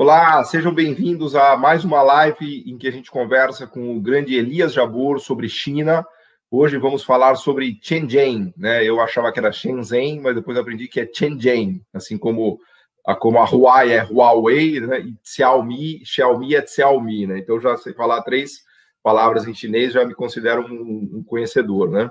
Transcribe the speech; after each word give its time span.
Olá, 0.00 0.44
sejam 0.44 0.72
bem-vindos 0.72 1.34
a 1.34 1.56
mais 1.56 1.84
uma 1.84 2.00
live 2.02 2.62
em 2.64 2.78
que 2.78 2.86
a 2.86 2.90
gente 2.92 3.10
conversa 3.10 3.66
com 3.66 3.96
o 3.96 4.00
grande 4.00 4.36
Elias 4.36 4.72
Jabor 4.72 5.18
sobre 5.18 5.48
China. 5.48 6.06
Hoje 6.48 6.78
vamos 6.78 7.02
falar 7.02 7.34
sobre 7.34 7.76
Shenzhen, 7.82 8.54
né? 8.56 8.84
Eu 8.84 9.00
achava 9.00 9.32
que 9.32 9.40
era 9.40 9.50
Shenzhen, 9.50 10.20
mas 10.20 10.36
depois 10.36 10.56
aprendi 10.56 10.86
que 10.86 11.00
é 11.00 11.10
Shenzhen, 11.12 11.84
assim 11.92 12.16
como 12.16 12.60
a, 13.04 13.16
como 13.16 13.40
a 13.40 13.44
Huawei 13.44 13.92
é 13.92 14.04
Huawei, 14.04 14.78
né? 14.78 15.00
E 15.00 15.16
Xiaomi, 15.24 16.00
Xiaomi 16.04 16.54
é 16.54 16.64
Xiaomi, 16.64 17.26
né? 17.26 17.38
Então 17.38 17.60
já 17.60 17.76
sei 17.76 17.92
falar 17.92 18.22
três 18.22 18.62
palavras 19.02 19.48
em 19.48 19.54
chinês, 19.54 19.94
já 19.94 20.04
me 20.04 20.14
considero 20.14 20.64
um, 20.64 21.10
um 21.12 21.24
conhecedor, 21.24 21.90
né? 21.90 22.08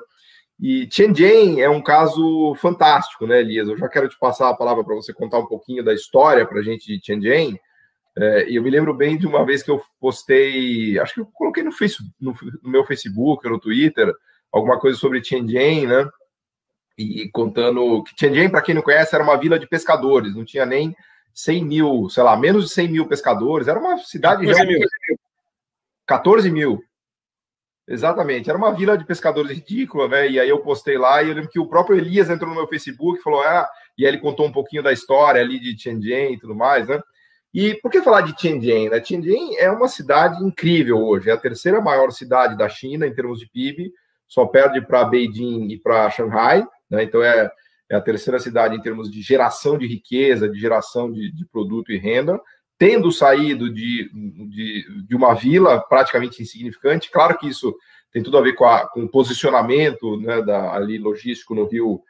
E 0.59 0.89
Shenzhen 0.91 1.61
é 1.61 1.69
um 1.69 1.81
caso 1.81 2.53
fantástico, 2.55 3.25
né, 3.25 3.39
Elias? 3.39 3.69
Eu 3.69 3.77
já 3.77 3.87
quero 3.87 4.09
te 4.09 4.19
passar 4.19 4.49
a 4.49 4.57
palavra 4.57 4.83
para 4.83 4.95
você 4.95 5.13
contar 5.13 5.39
um 5.39 5.45
pouquinho 5.45 5.85
da 5.85 5.93
história 5.93 6.45
para 6.45 6.59
a 6.59 6.63
gente 6.63 6.85
de 6.85 6.99
Shenzhen, 7.01 7.57
é, 8.19 8.49
e 8.49 8.55
eu 8.55 8.63
me 8.63 8.69
lembro 8.71 8.93
bem 8.95 9.15
de 9.17 9.27
uma 9.27 9.45
vez 9.45 9.61
que 9.61 9.69
eu 9.69 9.81
postei, 9.99 10.97
acho 10.97 11.13
que 11.13 11.19
eu 11.19 11.25
coloquei 11.27 11.63
no, 11.63 11.71
Facebook, 11.71 12.13
no, 12.19 12.35
no 12.63 12.69
meu 12.69 12.83
Facebook, 12.83 13.47
no 13.47 13.59
Twitter, 13.59 14.11
alguma 14.51 14.79
coisa 14.79 14.97
sobre 14.97 15.21
Tianjin, 15.21 15.85
né? 15.85 16.09
E 16.97 17.29
contando 17.29 18.03
que 18.03 18.15
Tianjin, 18.15 18.49
para 18.49 18.61
quem 18.63 18.73
não 18.73 18.81
conhece, 18.81 19.13
era 19.13 19.23
uma 19.23 19.37
vila 19.37 19.59
de 19.59 19.67
pescadores, 19.67 20.35
não 20.35 20.43
tinha 20.43 20.65
nem 20.65 20.95
100 21.31 21.65
mil, 21.65 22.09
sei 22.09 22.23
lá, 22.23 22.35
menos 22.35 22.65
de 22.65 22.71
100 22.71 22.87
mil 22.87 23.07
pescadores, 23.07 23.67
era 23.67 23.79
uma 23.79 23.99
cidade 23.99 24.43
14 24.43 24.65
mil. 24.65 24.79
14 26.07 26.51
mil. 26.51 26.83
Exatamente, 27.87 28.49
era 28.49 28.57
uma 28.57 28.73
vila 28.73 28.97
de 28.97 29.05
pescadores 29.05 29.51
ridícula, 29.51 30.07
né? 30.07 30.27
E 30.27 30.39
aí 30.39 30.49
eu 30.49 30.59
postei 30.59 30.97
lá 30.97 31.21
e 31.21 31.29
eu 31.29 31.35
lembro 31.35 31.51
que 31.51 31.59
o 31.59 31.67
próprio 31.67 31.97
Elias 31.97 32.29
entrou 32.31 32.49
no 32.49 32.55
meu 32.55 32.67
Facebook 32.67 33.19
e 33.19 33.23
falou: 33.23 33.41
Ah, 33.43 33.69
e 33.95 34.05
aí 34.05 34.11
ele 34.11 34.19
contou 34.19 34.47
um 34.47 34.51
pouquinho 34.51 34.81
da 34.81 34.91
história 34.91 35.39
ali 35.39 35.59
de 35.59 35.75
Tianjin 35.75 36.33
e 36.33 36.39
tudo 36.39 36.55
mais, 36.55 36.87
né? 36.87 36.99
E 37.59 37.73
por 37.73 37.89
que 37.89 38.03
falar 38.03 38.21
de 38.21 38.35
Tianjin? 38.35 38.87
Né? 38.87 38.99
Tianjin 38.99 39.55
é 39.55 39.71
uma 39.71 39.87
cidade 39.87 40.43
incrível 40.43 41.03
hoje, 41.03 41.31
é 41.31 41.33
a 41.33 41.37
terceira 41.37 41.81
maior 41.81 42.11
cidade 42.11 42.55
da 42.55 42.69
China 42.69 43.07
em 43.07 43.11
termos 43.15 43.39
de 43.39 43.49
PIB, 43.49 43.91
só 44.27 44.45
perde 44.45 44.79
para 44.79 45.03
Beijing 45.05 45.67
e 45.71 45.79
para 45.79 46.07
Shanghai, 46.11 46.63
né? 46.87 47.01
então 47.01 47.23
é, 47.23 47.49
é, 47.89 47.95
a 47.95 47.99
terceira 47.99 48.37
cidade 48.37 48.75
em 48.75 48.79
termos 48.79 49.09
de 49.09 49.23
geração 49.23 49.75
de 49.75 49.87
riqueza, 49.87 50.47
de 50.47 50.59
geração 50.59 51.11
de, 51.11 51.31
de 51.31 51.47
produto 51.47 51.91
e 51.91 51.97
renda, 51.97 52.39
tendo 52.77 53.11
saído 53.11 53.73
de, 53.73 54.07
de, 54.13 55.05
de, 55.07 55.15
uma 55.15 55.33
vila 55.33 55.81
praticamente 55.81 56.43
insignificante. 56.43 57.09
Claro 57.09 57.39
que 57.39 57.47
isso 57.47 57.75
tem 58.13 58.21
tudo 58.21 58.37
a 58.37 58.41
ver 58.41 58.53
com, 58.53 58.65
a, 58.65 58.87
com 58.87 59.05
o 59.05 59.09
posicionamento 59.09 60.21
né, 60.21 60.43
da, 60.43 60.73
ali 60.75 60.99
logístico 60.99 61.55
no 61.55 61.65
rio 61.65 62.03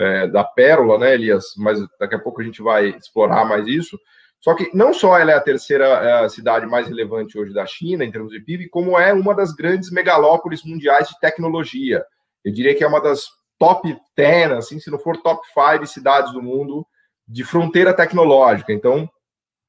é, 0.00 0.26
da 0.28 0.42
Pérola, 0.42 0.98
né, 0.98 1.12
Elias? 1.12 1.48
Mas 1.58 1.78
daqui 2.00 2.14
a 2.14 2.18
pouco 2.18 2.40
a 2.40 2.44
gente 2.44 2.62
vai 2.62 2.88
explorar 2.88 3.44
mais 3.44 3.66
isso. 3.66 3.98
Só 4.44 4.54
que 4.54 4.70
não 4.74 4.92
só 4.92 5.18
ela 5.18 5.32
é 5.32 5.34
a 5.34 5.40
terceira 5.40 5.86
é, 5.86 6.28
cidade 6.28 6.66
mais 6.66 6.86
relevante 6.86 7.38
hoje 7.38 7.54
da 7.54 7.64
China, 7.64 8.04
em 8.04 8.12
termos 8.12 8.30
de 8.30 8.40
PIB, 8.40 8.68
como 8.68 8.98
é 8.98 9.10
uma 9.10 9.34
das 9.34 9.54
grandes 9.54 9.90
megalópolis 9.90 10.62
mundiais 10.62 11.08
de 11.08 11.18
tecnologia. 11.18 12.04
Eu 12.44 12.52
diria 12.52 12.74
que 12.74 12.84
é 12.84 12.86
uma 12.86 13.00
das 13.00 13.22
top 13.58 13.96
10, 14.14 14.50
assim, 14.50 14.78
se 14.78 14.90
não 14.90 14.98
for 14.98 15.16
top 15.22 15.40
5 15.48 15.86
cidades 15.86 16.30
do 16.34 16.42
mundo 16.42 16.86
de 17.26 17.42
fronteira 17.42 17.94
tecnológica. 17.94 18.70
Então, 18.70 19.08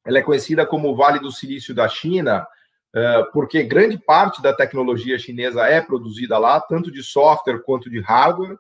ela 0.06 0.18
é 0.18 0.22
conhecida 0.22 0.66
como 0.66 0.90
o 0.90 0.96
Vale 0.98 1.20
do 1.20 1.32
Silício 1.32 1.74
da 1.74 1.88
China, 1.88 2.46
é, 2.94 3.24
porque 3.32 3.64
grande 3.64 3.98
parte 3.98 4.42
da 4.42 4.52
tecnologia 4.52 5.18
chinesa 5.18 5.66
é 5.66 5.80
produzida 5.80 6.38
lá, 6.38 6.60
tanto 6.60 6.92
de 6.92 7.02
software 7.02 7.62
quanto 7.64 7.90
de 7.90 8.02
hardware. 8.02 8.58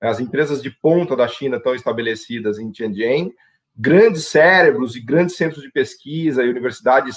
As 0.00 0.20
empresas 0.20 0.62
de 0.62 0.70
ponta 0.70 1.16
da 1.16 1.26
China 1.26 1.56
estão 1.56 1.74
estabelecidas 1.74 2.60
em 2.60 2.70
Tianjin 2.70 3.32
grandes 3.76 4.28
cérebros 4.28 4.96
e 4.96 5.00
grandes 5.00 5.36
centros 5.36 5.62
de 5.62 5.70
pesquisa 5.70 6.42
e 6.42 6.48
universidades, 6.48 7.16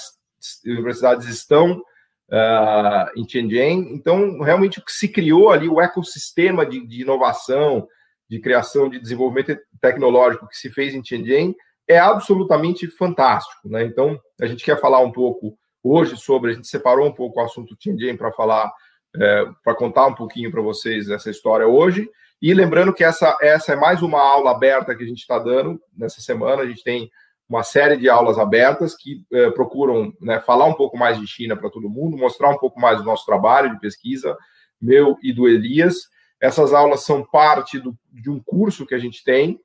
universidades 0.64 1.26
estão 1.28 1.82
uh, 2.30 3.10
em 3.16 3.24
Tianjin. 3.24 3.88
Então, 3.92 4.40
realmente, 4.40 4.78
o 4.78 4.84
que 4.84 4.92
se 4.92 5.08
criou 5.08 5.50
ali, 5.50 5.68
o 5.68 5.80
ecossistema 5.80 6.66
de, 6.66 6.86
de, 6.86 7.02
inovação, 7.02 7.88
de 8.28 8.40
criação, 8.40 8.88
de 8.88 9.00
desenvolvimento 9.00 9.58
tecnológico 9.80 10.48
que 10.48 10.56
se 10.56 10.70
fez 10.70 10.94
em 10.94 11.02
Tianjin 11.02 11.54
é 11.88 11.98
absolutamente 11.98 12.86
fantástico. 12.86 13.68
Né? 13.68 13.84
Então, 13.84 14.18
a 14.40 14.46
gente 14.46 14.64
quer 14.64 14.80
falar 14.80 15.00
um 15.00 15.10
pouco 15.10 15.58
hoje 15.82 16.16
sobre, 16.16 16.52
a 16.52 16.54
gente 16.54 16.68
separou 16.68 17.08
um 17.08 17.12
pouco 17.12 17.40
o 17.40 17.44
assunto 17.44 17.74
Tianjin 17.76 18.16
para 18.16 18.30
falar, 18.32 18.70
é, 19.16 19.46
para 19.64 19.74
contar 19.74 20.06
um 20.06 20.14
pouquinho 20.14 20.50
para 20.50 20.60
vocês 20.60 21.08
essa 21.08 21.30
história 21.30 21.66
hoje. 21.66 22.08
E 22.42 22.54
lembrando 22.54 22.94
que 22.94 23.04
essa, 23.04 23.36
essa 23.42 23.72
é 23.72 23.76
mais 23.76 24.00
uma 24.00 24.20
aula 24.20 24.50
aberta 24.50 24.94
que 24.94 25.02
a 25.02 25.06
gente 25.06 25.18
está 25.18 25.38
dando 25.38 25.80
nessa 25.94 26.22
semana. 26.22 26.62
A 26.62 26.66
gente 26.66 26.82
tem 26.82 27.10
uma 27.46 27.62
série 27.62 27.96
de 27.96 28.08
aulas 28.08 28.38
abertas 28.38 28.94
que 28.94 29.24
eh, 29.30 29.50
procuram 29.50 30.12
né, 30.20 30.40
falar 30.40 30.64
um 30.64 30.72
pouco 30.72 30.96
mais 30.96 31.18
de 31.18 31.26
China 31.26 31.54
para 31.54 31.68
todo 31.68 31.90
mundo, 31.90 32.16
mostrar 32.16 32.48
um 32.48 32.56
pouco 32.56 32.80
mais 32.80 32.98
do 32.98 33.04
nosso 33.04 33.26
trabalho 33.26 33.70
de 33.70 33.80
pesquisa, 33.80 34.38
meu 34.80 35.18
e 35.22 35.32
do 35.32 35.48
Elias. 35.48 36.08
Essas 36.40 36.72
aulas 36.72 37.02
são 37.02 37.22
parte 37.22 37.78
do, 37.78 37.94
de 38.10 38.30
um 38.30 38.40
curso 38.40 38.86
que 38.86 38.94
a 38.94 38.98
gente 38.98 39.22
tem, 39.22 39.60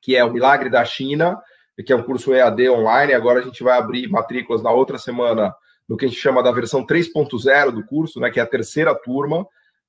que 0.00 0.16
é 0.16 0.24
o 0.24 0.32
Milagre 0.32 0.70
da 0.70 0.84
China, 0.84 1.38
que 1.84 1.92
é 1.92 1.96
um 1.96 2.02
curso 2.02 2.32
EAD 2.32 2.70
online. 2.70 3.12
Agora 3.12 3.40
a 3.40 3.42
gente 3.42 3.62
vai 3.62 3.76
abrir 3.76 4.08
matrículas 4.08 4.62
na 4.62 4.70
outra 4.70 4.96
semana 4.96 5.54
no 5.86 5.96
que 5.98 6.06
a 6.06 6.08
gente 6.08 6.20
chama 6.20 6.42
da 6.42 6.52
versão 6.52 6.86
3.0 6.86 7.72
do 7.72 7.84
curso, 7.84 8.20
né, 8.20 8.30
que 8.30 8.40
é 8.40 8.42
a 8.42 8.46
terceira 8.46 8.94
turma 8.94 9.44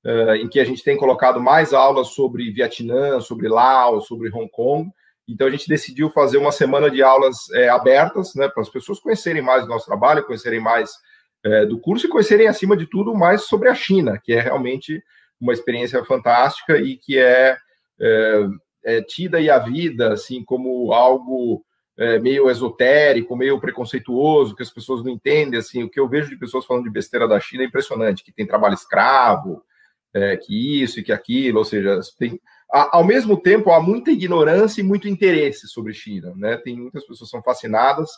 uh, 0.05 0.35
em 0.35 0.47
que 0.47 0.59
a 0.59 0.63
gente 0.63 0.83
tem 0.83 0.97
colocado 0.97 1.39
mais 1.39 1.73
aulas 1.73 2.09
sobre 2.09 2.51
Vietnã, 2.51 3.19
sobre 3.19 3.47
Laos, 3.47 4.07
sobre 4.07 4.29
Hong 4.29 4.49
Kong. 4.49 4.89
Então, 5.27 5.47
a 5.47 5.51
gente 5.51 5.67
decidiu 5.67 6.09
fazer 6.09 6.37
uma 6.37 6.51
semana 6.51 6.89
de 6.89 7.01
aulas 7.01 7.49
é, 7.53 7.69
abertas, 7.69 8.35
né, 8.35 8.49
para 8.49 8.61
as 8.61 8.69
pessoas 8.69 8.99
conhecerem 8.99 9.41
mais 9.41 9.63
do 9.63 9.69
nosso 9.69 9.85
trabalho, 9.85 10.25
conhecerem 10.25 10.59
mais 10.59 10.91
é, 11.43 11.65
do 11.65 11.79
curso 11.79 12.05
e 12.05 12.09
conhecerem, 12.09 12.47
acima 12.47 12.75
de 12.75 12.85
tudo, 12.85 13.15
mais 13.15 13.43
sobre 13.43 13.69
a 13.69 13.75
China, 13.75 14.19
que 14.21 14.33
é 14.33 14.41
realmente 14.41 15.01
uma 15.39 15.53
experiência 15.53 16.03
fantástica 16.03 16.77
e 16.77 16.97
que 16.97 17.17
é, 17.17 17.57
é, 17.99 18.47
é 18.83 19.01
tida 19.01 19.39
e 19.39 19.49
a 19.49 19.57
vida, 19.57 20.13
assim, 20.13 20.43
como 20.43 20.91
algo 20.91 21.63
meio 22.19 22.49
esotérico, 22.49 23.35
meio 23.35 23.59
preconceituoso, 23.59 24.55
que 24.55 24.63
as 24.63 24.71
pessoas 24.71 25.03
não 25.03 25.11
entendem, 25.11 25.59
assim, 25.59 25.83
o 25.83 25.89
que 25.89 25.99
eu 25.99 26.09
vejo 26.09 26.31
de 26.31 26.35
pessoas 26.35 26.65
falando 26.65 26.85
de 26.85 26.89
besteira 26.89 27.27
da 27.27 27.39
China 27.39 27.61
é 27.61 27.67
impressionante, 27.67 28.23
que 28.23 28.31
tem 28.31 28.47
trabalho 28.47 28.73
escravo, 28.73 29.61
é, 30.13 30.37
que 30.37 30.81
isso 30.83 30.99
e 30.99 31.03
que 31.03 31.11
aquilo, 31.11 31.59
ou 31.59 31.65
seja, 31.65 31.99
tem, 32.17 32.39
ao 32.69 33.03
mesmo 33.03 33.37
tempo 33.37 33.71
há 33.71 33.81
muita 33.81 34.11
ignorância 34.11 34.81
e 34.81 34.83
muito 34.83 35.07
interesse 35.07 35.67
sobre 35.67 35.93
China, 35.93 36.33
né? 36.35 36.57
Tem 36.57 36.77
muitas 36.77 37.05
pessoas 37.05 37.29
que 37.29 37.35
são 37.35 37.43
fascinadas 37.43 38.09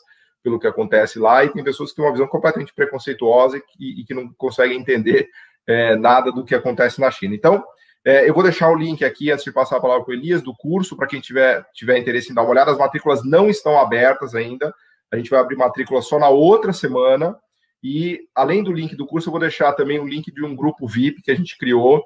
pelo 0.44 0.60
que 0.60 0.68
acontece 0.68 1.18
lá 1.18 1.44
e 1.44 1.50
tem 1.50 1.64
pessoas 1.64 1.90
que 1.90 1.96
têm 1.96 2.06
uma 2.06 2.12
visão 2.12 2.28
completamente 2.28 2.74
preconceituosa 2.74 3.58
e 3.58 3.62
que, 3.62 4.02
e 4.02 4.04
que 4.04 4.14
não 4.14 4.32
conseguem 4.38 4.78
entender 4.78 5.28
é, 5.66 5.96
nada 5.96 6.32
do 6.32 6.44
que 6.44 6.54
acontece 6.54 7.00
na 7.00 7.10
China. 7.10 7.34
Então, 7.34 7.64
é, 8.06 8.28
eu 8.30 8.34
vou 8.34 8.44
deixar 8.44 8.70
o 8.70 8.76
link 8.76 9.04
aqui 9.06 9.32
antes 9.32 9.46
de 9.46 9.52
passar 9.52 9.78
a 9.78 9.82
palavra 9.82 10.04
para 10.04 10.12
o 10.12 10.16
Elias 10.16 10.42
do 10.42 10.54
curso 10.54 10.98
para 10.98 11.08
quem 11.08 11.22
tiver, 11.22 11.66
tiver 11.74 11.98
interesse 11.98 12.32
em 12.32 12.36
dar 12.36 12.42
uma 12.42 12.52
olhada. 12.52 12.72
As 12.72 12.78
matrículas 12.78 13.24
não 13.24 13.50
estão 13.50 13.80
abertas 13.80 14.36
ainda. 14.36 14.74
A 15.12 15.16
gente 15.16 15.30
vai 15.30 15.40
abrir 15.40 15.56
matrícula 15.56 16.02
só 16.02 16.20
na 16.20 16.28
outra 16.28 16.74
semana. 16.74 17.38
E 17.84 18.22
além 18.34 18.64
do 18.64 18.72
link 18.72 18.96
do 18.96 19.06
curso, 19.06 19.28
eu 19.28 19.32
vou 19.32 19.42
deixar 19.42 19.74
também 19.74 20.00
o 20.00 20.08
link 20.08 20.32
de 20.32 20.44
um 20.44 20.56
grupo 20.56 20.88
VIP 20.88 21.22
que 21.22 21.32
a 21.32 21.36
gente 21.36 21.58
criou 21.58 22.02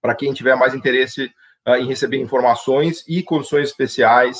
para 0.00 0.14
quem 0.14 0.32
tiver 0.32 0.56
mais 0.56 0.74
interesse 0.74 1.30
uh, 1.68 1.74
em 1.74 1.86
receber 1.86 2.16
informações 2.16 3.04
e 3.06 3.22
condições 3.22 3.68
especiais 3.68 4.38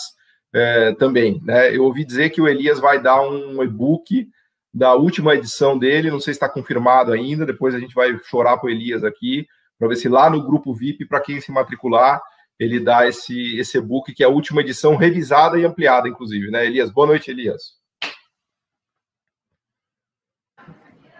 uh, 0.55 0.95
também. 0.97 1.41
Né? 1.45 1.77
Eu 1.77 1.85
ouvi 1.85 2.05
dizer 2.05 2.31
que 2.31 2.41
o 2.41 2.49
Elias 2.49 2.81
vai 2.81 3.03
dar 3.03 3.21
um 3.21 3.63
e-book 3.63 4.29
da 4.73 4.95
última 4.95 5.35
edição 5.35 5.79
dele, 5.79 6.11
não 6.11 6.21
sei 6.21 6.33
se 6.33 6.37
está 6.37 6.49
confirmado 6.49 7.13
ainda, 7.13 7.45
depois 7.45 7.75
a 7.75 7.79
gente 7.79 7.95
vai 7.95 8.19
chorar 8.25 8.57
para 8.57 8.69
o 8.69 8.71
Elias 8.71 9.05
aqui, 9.05 9.47
para 9.79 9.89
ver 9.89 9.97
se 9.97 10.09
lá 10.09 10.31
no 10.31 10.43
grupo 10.43 10.75
VIP, 10.75 11.07
para 11.07 11.21
quem 11.21 11.41
se 11.41 11.51
matricular, 11.51 12.21
ele 12.59 12.81
dá 12.81 13.07
esse, 13.07 13.59
esse 13.59 13.77
e-book, 13.77 14.15
que 14.15 14.23
é 14.23 14.27
a 14.27 14.31
última 14.31 14.61
edição 14.63 14.97
revisada 14.97 15.59
e 15.59 15.65
ampliada, 15.65 16.09
inclusive, 16.09 16.51
né, 16.51 16.65
Elias? 16.65 16.91
Boa 16.91 17.07
noite, 17.07 17.31
Elias. 17.31 17.75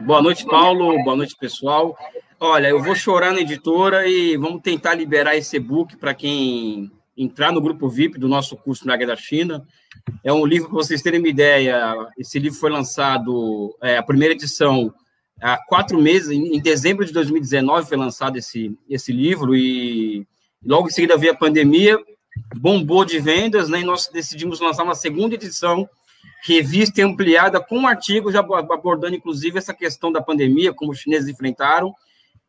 Boa 0.01 0.21
noite, 0.21 0.45
Paulo. 0.45 1.03
Boa 1.03 1.17
noite, 1.17 1.35
pessoal. 1.35 1.97
Olha, 2.39 2.69
eu 2.69 2.83
vou 2.83 2.95
chorar 2.95 3.33
na 3.33 3.41
editora 3.41 4.07
e 4.07 4.37
vamos 4.37 4.61
tentar 4.61 4.95
liberar 4.95 5.37
esse 5.37 5.57
e-book 5.57 5.97
para 5.97 6.15
quem 6.15 6.91
entrar 7.17 7.51
no 7.51 7.63
grupo 7.63 7.89
VIP 7.89 8.19
do 8.19 8.29
nosso 8.29 8.57
curso 8.57 8.87
na 8.87 8.95
Guerra 8.95 9.13
da 9.13 9.17
China. 9.17 9.67
É 10.23 10.31
um 10.31 10.45
livro, 10.45 10.69
para 10.69 10.77
vocês 10.77 11.01
terem 11.01 11.19
uma 11.19 11.29
ideia, 11.29 11.95
esse 12.19 12.39
livro 12.39 12.59
foi 12.59 12.71
lançado, 12.71 13.75
é, 13.83 13.97
a 13.97 14.03
primeira 14.03 14.35
edição, 14.35 14.93
há 15.41 15.57
quatro 15.67 16.01
meses, 16.01 16.31
em, 16.31 16.61
dezembro 16.61 17.05
de 17.05 17.13
2019 17.13 17.89
foi 17.89 17.97
lançado 17.97 18.37
esse, 18.37 18.77
esse 18.89 19.11
livro 19.13 19.57
e 19.57 20.27
logo 20.65 20.89
em 20.89 20.93
seguida 20.93 21.17
veio 21.17 21.33
a 21.33 21.37
pandemia, 21.37 21.99
bombou 22.55 23.03
de 23.03 23.19
vendas, 23.19 23.71
né, 23.71 23.81
e 23.81 23.85
nós 23.85 24.09
decidimos 24.09 24.61
lançar 24.61 24.85
uma 24.85 24.95
segunda 24.95 25.35
edição 25.35 25.89
revista 26.45 27.03
ampliada 27.05 27.61
com 27.61 27.87
artigos 27.87 28.35
abordando, 28.35 29.17
inclusive, 29.17 29.59
essa 29.59 29.75
questão 29.75 30.13
da 30.13 30.21
pandemia, 30.21 30.73
como 30.73 30.93
os 30.93 30.99
chineses 30.99 31.29
enfrentaram. 31.29 31.95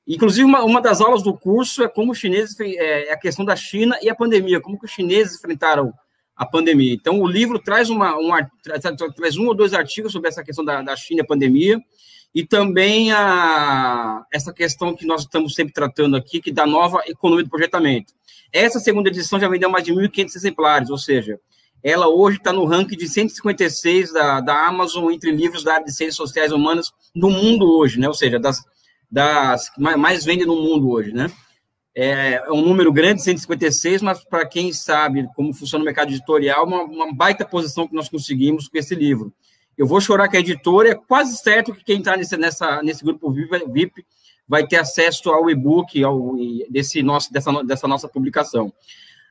Inclusive, 0.07 0.45
uma, 0.45 0.63
uma 0.63 0.81
das 0.81 1.01
aulas 1.01 1.21
do 1.21 1.33
curso 1.33 1.83
é 1.83 1.87
como 1.87 2.11
os 2.11 2.17
chineses, 2.17 2.57
é, 2.59 3.09
é 3.09 3.13
a 3.13 3.17
questão 3.17 3.43
da 3.43 3.55
China 3.55 3.97
e 4.01 4.09
a 4.09 4.15
pandemia, 4.15 4.61
como 4.61 4.79
que 4.79 4.85
os 4.85 4.91
chineses 4.91 5.37
enfrentaram 5.37 5.93
a 6.35 6.45
pandemia. 6.45 6.93
Então, 6.93 7.19
o 7.19 7.27
livro 7.27 7.59
traz, 7.59 7.89
uma, 7.89 8.15
um, 8.15 8.29
traz 8.63 9.37
um 9.37 9.47
ou 9.47 9.55
dois 9.55 9.73
artigos 9.73 10.11
sobre 10.11 10.29
essa 10.29 10.43
questão 10.43 10.63
da, 10.63 10.81
da 10.81 10.95
China 10.95 11.21
e 11.21 11.23
a 11.23 11.27
pandemia, 11.27 11.81
e 12.33 12.45
também 12.45 13.11
a, 13.11 14.23
essa 14.31 14.53
questão 14.53 14.95
que 14.95 15.05
nós 15.05 15.21
estamos 15.21 15.55
sempre 15.55 15.73
tratando 15.73 16.15
aqui, 16.15 16.39
que 16.39 16.51
da 16.51 16.67
nova 16.67 17.01
economia 17.07 17.43
do 17.43 17.49
projetamento. 17.49 18.13
Essa 18.53 18.79
segunda 18.79 19.09
edição 19.09 19.39
já 19.39 19.49
vendeu 19.49 19.69
mais 19.69 19.83
de 19.83 19.91
1.500 19.91 20.35
exemplares, 20.35 20.89
ou 20.89 20.97
seja, 20.97 21.39
ela 21.83 22.07
hoje 22.07 22.37
está 22.37 22.51
no 22.51 22.65
ranking 22.65 22.97
de 22.97 23.07
156 23.07 24.11
da, 24.11 24.41
da 24.41 24.67
Amazon 24.67 25.11
entre 25.11 25.31
livros 25.31 25.63
da 25.63 25.75
área 25.75 25.85
de 25.85 25.93
ciências 25.93 26.15
sociais 26.15 26.51
humanas 26.51 26.91
no 27.15 27.29
mundo 27.29 27.65
hoje, 27.77 27.99
né? 27.99 28.07
Ou 28.07 28.13
seja, 28.13 28.39
das, 28.39 28.63
das 29.09 29.69
que 29.69 29.79
mais, 29.79 30.25
vendem 30.25 30.45
no 30.45 30.55
mundo 30.55 30.89
hoje, 30.89 31.13
né? 31.13 31.31
É, 31.95 32.43
é 32.45 32.51
um 32.51 32.61
número 32.61 32.91
grande, 32.93 33.23
156, 33.23 34.01
mas 34.01 34.23
para 34.23 34.45
quem 34.45 34.71
sabe 34.71 35.27
como 35.35 35.53
funciona 35.53 35.81
o 35.81 35.85
mercado 35.85 36.09
editorial, 36.09 36.65
uma, 36.65 36.83
uma 36.83 37.13
baita 37.13 37.43
posição 37.45 37.87
que 37.87 37.95
nós 37.95 38.09
conseguimos 38.09 38.67
com 38.67 38.77
esse 38.77 38.93
livro. 38.93 39.33
Eu 39.77 39.87
vou 39.87 40.01
chorar 40.01 40.27
que 40.27 40.37
a 40.37 40.39
editora 40.39 40.89
é 40.89 40.95
quase 40.95 41.37
certo 41.37 41.73
que 41.73 41.83
quem 41.83 41.99
está 41.99 42.17
nesse, 42.17 42.35
nessa, 42.37 42.81
nesse 42.83 43.03
grupo 43.03 43.31
VIP 43.31 44.05
vai 44.47 44.65
ter 44.65 44.77
acesso 44.77 45.29
ao 45.29 45.49
e-book 45.49 46.03
ao, 46.03 46.35
desse 46.69 47.03
nosso, 47.03 47.31
dessa, 47.31 47.51
dessa 47.63 47.87
nossa 47.87 48.07
publicação. 48.07 48.73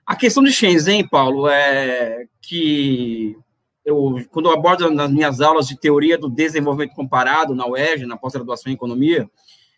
A 0.06 0.14
questão 0.14 0.44
de 0.44 0.52
Shenzhen, 0.52 1.08
Paulo, 1.08 1.48
é 1.48 2.26
que 2.40 3.36
eu, 3.84 4.24
quando 4.30 4.48
eu 4.48 4.52
abordo 4.52 4.88
nas 4.88 5.10
minhas 5.10 5.40
aulas 5.40 5.66
de 5.66 5.76
teoria 5.76 6.16
do 6.16 6.28
desenvolvimento 6.28 6.94
comparado 6.94 7.56
na 7.56 7.66
UERJ, 7.66 8.06
na 8.06 8.16
pós-graduação 8.16 8.70
em 8.70 8.76
economia, 8.76 9.28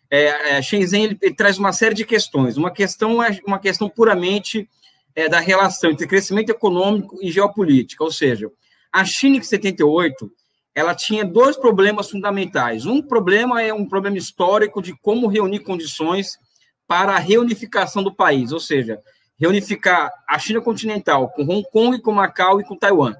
é, 0.09 0.57
é, 0.57 0.61
Shenzhen 0.61 1.03
ele, 1.03 1.17
ele, 1.19 1.33
traz 1.33 1.57
uma 1.57 1.73
série 1.73 1.95
de 1.95 2.05
questões. 2.05 2.57
Uma 2.57 2.69
questão 2.69 3.23
é 3.23 3.39
uma 3.45 3.57
questão 3.57 3.89
puramente 3.89 4.69
é, 5.15 5.27
da 5.27 5.39
relação 5.39 5.89
entre 5.89 6.05
crescimento 6.05 6.49
econômico 6.51 7.17
e 7.21 7.31
geopolítica, 7.31 8.03
ou 8.03 8.11
seja, 8.11 8.51
a 8.93 9.03
China 9.03 9.37
em 9.37 9.41
78 9.41 10.31
ela 10.75 10.93
tinha 10.93 11.25
dois 11.25 11.57
problemas 11.57 12.09
fundamentais. 12.09 12.85
Um 12.85 13.01
problema 13.01 13.61
é 13.61 13.73
um 13.73 13.85
problema 13.85 14.17
histórico 14.17 14.79
de 14.79 14.95
como 15.01 15.27
reunir 15.27 15.59
condições 15.59 16.37
para 16.87 17.13
a 17.13 17.19
reunificação 17.19 18.03
do 18.03 18.13
país, 18.13 18.51
ou 18.51 18.59
seja, 18.59 18.99
reunificar 19.39 20.11
a 20.27 20.37
China 20.37 20.61
continental 20.61 21.29
com 21.29 21.43
Hong 21.43 21.63
Kong, 21.71 22.01
com 22.01 22.11
Macau 22.11 22.59
e 22.59 22.63
com 22.63 22.75
Taiwan. 22.75 23.15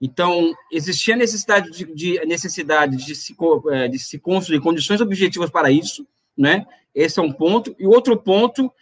Então, 0.00 0.52
existia 0.72 1.16
necessidade 1.16 1.70
de, 1.70 1.94
de 1.94 2.26
necessidade 2.26 2.96
de 2.96 3.14
se, 3.14 3.34
é, 3.70 3.88
de 3.88 3.98
se 3.98 4.18
construir 4.18 4.60
condições 4.60 5.00
objetivas 5.00 5.50
para 5.50 5.70
isso, 5.70 6.06
né? 6.36 6.66
Esse 6.94 7.18
é 7.20 7.22
um 7.22 7.32
ponto. 7.32 7.74
E 7.78 7.86
outro 7.86 8.16
ponto 8.16 8.72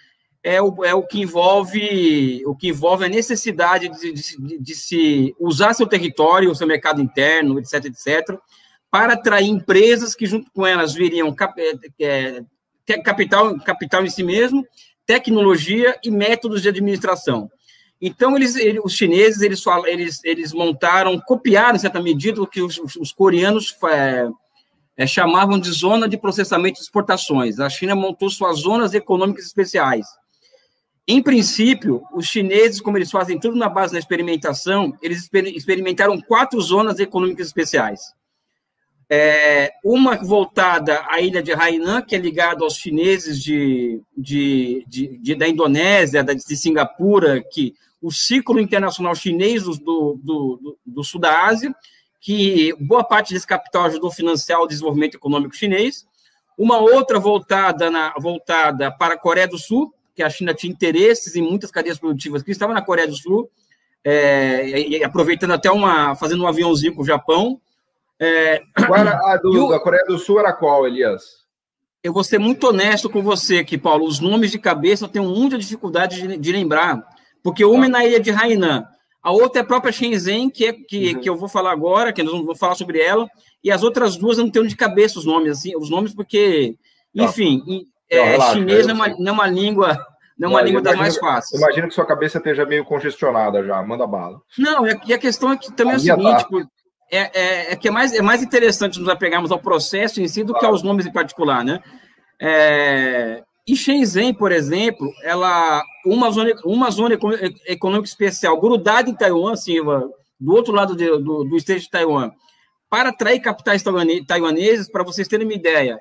é 0.43 0.62
o, 0.62 0.84
é 0.84 0.94
o 0.94 1.02
que 1.02 1.20
envolve 1.20 2.43
o 2.46 2.55
que 2.55 2.69
envolve 2.69 3.04
a 3.04 3.08
necessidade 3.08 3.88
de, 3.88 4.12
de, 4.12 4.58
de 4.58 4.75
se 4.75 5.34
usar 5.38 5.75
seu 5.75 5.87
território, 5.87 6.50
o 6.50 6.54
seu 6.54 6.66
mercado 6.66 7.02
interno, 7.02 7.58
etc, 7.58 7.84
etc, 7.87 8.38
para 8.90 9.14
atrair 9.14 9.49
empresas 9.49 10.14
que 10.14 10.25
junto 10.25 10.50
com 10.52 10.66
elas 10.66 10.94
viriam 10.94 11.34
cap, 11.34 11.61
é, 11.61 12.43
é, 12.87 13.02
capital, 13.02 13.58
capital 13.61 14.04
em 14.04 14.11
si 14.11 14.22
mesmo, 14.22 14.64
tecnologia 15.08 15.99
e 16.05 16.10
métodos 16.10 16.60
de 16.60 16.69
administração. 16.69 17.50
Então, 17.99 18.37
eles, 18.37 18.55
eles, 18.56 18.82
os 18.84 18.93
chineses, 18.93 19.40
eles, 19.40 19.64
eles, 19.87 20.20
eles 20.22 20.52
montaram, 20.52 21.19
copiaram, 21.19 21.76
em 21.76 21.78
certa 21.78 22.00
medida, 22.00 22.43
o 22.43 22.46
que 22.46 22.60
os, 22.60 22.78
os 22.78 23.10
coreanos 23.10 23.75
é, 23.90 24.28
é, 24.99 25.06
chamavam 25.06 25.58
de 25.58 25.70
zona 25.72 26.06
de 26.06 26.19
processamento 26.19 26.75
de 26.75 26.82
exportações. 26.82 27.58
A 27.58 27.70
China 27.70 27.96
montou 27.96 28.28
suas 28.28 28.58
zonas 28.58 28.93
econômicas 28.93 29.46
especiais. 29.46 30.06
Em 31.08 31.22
princípio, 31.22 32.02
os 32.14 32.26
chineses, 32.26 32.78
como 32.78 32.99
eles 32.99 33.11
fazem 33.11 33.40
tudo 33.40 33.56
na 33.56 33.70
base 33.70 33.94
da 33.94 33.99
experimentação, 33.99 34.93
eles 35.00 35.26
experimentaram 35.32 36.20
quatro 36.20 36.61
zonas 36.61 36.99
econômicas 37.00 37.46
especiais. 37.46 38.12
É, 39.10 39.72
uma 39.82 40.16
voltada 40.16 41.02
à 41.08 41.20
ilha 41.20 41.43
de 41.43 41.52
Hainan, 41.52 42.02
que 42.02 42.14
é 42.14 42.19
ligada 42.19 42.62
aos 42.62 42.76
chineses 42.76 43.43
de, 43.43 44.02
de, 44.16 44.84
de, 44.87 45.19
de 45.19 45.34
da 45.34 45.49
Indonésia, 45.49 46.22
da, 46.22 46.34
de 46.34 46.56
Singapura, 46.56 47.43
que 47.43 47.75
o 48.02 48.12
ciclo 48.12 48.60
internacional 48.60 49.14
chinês 49.14 49.64
do, 49.64 49.72
do, 49.72 50.19
do, 50.22 50.78
do, 50.84 51.05
sul 51.05 51.20
da 51.20 51.46
Ásia, 51.46 51.75
que 52.20 52.75
boa 52.78 53.02
parte 53.02 53.32
desse 53.32 53.46
capital 53.46 53.84
ajudou 53.84 54.10
a 54.10 54.14
financiar 54.14 54.60
o 54.60 54.66
desenvolvimento 54.66 55.16
econômico 55.16 55.56
chinês. 55.56 56.06
Uma 56.56 56.78
outra 56.78 57.19
voltada, 57.19 57.90
na, 57.90 58.12
voltada 58.19 58.90
para 58.90 59.14
a 59.14 59.19
Coreia 59.19 59.49
do 59.49 59.58
Sul, 59.58 59.93
que 60.14 60.22
a 60.22 60.31
China 60.31 60.52
tinha 60.52 60.72
interesses 60.72 61.34
em 61.34 61.43
muitas 61.43 61.70
cadeias 61.70 61.99
produtivas 61.99 62.43
que 62.43 62.50
estavam 62.50 62.75
na 62.75 62.82
Coreia 62.82 63.06
do 63.06 63.14
Sul, 63.14 63.49
é, 64.04 65.02
aproveitando 65.04 65.52
até 65.52 65.70
uma, 65.70 66.14
fazendo 66.16 66.43
um 66.43 66.46
aviãozinho 66.46 66.94
com 66.94 67.02
o 67.02 67.06
Japão. 67.06 67.61
É, 68.20 68.62
a 68.76 69.36
do, 69.36 69.68
da 69.68 69.78
Coreia 69.78 70.04
do 70.04 70.18
Sul 70.18 70.40
era 70.40 70.52
qual, 70.52 70.86
Elias? 70.86 71.22
Eu 72.02 72.12
vou 72.12 72.24
ser 72.24 72.38
muito 72.38 72.68
honesto 72.68 73.10
com 73.10 73.22
você 73.22 73.58
aqui, 73.58 73.76
Paulo. 73.76 74.06
Os 74.06 74.20
nomes 74.20 74.50
de 74.50 74.58
cabeça 74.58 75.04
eu 75.04 75.08
tenho 75.08 75.24
muita 75.24 75.58
dificuldade 75.58 76.26
de, 76.26 76.36
de 76.36 76.52
lembrar. 76.52 77.02
Porque 77.42 77.64
uma 77.64 77.86
é 77.86 77.88
na 77.88 78.04
ilha 78.04 78.20
de 78.20 78.30
Hainan, 78.30 78.84
a 79.22 79.32
outra 79.32 79.60
é 79.60 79.62
a 79.62 79.66
própria 79.66 79.92
Shenzhen, 79.92 80.50
que, 80.50 80.66
é, 80.66 80.72
que, 80.72 81.14
uhum. 81.14 81.20
que 81.20 81.28
eu 81.28 81.36
vou 81.36 81.48
falar 81.48 81.72
agora, 81.72 82.12
que 82.12 82.22
nós 82.22 82.32
vamos 82.32 82.58
falar 82.58 82.74
sobre 82.74 83.00
ela, 83.00 83.28
e 83.62 83.70
as 83.70 83.82
outras 83.82 84.16
duas 84.16 84.38
eu 84.38 84.44
não 84.44 84.50
tenho 84.50 84.66
de 84.66 84.76
cabeça 84.76 85.18
os 85.18 85.24
nomes, 85.24 85.58
assim, 85.58 85.76
os 85.76 85.90
nomes 85.90 86.14
porque, 86.14 86.76
tá. 87.16 87.24
enfim, 87.24 87.62
é, 88.10 88.22
relaxa, 88.22 88.54
chinês 88.54 88.86
não 88.86 88.92
é, 88.92 88.96
uma, 88.96 89.08
não 89.18 89.28
é 89.28 89.32
uma 89.32 89.46
língua 89.46 90.06
não 90.38 90.50
é 90.50 90.52
uma 90.52 90.62
língua 90.62 90.80
das 90.80 90.96
mais 90.96 91.18
fáceis. 91.18 91.60
Imagino 91.60 91.88
que 91.88 91.94
sua 91.94 92.06
cabeça 92.06 92.38
esteja 92.38 92.64
meio 92.64 92.84
congestionada 92.84 93.64
já, 93.64 93.82
manda 93.82 94.06
bala. 94.06 94.40
Não, 94.56 94.86
e 94.86 95.12
a 95.12 95.18
questão 95.18 95.52
é 95.52 95.56
que 95.56 95.72
também 95.72 95.94
a 95.94 95.96
é 95.96 95.98
o 95.98 96.00
seguinte, 96.00 96.48
tá. 96.48 96.68
É, 97.10 97.19
é, 97.19 97.72
é, 97.72 97.76
que 97.76 97.88
é 97.88 97.90
mais, 97.90 98.12
é 98.12 98.22
mais 98.22 98.43
interessante 98.43 98.99
nos 98.99 99.08
apegarmos 99.08 99.50
ao 99.50 99.58
processo 99.58 100.20
em 100.20 100.28
si 100.28 100.44
do 100.44 100.55
que 100.55 100.64
aos 100.64 100.82
nomes 100.82 101.06
em 101.06 101.12
particular, 101.12 101.64
né? 101.64 101.81
É, 102.40 103.43
e 103.66 103.76
Shenzhen, 103.76 104.32
por 104.32 104.52
exemplo, 104.52 105.12
ela 105.22 105.82
uma 106.06 106.31
zona, 106.31 106.52
uma 106.64 106.90
zona 106.90 107.19
econômica 107.66 108.08
especial 108.08 108.58
grudada 108.60 109.10
em 109.10 109.14
Taiwan, 109.14 109.52
assim, 109.52 109.76
do 110.40 110.55
outro 110.55 110.72
lado 110.72 110.96
de, 110.96 111.06
do, 111.06 111.44
do 111.44 111.56
estreito 111.56 111.82
de 111.82 111.90
Taiwan, 111.90 112.31
para 112.88 113.11
atrair 113.11 113.40
capitais 113.40 113.82
taiwaneses, 114.26 114.88
para 114.90 115.04
vocês 115.04 115.28
terem 115.28 115.46
uma 115.46 115.52
ideia, 115.52 116.00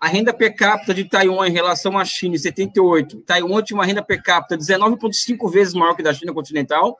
a 0.00 0.06
renda 0.06 0.32
per 0.32 0.54
capita 0.54 0.94
de 0.94 1.04
Taiwan 1.04 1.48
em 1.48 1.52
relação 1.52 1.98
à 1.98 2.04
China 2.04 2.36
em 2.36 2.38
78, 2.38 3.22
Taiwan 3.22 3.62
tinha 3.62 3.76
uma 3.76 3.84
renda 3.84 4.02
per 4.02 4.22
capita 4.22 4.56
19,5 4.56 5.50
vezes 5.50 5.74
maior 5.74 5.94
que 5.94 6.02
a 6.02 6.04
da 6.04 6.14
China 6.14 6.32
continental, 6.32 6.96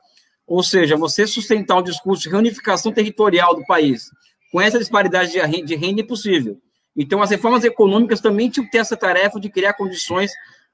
ou 0.49 0.63
seja, 0.63 0.97
você 0.97 1.27
sustentar 1.27 1.77
um 1.77 1.83
discurso 1.83 2.23
de 2.23 2.29
reunificação 2.29 2.91
territorial 2.91 3.55
do 3.55 3.63
país 3.65 4.09
com 4.51 4.59
essa 4.59 4.79
disparidade 4.79 5.31
de 5.31 5.75
renda 5.75 6.01
é 6.01 6.03
impossível. 6.03 6.59
Então, 6.97 7.21
as 7.21 7.29
reformas 7.29 7.63
econômicas 7.63 8.19
também 8.19 8.49
tinham 8.49 8.65
que 8.65 8.71
ter 8.71 8.79
essa 8.79 8.97
tarefa 8.97 9.39
de 9.39 9.47
criar 9.47 9.73
condições 9.73 10.31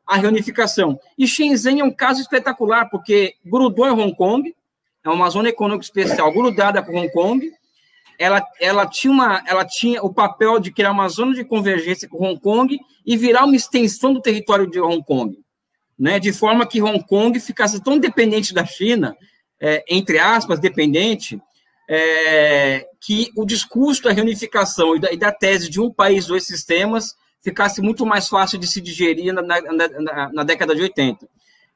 à 0.07 0.15
reunificação. 0.15 0.97
E 1.17 1.27
Shenzhen 1.27 1.81
é 1.81 1.83
um 1.83 1.91
caso 1.91 2.21
espetacular, 2.21 2.89
porque 2.89 3.33
grudou 3.45 3.85
em 3.85 3.91
Hong 3.91 4.15
Kong, 4.15 4.55
é 5.03 5.09
uma 5.09 5.29
zona 5.29 5.49
econômica 5.49 5.83
especial 5.83 6.31
grudada 6.31 6.81
com 6.81 6.97
Hong 6.97 7.11
Kong, 7.11 7.51
ela, 8.17 8.41
ela, 8.61 8.87
tinha 8.87 9.11
uma, 9.11 9.43
ela 9.45 9.65
tinha 9.65 10.01
o 10.01 10.13
papel 10.13 10.57
de 10.57 10.71
criar 10.71 10.91
uma 10.91 11.09
zona 11.09 11.33
de 11.33 11.43
convergência 11.43 12.07
com 12.07 12.25
Hong 12.25 12.39
Kong 12.39 12.79
e 13.05 13.17
virar 13.17 13.43
uma 13.43 13.57
extensão 13.57 14.13
do 14.13 14.21
território 14.21 14.71
de 14.71 14.79
Hong 14.79 15.03
Kong, 15.03 15.37
né? 15.99 16.17
de 16.17 16.31
forma 16.31 16.65
que 16.65 16.81
Hong 16.81 17.05
Kong 17.05 17.37
ficasse 17.41 17.83
tão 17.83 17.99
dependente 17.99 18.53
da 18.53 18.65
China, 18.65 19.17
é, 19.59 19.83
entre 19.89 20.19
aspas, 20.19 20.59
dependente, 20.59 21.41
é, 21.87 22.87
que 22.99 23.31
o 23.35 23.45
discurso 23.45 24.03
da 24.03 24.11
reunificação 24.11 24.95
e 24.95 24.99
da, 24.99 25.13
e 25.13 25.17
da, 25.17 25.31
tese 25.31 25.69
de 25.69 25.79
um 25.79 25.91
país, 25.91 26.25
dois 26.25 26.45
sistemas, 26.45 27.15
ficasse 27.41 27.81
muito 27.81 28.05
mais 28.05 28.27
fácil 28.27 28.57
de 28.57 28.67
se 28.67 28.81
digerir 28.81 29.33
na, 29.33 29.41
na, 29.41 29.61
na, 29.61 30.33
na 30.33 30.43
década 30.43 30.75
de 30.75 30.81
80. 30.81 31.27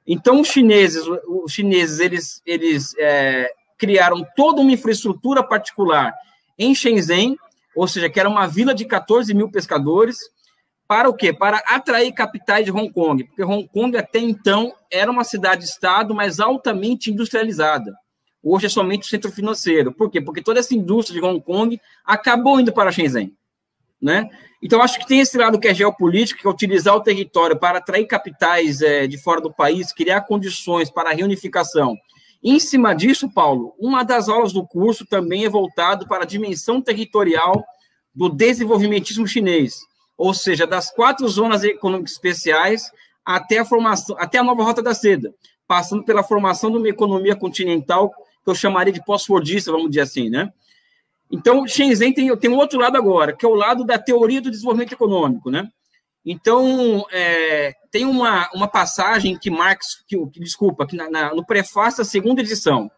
Então, 0.08 0.42
os 0.42 0.48
chineses, 0.48 1.04
os 1.28 1.52
chineses 1.52 2.00
eles, 2.00 2.42
eles 2.46 2.96
é, 2.98 3.52
criaram 3.78 4.26
toda 4.36 4.62
uma 4.62 4.72
infraestrutura 4.72 5.44
particular 5.44 6.14
em 6.58 6.74
Shenzhen, 6.74 7.38
ou 7.76 7.88
seja, 7.88 8.10
que 8.10 8.20
era 8.20 8.28
uma 8.28 8.48
vila 8.48 8.74
de 8.74 8.86
14 8.86 9.34
mil 9.34 9.50
pescadores, 9.52 10.18
para 10.90 11.08
o 11.08 11.14
quê? 11.14 11.32
Para 11.32 11.60
atrair 11.68 12.12
capitais 12.12 12.66
de 12.66 12.72
Hong 12.72 12.92
Kong, 12.92 13.24
porque 13.24 13.44
Hong 13.44 13.68
Kong 13.68 13.96
até 13.96 14.18
então 14.18 14.74
era 14.92 15.12
uma 15.12 15.24
cidade-estado, 15.24 16.16
mas 16.16 16.40
altamente 16.40 17.12
industrializada. 17.12 17.94
Hoje 18.42 18.66
é 18.66 18.70
somente 18.70 19.04
o 19.04 19.08
centro 19.08 19.32
financeiro. 19.32 19.94
Por 19.94 20.10
quê? 20.10 20.20
Porque 20.20 20.42
toda 20.42 20.60
essa 20.60 20.74
indústria 20.74 21.22
de 21.22 21.28
Hong 21.28 21.40
Kong 21.42 21.80
acabou 22.04 22.60
indo 22.60 22.74
para 22.74 22.92
Shenzhen. 22.92 23.32
Né? 24.02 24.28
Então, 24.64 24.82
acho 24.82 24.98
que 24.98 25.06
tem 25.06 25.20
esse 25.20 25.38
lado 25.38 25.60
que 25.60 25.68
é 25.68 25.76
geopolítico, 25.76 26.42
que 26.42 26.48
é 26.48 26.50
utilizar 26.50 26.96
o 26.96 27.04
território 27.04 27.56
para 27.56 27.78
atrair 27.78 28.08
capitais 28.08 28.82
é, 28.82 29.06
de 29.06 29.18
fora 29.20 29.40
do 29.40 29.54
país, 29.54 29.94
criar 29.94 30.22
condições 30.22 30.90
para 30.90 31.12
a 31.12 31.14
reunificação. 31.14 31.96
em 32.44 32.60
cima 32.60 32.96
disso, 32.96 33.32
Paulo, 33.32 33.76
uma 33.78 34.02
das 34.02 34.28
aulas 34.28 34.54
do 34.54 34.66
curso 34.66 35.06
também 35.06 35.46
é 35.46 35.50
voltado 35.50 36.08
para 36.08 36.24
a 36.24 36.28
dimensão 36.28 36.82
territorial 36.82 37.64
do 38.16 38.28
desenvolvimentismo 38.28 39.28
chinês, 39.28 39.76
ou 40.20 40.34
seja, 40.34 40.68
das 40.68 40.92
quatro 40.92 41.26
zonas 41.30 41.64
econômicas 41.64 42.12
especiais 42.12 42.92
até 43.24 43.60
a 43.60 43.66
formação, 43.66 44.18
até 44.20 44.38
a 44.38 44.44
nova 44.44 44.62
rota 44.64 44.84
da 44.84 44.94
seda, 44.94 45.34
passando 45.66 46.04
pela 46.04 46.24
formação 46.24 46.70
de 46.70 46.78
uma 46.78 46.90
economia 46.90 47.38
continental 47.38 48.10
que 48.44 48.50
eu 48.50 48.54
chamaria 48.54 48.92
de 48.92 49.04
pós-fordista, 49.04 49.72
vamos 49.72 49.90
dizer 49.90 50.02
assim, 50.02 50.30
né? 50.30 50.52
Então, 51.32 51.66
Shenzhen 51.66 52.12
tem, 52.12 52.36
tem 52.36 52.52
um 52.52 52.58
outro 52.58 52.78
lado 52.78 52.98
agora, 52.98 53.32
que 53.32 53.46
é 53.46 53.48
o 53.48 53.54
lado 53.54 53.86
da 53.86 53.98
teoria 53.98 54.42
do 54.42 54.52
desenvolvimento 54.52 54.92
econômico, 54.92 55.50
né? 55.50 55.70
Então, 56.26 57.06
é, 57.12 57.74
tem 57.90 58.04
uma, 58.04 58.50
uma 58.54 58.68
passagem 58.68 59.38
que 59.38 59.50
Marx, 59.50 60.04
que, 60.06 60.18
que 60.28 60.40
desculpa, 60.42 60.86
que 60.86 60.98
na, 60.98 61.10
na, 61.10 61.34
no 61.34 61.46
prefácio 61.46 62.00
da 62.00 62.06
segunda 62.06 62.42
edição 62.42 62.92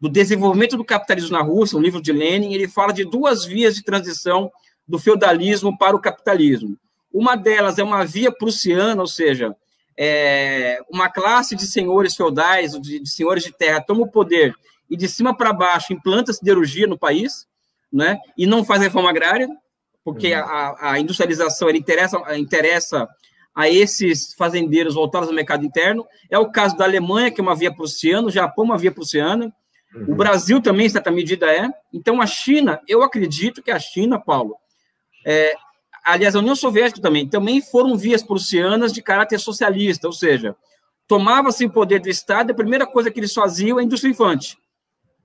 do 0.00 0.08
Desenvolvimento 0.08 0.76
do 0.76 0.84
Capitalismo 0.84 1.36
na 1.36 1.42
Rússia, 1.42 1.78
um 1.78 1.82
livro 1.82 2.02
de 2.02 2.12
Lenin, 2.12 2.52
ele 2.52 2.66
fala 2.66 2.92
de 2.92 3.04
duas 3.04 3.44
vias 3.44 3.76
de 3.76 3.84
transição 3.84 4.50
do 4.86 4.98
feudalismo 4.98 5.76
para 5.76 5.96
o 5.96 6.00
capitalismo. 6.00 6.76
Uma 7.12 7.36
delas 7.36 7.78
é 7.78 7.82
uma 7.82 8.04
via 8.04 8.32
prussiana, 8.32 9.00
ou 9.00 9.06
seja, 9.06 9.54
é, 9.96 10.80
uma 10.90 11.08
classe 11.08 11.54
de 11.54 11.66
senhores 11.66 12.16
feudais, 12.16 12.72
de, 12.80 13.00
de 13.00 13.08
senhores 13.08 13.44
de 13.44 13.52
terra, 13.52 13.80
toma 13.80 14.02
o 14.02 14.10
poder 14.10 14.54
e 14.90 14.96
de 14.96 15.08
cima 15.08 15.36
para 15.36 15.52
baixo 15.52 15.92
implanta 15.92 16.32
siderurgia 16.32 16.86
no 16.86 16.98
país, 16.98 17.46
né? 17.92 18.18
E 18.36 18.46
não 18.46 18.64
faz 18.64 18.82
reforma 18.82 19.10
agrária, 19.10 19.48
porque 20.04 20.34
uhum. 20.34 20.40
a, 20.40 20.90
a, 20.92 21.00
industrialização 21.00 21.68
ele 21.68 21.78
interessa, 21.78 22.18
interessa 22.36 23.08
a 23.54 23.68
esses 23.68 24.34
fazendeiros 24.34 24.94
voltados 24.94 25.28
ao 25.28 25.34
mercado 25.34 25.64
interno. 25.64 26.04
É 26.28 26.38
o 26.38 26.50
caso 26.50 26.76
da 26.76 26.84
Alemanha, 26.84 27.30
que 27.30 27.40
é 27.40 27.42
uma 27.42 27.54
via 27.54 27.72
prussiana, 27.72 28.26
o 28.26 28.30
Japão, 28.30 28.64
uma 28.64 28.76
via 28.76 28.92
prussiana. 28.92 29.54
Uhum. 29.94 30.12
O 30.12 30.14
Brasil 30.16 30.60
também, 30.60 30.86
em 30.86 30.90
certa 30.90 31.10
medida, 31.10 31.46
é. 31.46 31.70
Então, 31.92 32.20
a 32.20 32.26
China, 32.26 32.80
eu 32.88 33.02
acredito 33.02 33.62
que 33.62 33.70
a 33.70 33.78
China, 33.78 34.18
Paulo, 34.18 34.56
é, 35.24 35.54
aliás, 36.04 36.36
a 36.36 36.38
União 36.38 36.54
Soviética 36.54 37.00
também, 37.00 37.26
também 37.26 37.60
foram 37.60 37.96
vias 37.96 38.22
prussianas 38.22 38.92
de 38.92 39.02
caráter 39.02 39.38
socialista, 39.40 40.06
ou 40.06 40.12
seja, 40.12 40.54
tomava-se 41.06 41.64
o 41.64 41.70
poder 41.70 42.00
do 42.00 42.08
Estado, 42.08 42.50
a 42.50 42.54
primeira 42.54 42.86
coisa 42.86 43.10
que 43.10 43.20
eles 43.20 43.32
faziam 43.32 43.78
é 43.78 43.82
a 43.82 43.84
indústria 43.84 44.10
infante, 44.10 44.56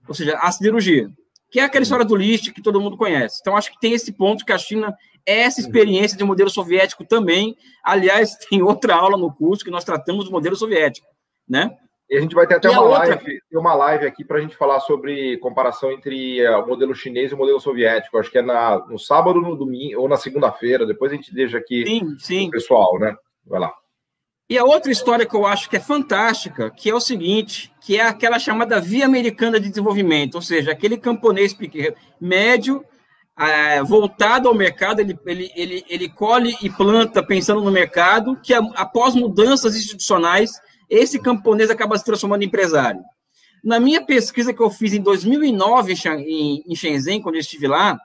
ou 0.07 0.13
seja, 0.13 0.37
a 0.37 0.51
siderurgia, 0.51 1.09
que 1.51 1.59
é 1.59 1.63
aquela 1.63 1.83
história 1.83 2.05
do 2.05 2.15
lixo 2.15 2.53
que 2.53 2.61
todo 2.61 2.79
mundo 2.79 2.97
conhece. 2.97 3.39
Então, 3.41 3.57
acho 3.57 3.71
que 3.71 3.79
tem 3.79 3.93
esse 3.93 4.11
ponto 4.11 4.45
que 4.45 4.53
a 4.53 4.57
China 4.57 4.95
é 5.25 5.41
essa 5.41 5.59
experiência 5.59 6.17
de 6.17 6.23
modelo 6.23 6.49
soviético 6.49 7.05
também. 7.05 7.55
Aliás, 7.83 8.35
tem 8.49 8.61
outra 8.61 8.95
aula 8.95 9.17
no 9.17 9.33
curso 9.33 9.63
que 9.63 9.71
nós 9.71 9.83
tratamos 9.83 10.25
do 10.25 10.31
modelo 10.31 10.55
soviético, 10.55 11.07
né? 11.47 11.75
E 12.09 12.17
a 12.17 12.21
gente 12.21 12.33
vai 12.33 12.47
ter 12.47 12.55
até 12.55 12.69
uma, 12.69 12.81
outra... 12.81 13.07
live, 13.07 13.39
uma 13.53 13.75
live 13.75 14.07
aqui 14.07 14.25
para 14.25 14.39
a 14.39 14.41
gente 14.41 14.55
falar 14.55 14.79
sobre 14.79 15.37
comparação 15.37 15.91
entre 15.91 16.43
uh, 16.47 16.63
o 16.63 16.67
modelo 16.67 16.95
chinês 16.95 17.31
e 17.31 17.35
o 17.35 17.37
modelo 17.37 17.59
soviético. 17.59 18.17
Acho 18.17 18.31
que 18.31 18.39
é 18.39 18.41
na, 18.41 18.79
no 18.87 18.97
sábado, 18.97 19.39
no 19.39 19.55
domingo 19.55 20.01
ou 20.01 20.09
na 20.09 20.17
segunda-feira. 20.17 20.87
Depois 20.87 21.11
a 21.11 21.15
gente 21.15 21.31
deixa 21.31 21.59
aqui 21.59 21.85
sim, 21.85 22.17
sim. 22.17 22.49
pessoal, 22.49 22.97
né? 22.97 23.15
Vai 23.45 23.59
lá. 23.59 23.71
E 24.49 24.57
a 24.57 24.63
outra 24.63 24.91
história 24.91 25.27
que 25.27 25.35
eu 25.35 25.45
acho 25.45 25.69
que 25.69 25.77
é 25.77 25.79
fantástica, 25.79 26.71
que 26.71 26.89
é 26.89 26.95
o 26.95 26.99
seguinte, 26.99 27.71
que 27.79 27.99
é 27.99 28.01
aquela 28.01 28.39
chamada 28.39 28.81
Via 28.81 29.05
Americana 29.05 29.59
de 29.59 29.69
Desenvolvimento, 29.69 30.33
ou 30.33 30.41
seja, 30.41 30.71
aquele 30.71 30.97
camponês 30.97 31.53
pequeno, 31.53 31.95
médio, 32.19 32.83
uh, 33.39 33.85
voltado 33.85 34.47
ao 34.47 34.55
mercado, 34.55 35.01
ele, 35.01 35.15
ele, 35.27 35.51
ele, 35.55 35.85
ele 35.87 36.09
colhe 36.09 36.57
e 36.63 36.71
planta 36.71 37.21
pensando 37.21 37.61
no 37.61 37.69
mercado, 37.69 38.35
que 38.41 38.51
após 38.51 39.13
mudanças 39.13 39.75
institucionais 39.75 40.59
esse 40.89 41.19
camponês 41.19 41.69
acaba 41.69 41.97
se 41.97 42.03
transformando 42.03 42.43
em 42.43 42.47
empresário. 42.47 43.01
Na 43.63 43.79
minha 43.79 44.03
pesquisa 44.03 44.53
que 44.53 44.61
eu 44.61 44.69
fiz 44.69 44.93
em 44.93 45.01
2009 45.01 45.93
em 45.93 46.75
Shenzhen, 46.75 47.21
quando 47.21 47.35
eu 47.35 47.41
estive 47.41 47.67
lá, 47.67 47.99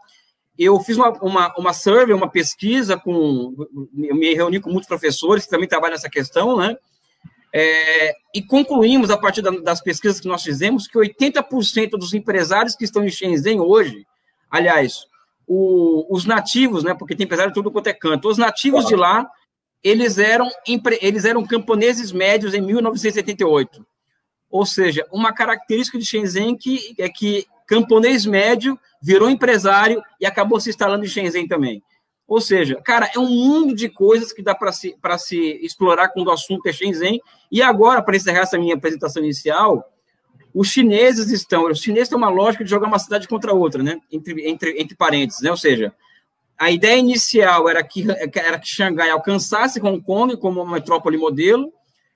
eu 0.59 0.79
fiz 0.81 0.97
uma, 0.97 1.11
uma, 1.23 1.55
uma 1.57 1.73
survey, 1.73 2.15
uma 2.15 2.29
pesquisa 2.29 2.97
com. 2.97 3.55
Eu 3.97 4.15
me 4.15 4.35
reuni 4.35 4.61
com 4.61 4.71
muitos 4.71 4.89
professores 4.89 5.45
que 5.45 5.51
também 5.51 5.69
trabalham 5.69 5.95
nessa 5.95 6.11
questão, 6.11 6.57
né? 6.57 6.77
É, 7.53 8.13
e 8.35 8.43
concluímos, 8.43 9.11
a 9.11 9.17
partir 9.17 9.41
das 9.41 9.81
pesquisas 9.81 10.21
que 10.21 10.27
nós 10.27 10.43
fizemos, 10.43 10.89
que 10.89 10.99
80% 10.99 11.91
dos 11.91 12.13
empresários 12.13 12.75
que 12.75 12.85
estão 12.85 13.05
em 13.05 13.11
Shenzhen 13.11 13.61
hoje, 13.61 14.05
aliás, 14.51 15.07
o, 15.47 16.05
os 16.13 16.25
nativos, 16.25 16.83
né? 16.83 16.95
Porque 16.95 17.15
tem 17.15 17.25
empresário 17.25 17.53
tudo 17.53 17.71
quanto 17.71 17.87
é 17.89 17.93
canto, 17.93 18.29
os 18.29 18.39
nativos 18.39 18.87
de 18.87 18.97
lá 18.97 19.29
eles 19.85 20.17
eram, 20.17 20.51
eles 21.03 21.27
eram 21.27 21.47
camponeses 21.47 22.11
médios 22.11 22.55
em 22.55 22.61
1978. 22.63 23.87
Ou 24.51 24.65
seja, 24.65 25.07
uma 25.13 25.33
característica 25.33 25.99
de 25.99 26.07
Shenzhen 26.07 26.57
que, 26.57 26.95
é 26.99 27.09
que 27.09 27.47
camponês 27.67 28.25
médio 28.25 28.79
virou 29.03 29.29
empresário 29.29 30.03
e 30.19 30.25
acabou 30.25 30.59
se 30.59 30.71
instalando 30.71 31.05
em 31.05 31.09
Shenzhen 31.09 31.47
também. 31.47 31.83
Ou 32.27 32.41
seja, 32.41 32.81
cara, 32.83 33.11
é 33.15 33.19
um 33.19 33.29
mundo 33.29 33.75
de 33.75 33.89
coisas 33.91 34.33
que 34.33 34.43
dá 34.43 34.55
para 34.55 34.73
se, 34.73 34.97
se 35.19 35.37
explorar 35.63 36.09
quando 36.09 36.29
o 36.29 36.33
assunto 36.33 36.67
é 36.67 36.73
Shenzhen. 36.73 37.21
E 37.53 37.61
agora, 37.61 38.01
para 38.01 38.17
encerrar 38.17 38.41
essa 38.41 38.57
minha 38.57 38.75
apresentação 38.75 39.23
inicial, 39.23 39.85
os 40.55 40.69
chineses 40.69 41.31
estão. 41.31 41.67
Os 41.71 41.81
chineses 41.81 42.09
têm 42.09 42.17
uma 42.17 42.31
lógica 42.31 42.65
de 42.65 42.71
jogar 42.71 42.87
uma 42.87 42.99
cidade 42.99 43.29
contra 43.29 43.53
outra, 43.53 43.83
né? 43.83 43.99
Entre, 44.11 44.49
entre, 44.49 44.81
entre 44.81 44.97
parênteses, 44.97 45.43
né? 45.43 45.51
Ou 45.51 45.57
seja, 45.57 45.93
a 46.59 46.71
ideia 46.71 46.97
inicial 46.97 47.69
era 47.69 47.83
que, 47.83 48.05
era 48.35 48.59
que 48.59 48.69
Xangai 48.69 49.11
alcançasse 49.11 49.81
Hong 49.81 50.01
Kong 50.01 50.37
como 50.37 50.63
uma 50.63 50.75
metrópole 50.75 51.17
modelo, 51.17 51.73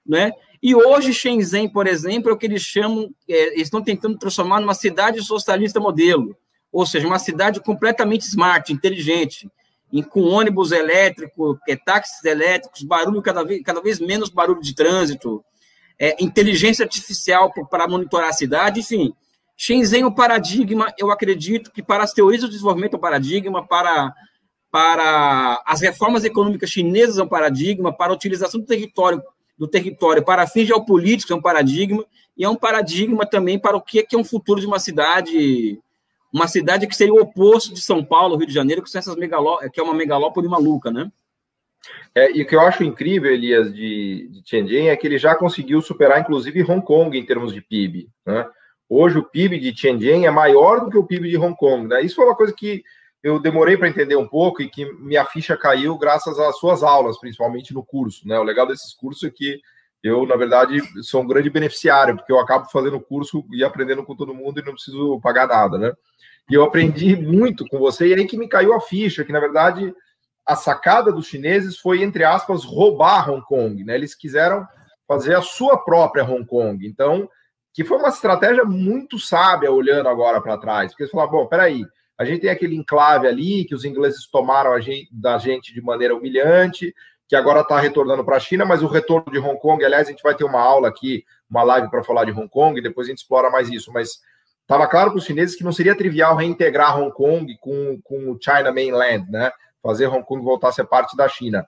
né? 0.06 0.32
E 0.62 0.74
hoje 0.74 1.12
Shenzhen, 1.12 1.68
por 1.68 1.86
exemplo, 1.86 2.30
é 2.30 2.32
o 2.32 2.36
que 2.36 2.46
eles 2.46 2.62
chamam, 2.62 3.10
é, 3.28 3.48
eles 3.48 3.62
estão 3.62 3.82
tentando 3.82 4.18
transformar 4.18 4.60
numa 4.60 4.74
cidade 4.74 5.22
socialista 5.22 5.78
modelo, 5.78 6.36
ou 6.72 6.84
seja, 6.84 7.06
uma 7.06 7.18
cidade 7.18 7.60
completamente 7.60 8.22
smart, 8.22 8.72
inteligente, 8.72 9.48
em, 9.92 10.02
com 10.02 10.22
ônibus 10.22 10.72
elétrico, 10.72 11.58
é, 11.68 11.76
táxis 11.76 12.24
elétricos, 12.24 12.82
barulho 12.82 13.22
cada 13.22 13.44
vez, 13.44 13.62
cada 13.62 13.80
vez 13.80 14.00
menos 14.00 14.30
barulho 14.30 14.60
de 14.60 14.74
trânsito, 14.74 15.44
é, 15.98 16.16
inteligência 16.22 16.84
artificial 16.84 17.52
para 17.70 17.88
monitorar 17.88 18.28
a 18.28 18.32
cidade, 18.32 18.80
enfim. 18.80 19.12
Shenzhen 19.60 20.02
é 20.02 20.06
um 20.06 20.14
paradigma, 20.14 20.94
eu 20.96 21.10
acredito 21.10 21.72
que 21.72 21.82
para 21.82 22.04
as 22.04 22.12
teorias 22.12 22.42
do 22.42 22.48
desenvolvimento 22.48 22.94
é 22.94 22.96
um 22.96 23.00
paradigma, 23.00 23.66
para 23.66 24.14
para 24.70 25.62
as 25.66 25.80
reformas 25.80 26.24
econômicas 26.24 26.68
chinesas 26.68 27.18
é 27.18 27.22
um 27.22 27.28
paradigma, 27.28 27.90
para 27.90 28.12
a 28.12 28.14
utilização 28.14 28.60
do 28.60 28.66
território, 28.66 29.20
do 29.58 29.66
território 29.66 30.22
para 30.22 30.46
fins 30.46 30.68
geopolíticos 30.68 31.32
é 31.32 31.34
um 31.34 31.40
paradigma, 31.40 32.04
e 32.36 32.44
é 32.44 32.48
um 32.48 32.54
paradigma 32.54 33.26
também 33.26 33.58
para 33.58 33.76
o 33.76 33.80
que 33.80 34.06
é 34.12 34.16
um 34.16 34.22
futuro 34.22 34.60
de 34.60 34.66
uma 34.66 34.78
cidade, 34.78 35.80
uma 36.32 36.46
cidade 36.46 36.86
que 36.86 36.94
seria 36.94 37.14
o 37.14 37.20
oposto 37.20 37.74
de 37.74 37.80
São 37.80 38.04
Paulo, 38.04 38.36
Rio 38.36 38.46
de 38.46 38.54
Janeiro, 38.54 38.82
que, 38.82 38.90
são 38.90 38.98
essas 39.00 39.16
megaló 39.16 39.58
que 39.72 39.80
é 39.80 39.82
uma 39.82 39.94
megalópole 39.94 40.46
maluca, 40.46 40.90
né? 40.90 41.10
É, 42.14 42.30
e 42.36 42.42
o 42.42 42.46
que 42.46 42.54
eu 42.54 42.60
acho 42.60 42.84
incrível, 42.84 43.32
Elias, 43.32 43.74
de, 43.74 44.28
de 44.30 44.42
Tianjin 44.42 44.88
é 44.88 44.96
que 44.96 45.06
ele 45.06 45.18
já 45.18 45.34
conseguiu 45.34 45.80
superar, 45.80 46.20
inclusive, 46.20 46.62
Hong 46.62 46.82
Kong 46.82 47.18
em 47.18 47.24
termos 47.24 47.52
de 47.52 47.60
PIB. 47.60 48.08
Né? 48.26 48.46
Hoje, 48.88 49.18
o 49.18 49.24
PIB 49.24 49.58
de 49.58 49.72
Tianjin 49.72 50.24
é 50.24 50.30
maior 50.30 50.80
do 50.80 50.90
que 50.90 50.96
o 50.96 51.04
PIB 51.04 51.28
de 51.28 51.36
Hong 51.36 51.56
Kong. 51.56 51.86
Né? 51.86 52.02
Isso 52.02 52.16
foi 52.16 52.24
uma 52.24 52.36
coisa 52.36 52.52
que 52.52 52.82
eu 53.22 53.38
demorei 53.38 53.76
para 53.76 53.88
entender 53.88 54.16
um 54.16 54.26
pouco 54.26 54.62
e 54.62 54.68
que 54.68 54.90
minha 54.94 55.24
ficha 55.24 55.56
caiu 55.56 55.98
graças 55.98 56.38
às 56.38 56.58
suas 56.58 56.82
aulas, 56.82 57.18
principalmente 57.18 57.74
no 57.74 57.84
curso. 57.84 58.26
Né? 58.26 58.38
O 58.38 58.44
legal 58.44 58.66
desses 58.66 58.94
cursos 58.94 59.24
é 59.24 59.30
que 59.30 59.60
eu, 60.02 60.26
na 60.26 60.36
verdade, 60.36 60.80
sou 61.02 61.22
um 61.22 61.26
grande 61.26 61.50
beneficiário, 61.50 62.16
porque 62.16 62.32
eu 62.32 62.38
acabo 62.38 62.66
fazendo 62.70 63.00
curso 63.00 63.44
e 63.50 63.64
aprendendo 63.64 64.04
com 64.04 64.14
todo 64.14 64.34
mundo 64.34 64.60
e 64.60 64.64
não 64.64 64.72
preciso 64.72 65.20
pagar 65.20 65.48
nada, 65.48 65.76
né? 65.76 65.92
E 66.48 66.54
eu 66.54 66.62
aprendi 66.62 67.16
muito 67.16 67.66
com 67.66 67.78
você, 67.78 68.08
e 68.08 68.14
aí 68.14 68.26
que 68.26 68.38
me 68.38 68.48
caiu 68.48 68.72
a 68.74 68.80
ficha, 68.80 69.24
que 69.24 69.32
na 69.32 69.40
verdade 69.40 69.92
a 70.46 70.56
sacada 70.56 71.12
dos 71.12 71.26
chineses 71.26 71.76
foi, 71.78 72.02
entre 72.02 72.24
aspas, 72.24 72.64
roubar 72.64 73.28
Hong 73.28 73.44
Kong, 73.44 73.84
né? 73.84 73.96
Eles 73.96 74.14
quiseram 74.14 74.66
fazer 75.06 75.34
a 75.34 75.42
sua 75.42 75.76
própria 75.76 76.24
Hong 76.24 76.46
Kong. 76.46 76.86
Então, 76.86 77.28
que 77.78 77.84
foi 77.84 77.96
uma 77.96 78.08
estratégia 78.08 78.64
muito 78.64 79.20
sábia 79.20 79.70
olhando 79.70 80.08
agora 80.08 80.40
para 80.40 80.58
trás, 80.58 80.90
porque 80.90 81.04
eles 81.04 81.12
falaram, 81.12 81.30
bom, 81.30 81.46
peraí, 81.46 81.84
a 82.18 82.24
gente 82.24 82.40
tem 82.40 82.50
aquele 82.50 82.74
enclave 82.74 83.28
ali 83.28 83.64
que 83.66 83.72
os 83.72 83.84
ingleses 83.84 84.26
tomaram 84.26 84.80
gente, 84.80 85.08
da 85.12 85.38
gente 85.38 85.72
de 85.72 85.80
maneira 85.80 86.12
humilhante, 86.12 86.92
que 87.28 87.36
agora 87.36 87.60
está 87.60 87.78
retornando 87.78 88.24
para 88.24 88.34
a 88.34 88.40
China, 88.40 88.64
mas 88.64 88.82
o 88.82 88.88
retorno 88.88 89.30
de 89.30 89.38
Hong 89.38 89.60
Kong, 89.60 89.84
aliás, 89.84 90.08
a 90.08 90.10
gente 90.10 90.24
vai 90.24 90.34
ter 90.34 90.42
uma 90.42 90.60
aula 90.60 90.88
aqui, 90.88 91.22
uma 91.48 91.62
live 91.62 91.88
para 91.88 92.02
falar 92.02 92.24
de 92.24 92.32
Hong 92.32 92.48
Kong, 92.48 92.76
e 92.76 92.82
depois 92.82 93.06
a 93.06 93.10
gente 93.10 93.18
explora 93.18 93.48
mais 93.48 93.68
isso, 93.68 93.92
mas 93.92 94.18
estava 94.62 94.88
claro 94.88 95.12
para 95.12 95.18
os 95.18 95.24
chineses 95.24 95.54
que 95.54 95.62
não 95.62 95.70
seria 95.70 95.96
trivial 95.96 96.34
reintegrar 96.34 96.98
Hong 96.98 97.12
Kong 97.12 97.56
com, 97.60 98.00
com 98.02 98.32
o 98.32 98.38
China 98.42 98.72
Mainland, 98.72 99.30
né? 99.30 99.52
Fazer 99.80 100.08
Hong 100.08 100.24
Kong 100.24 100.44
voltar 100.44 100.70
a 100.70 100.72
ser 100.72 100.86
parte 100.86 101.16
da 101.16 101.28
China. 101.28 101.64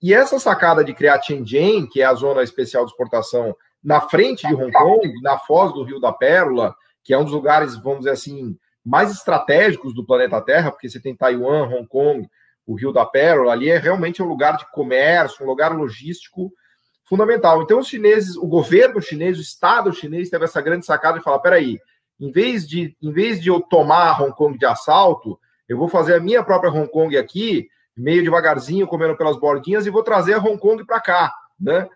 E 0.00 0.14
essa 0.14 0.38
sacada 0.38 0.84
de 0.84 0.94
criar 0.94 1.18
Tianjin, 1.18 1.88
que 1.88 2.00
é 2.00 2.04
a 2.04 2.14
zona 2.14 2.44
especial 2.44 2.84
de 2.84 2.92
exportação, 2.92 3.56
na 3.88 4.02
frente 4.02 4.46
de 4.46 4.54
Hong 4.54 4.70
Kong, 4.70 5.14
na 5.22 5.38
foz 5.38 5.72
do 5.72 5.82
Rio 5.82 5.98
da 5.98 6.12
Pérola, 6.12 6.76
que 7.02 7.14
é 7.14 7.18
um 7.18 7.24
dos 7.24 7.32
lugares, 7.32 7.74
vamos 7.74 8.00
dizer 8.00 8.10
assim, 8.10 8.54
mais 8.84 9.10
estratégicos 9.10 9.94
do 9.94 10.04
planeta 10.04 10.42
Terra, 10.42 10.70
porque 10.70 10.90
você 10.90 11.00
tem 11.00 11.16
Taiwan, 11.16 11.66
Hong 11.68 11.88
Kong, 11.88 12.28
o 12.66 12.74
Rio 12.74 12.92
da 12.92 13.06
Pérola, 13.06 13.50
ali 13.50 13.70
é 13.70 13.78
realmente 13.78 14.22
um 14.22 14.26
lugar 14.26 14.58
de 14.58 14.70
comércio, 14.72 15.42
um 15.42 15.48
lugar 15.48 15.74
logístico 15.74 16.52
fundamental. 17.02 17.62
Então, 17.62 17.78
os 17.78 17.88
chineses, 17.88 18.36
o 18.36 18.46
governo 18.46 19.00
chinês, 19.00 19.38
o 19.38 19.40
Estado 19.40 19.90
chinês 19.90 20.28
teve 20.28 20.44
essa 20.44 20.60
grande 20.60 20.84
sacada 20.84 21.16
de 21.16 21.24
falar: 21.24 21.38
peraí, 21.38 21.78
em 22.20 22.30
vez 22.30 22.68
de, 22.68 22.94
em 23.00 23.10
vez 23.10 23.40
de 23.40 23.48
eu 23.48 23.58
tomar 23.58 24.20
Hong 24.20 24.34
Kong 24.34 24.58
de 24.58 24.66
assalto, 24.66 25.40
eu 25.66 25.78
vou 25.78 25.88
fazer 25.88 26.14
a 26.14 26.20
minha 26.20 26.42
própria 26.42 26.70
Hong 26.70 26.90
Kong 26.90 27.16
aqui, 27.16 27.66
meio 27.96 28.22
devagarzinho, 28.22 28.86
comendo 28.86 29.16
pelas 29.16 29.40
bordinhas, 29.40 29.86
e 29.86 29.90
vou 29.90 30.02
trazer 30.02 30.34
a 30.34 30.38
Hong 30.38 30.58
Kong 30.58 30.84
para 30.84 31.00
cá, 31.00 31.32
né? 31.58 31.88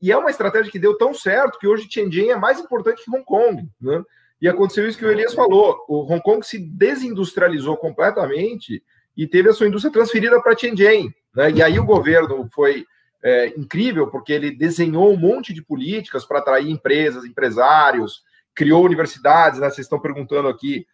E 0.00 0.12
é 0.12 0.16
uma 0.16 0.30
estratégia 0.30 0.70
que 0.70 0.78
deu 0.78 0.96
tão 0.96 1.12
certo 1.12 1.58
que 1.58 1.66
hoje 1.66 1.88
Tianjin 1.88 2.28
é 2.28 2.36
mais 2.36 2.60
importante 2.60 3.02
que 3.04 3.10
Hong 3.10 3.24
Kong, 3.24 3.68
né? 3.80 4.02
E 4.40 4.48
aconteceu 4.48 4.88
isso 4.88 4.98
que 4.98 5.04
o 5.04 5.10
Elias 5.10 5.34
falou: 5.34 5.84
o 5.88 6.02
Hong 6.02 6.22
Kong 6.22 6.46
se 6.46 6.58
desindustrializou 6.58 7.76
completamente 7.76 8.82
e 9.16 9.26
teve 9.26 9.48
a 9.48 9.52
sua 9.52 9.66
indústria 9.66 9.92
transferida 9.92 10.40
para 10.40 10.54
Tianjin. 10.54 11.12
Né? 11.34 11.50
E 11.50 11.62
aí 11.62 11.78
o 11.78 11.84
governo 11.84 12.48
foi 12.52 12.86
é, 13.22 13.48
incrível, 13.56 14.06
porque 14.08 14.32
ele 14.32 14.50
desenhou 14.50 15.12
um 15.12 15.16
monte 15.16 15.52
de 15.52 15.60
políticas 15.60 16.24
para 16.24 16.38
atrair 16.38 16.70
empresas, 16.70 17.24
empresários, 17.24 18.22
criou 18.54 18.84
universidades. 18.84 19.58
Né? 19.58 19.68
Vocês 19.68 19.86
estão 19.86 19.98
perguntando 19.98 20.46
aqui 20.46 20.86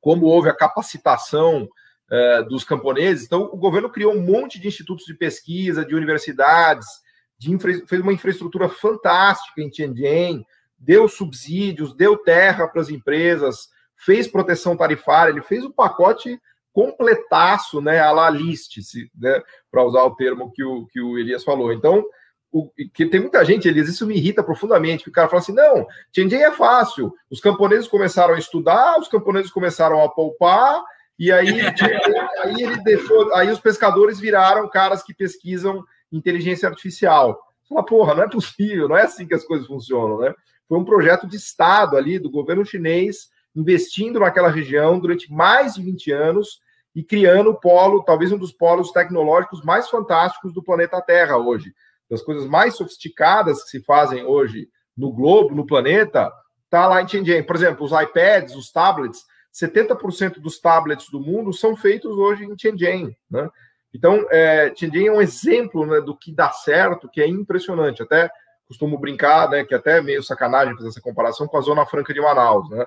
como 0.00 0.26
houve 0.26 0.48
a 0.48 0.56
capacitação 0.56 1.68
é, 2.10 2.42
dos 2.42 2.64
camponeses. 2.64 3.26
Então, 3.26 3.42
o 3.42 3.56
governo 3.56 3.90
criou 3.90 4.14
um 4.14 4.20
monte 4.20 4.58
de 4.58 4.66
institutos 4.66 5.04
de 5.04 5.14
pesquisa, 5.14 5.84
de 5.84 5.94
universidades, 5.94 6.86
de 6.86 7.02
infra... 7.50 7.72
fez 7.86 8.00
uma 8.00 8.12
infraestrutura 8.12 8.68
fantástica 8.68 9.60
em 9.60 9.70
Tianjin, 9.70 10.44
deu 10.78 11.08
subsídios, 11.08 11.94
deu 11.94 12.16
terra 12.16 12.68
para 12.68 12.80
as 12.80 12.88
empresas, 12.88 13.68
fez 13.96 14.26
proteção 14.26 14.76
tarifária, 14.76 15.30
ele 15.30 15.42
fez 15.42 15.64
o 15.64 15.68
um 15.68 15.72
pacote 15.72 16.40
completaço, 16.72 17.80
né, 17.80 18.00
a 18.00 18.10
la 18.10 18.30
liste, 18.30 18.80
né, 19.18 19.42
para 19.70 19.84
usar 19.84 20.02
o 20.04 20.14
termo 20.14 20.50
que 20.52 20.64
o, 20.64 20.86
que 20.86 21.00
o 21.00 21.18
Elias 21.18 21.44
falou. 21.44 21.72
Então, 21.72 22.04
o, 22.50 22.68
que 22.68 23.06
tem 23.06 23.20
muita 23.20 23.44
gente, 23.44 23.68
Elias, 23.68 23.88
isso 23.88 24.06
me 24.06 24.16
irrita 24.16 24.42
profundamente, 24.42 25.04
que 25.04 25.10
o 25.10 25.12
cara 25.12 25.28
fala 25.28 25.40
assim, 25.40 25.54
não, 25.54 25.86
Tianjin 26.12 26.36
é 26.36 26.50
fácil, 26.50 27.12
os 27.30 27.40
camponeses 27.40 27.88
começaram 27.88 28.34
a 28.34 28.38
estudar, 28.38 28.98
os 28.98 29.08
camponeses 29.08 29.50
começaram 29.50 30.02
a 30.02 30.08
poupar, 30.08 30.82
e 31.18 31.30
aí, 31.30 31.60
aí 32.42 32.62
ele 32.62 32.76
deixou, 32.82 33.32
aí 33.34 33.50
os 33.50 33.60
pescadores 33.60 34.18
viraram 34.18 34.68
caras 34.68 35.02
que 35.02 35.14
pesquisam 35.14 35.84
inteligência 36.12 36.68
artificial. 36.68 37.40
Você 37.62 37.74
fala, 37.74 37.84
porra, 37.84 38.14
não 38.14 38.22
é 38.24 38.28
possível, 38.28 38.88
não 38.88 38.96
é 38.96 39.02
assim 39.02 39.26
que 39.26 39.34
as 39.34 39.44
coisas 39.44 39.66
funcionam, 39.66 40.18
né? 40.18 40.34
Foi 40.68 40.78
um 40.78 40.84
projeto 40.84 41.26
de 41.26 41.36
Estado 41.36 41.96
ali, 41.96 42.18
do 42.18 42.30
governo 42.30 42.64
chinês, 42.64 43.30
investindo 43.54 44.20
naquela 44.20 44.48
região 44.48 44.98
durante 44.98 45.30
mais 45.30 45.74
de 45.74 45.82
20 45.82 46.12
anos 46.12 46.60
e 46.94 47.02
criando 47.02 47.50
o 47.50 47.54
polo, 47.54 48.02
talvez 48.02 48.32
um 48.32 48.38
dos 48.38 48.52
polos 48.52 48.90
tecnológicos 48.90 49.62
mais 49.62 49.88
fantásticos 49.88 50.52
do 50.52 50.62
planeta 50.62 51.00
Terra 51.00 51.36
hoje. 51.36 51.72
Das 52.08 52.22
coisas 52.22 52.46
mais 52.46 52.76
sofisticadas 52.76 53.62
que 53.64 53.70
se 53.70 53.80
fazem 53.84 54.24
hoje 54.24 54.68
no 54.96 55.12
globo, 55.12 55.54
no 55.54 55.66
planeta, 55.66 56.30
está 56.64 56.86
lá 56.86 57.00
em 57.00 57.06
Tianjin. 57.06 57.42
Por 57.42 57.56
exemplo, 57.56 57.84
os 57.84 57.92
iPads, 57.92 58.54
os 58.54 58.70
tablets, 58.70 59.24
70% 59.52 60.40
dos 60.40 60.58
tablets 60.58 61.08
do 61.10 61.20
mundo 61.20 61.52
são 61.52 61.76
feitos 61.76 62.12
hoje 62.16 62.44
em 62.44 62.54
Tianjin. 62.54 63.14
Né? 63.30 63.48
Então, 63.94 64.26
é, 64.30 64.72
é 64.72 65.10
um 65.10 65.20
exemplo 65.20 65.86
né, 65.86 66.00
do 66.00 66.16
que 66.16 66.32
dá 66.32 66.50
certo, 66.50 67.08
que 67.08 67.20
é 67.20 67.26
impressionante. 67.26 68.02
Até 68.02 68.30
costumo 68.66 68.98
brincar, 68.98 69.50
né, 69.50 69.64
que 69.64 69.74
até 69.74 70.00
meio 70.00 70.22
sacanagem 70.22 70.74
fazer 70.76 70.88
essa 70.88 71.00
comparação 71.00 71.46
com 71.46 71.58
a 71.58 71.60
Zona 71.60 71.84
Franca 71.84 72.14
de 72.14 72.20
Manaus. 72.20 72.68
Né? 72.70 72.86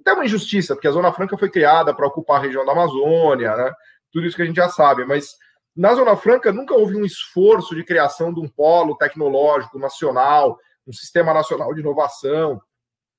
até 0.00 0.12
uma 0.12 0.24
injustiça, 0.24 0.74
porque 0.74 0.88
a 0.88 0.92
Zona 0.92 1.12
Franca 1.12 1.36
foi 1.36 1.50
criada 1.50 1.94
para 1.94 2.06
ocupar 2.06 2.38
a 2.38 2.42
região 2.42 2.64
da 2.64 2.72
Amazônia, 2.72 3.56
né? 3.56 3.72
tudo 4.10 4.26
isso 4.26 4.36
que 4.36 4.42
a 4.42 4.46
gente 4.46 4.56
já 4.56 4.68
sabe, 4.68 5.04
mas 5.04 5.36
na 5.74 5.94
Zona 5.94 6.16
Franca 6.16 6.52
nunca 6.52 6.74
houve 6.74 6.96
um 6.96 7.04
esforço 7.04 7.74
de 7.74 7.84
criação 7.84 8.32
de 8.32 8.40
um 8.40 8.48
polo 8.48 8.96
tecnológico 8.96 9.78
nacional, 9.78 10.58
um 10.86 10.92
sistema 10.92 11.32
nacional 11.32 11.72
de 11.74 11.80
inovação 11.80 12.60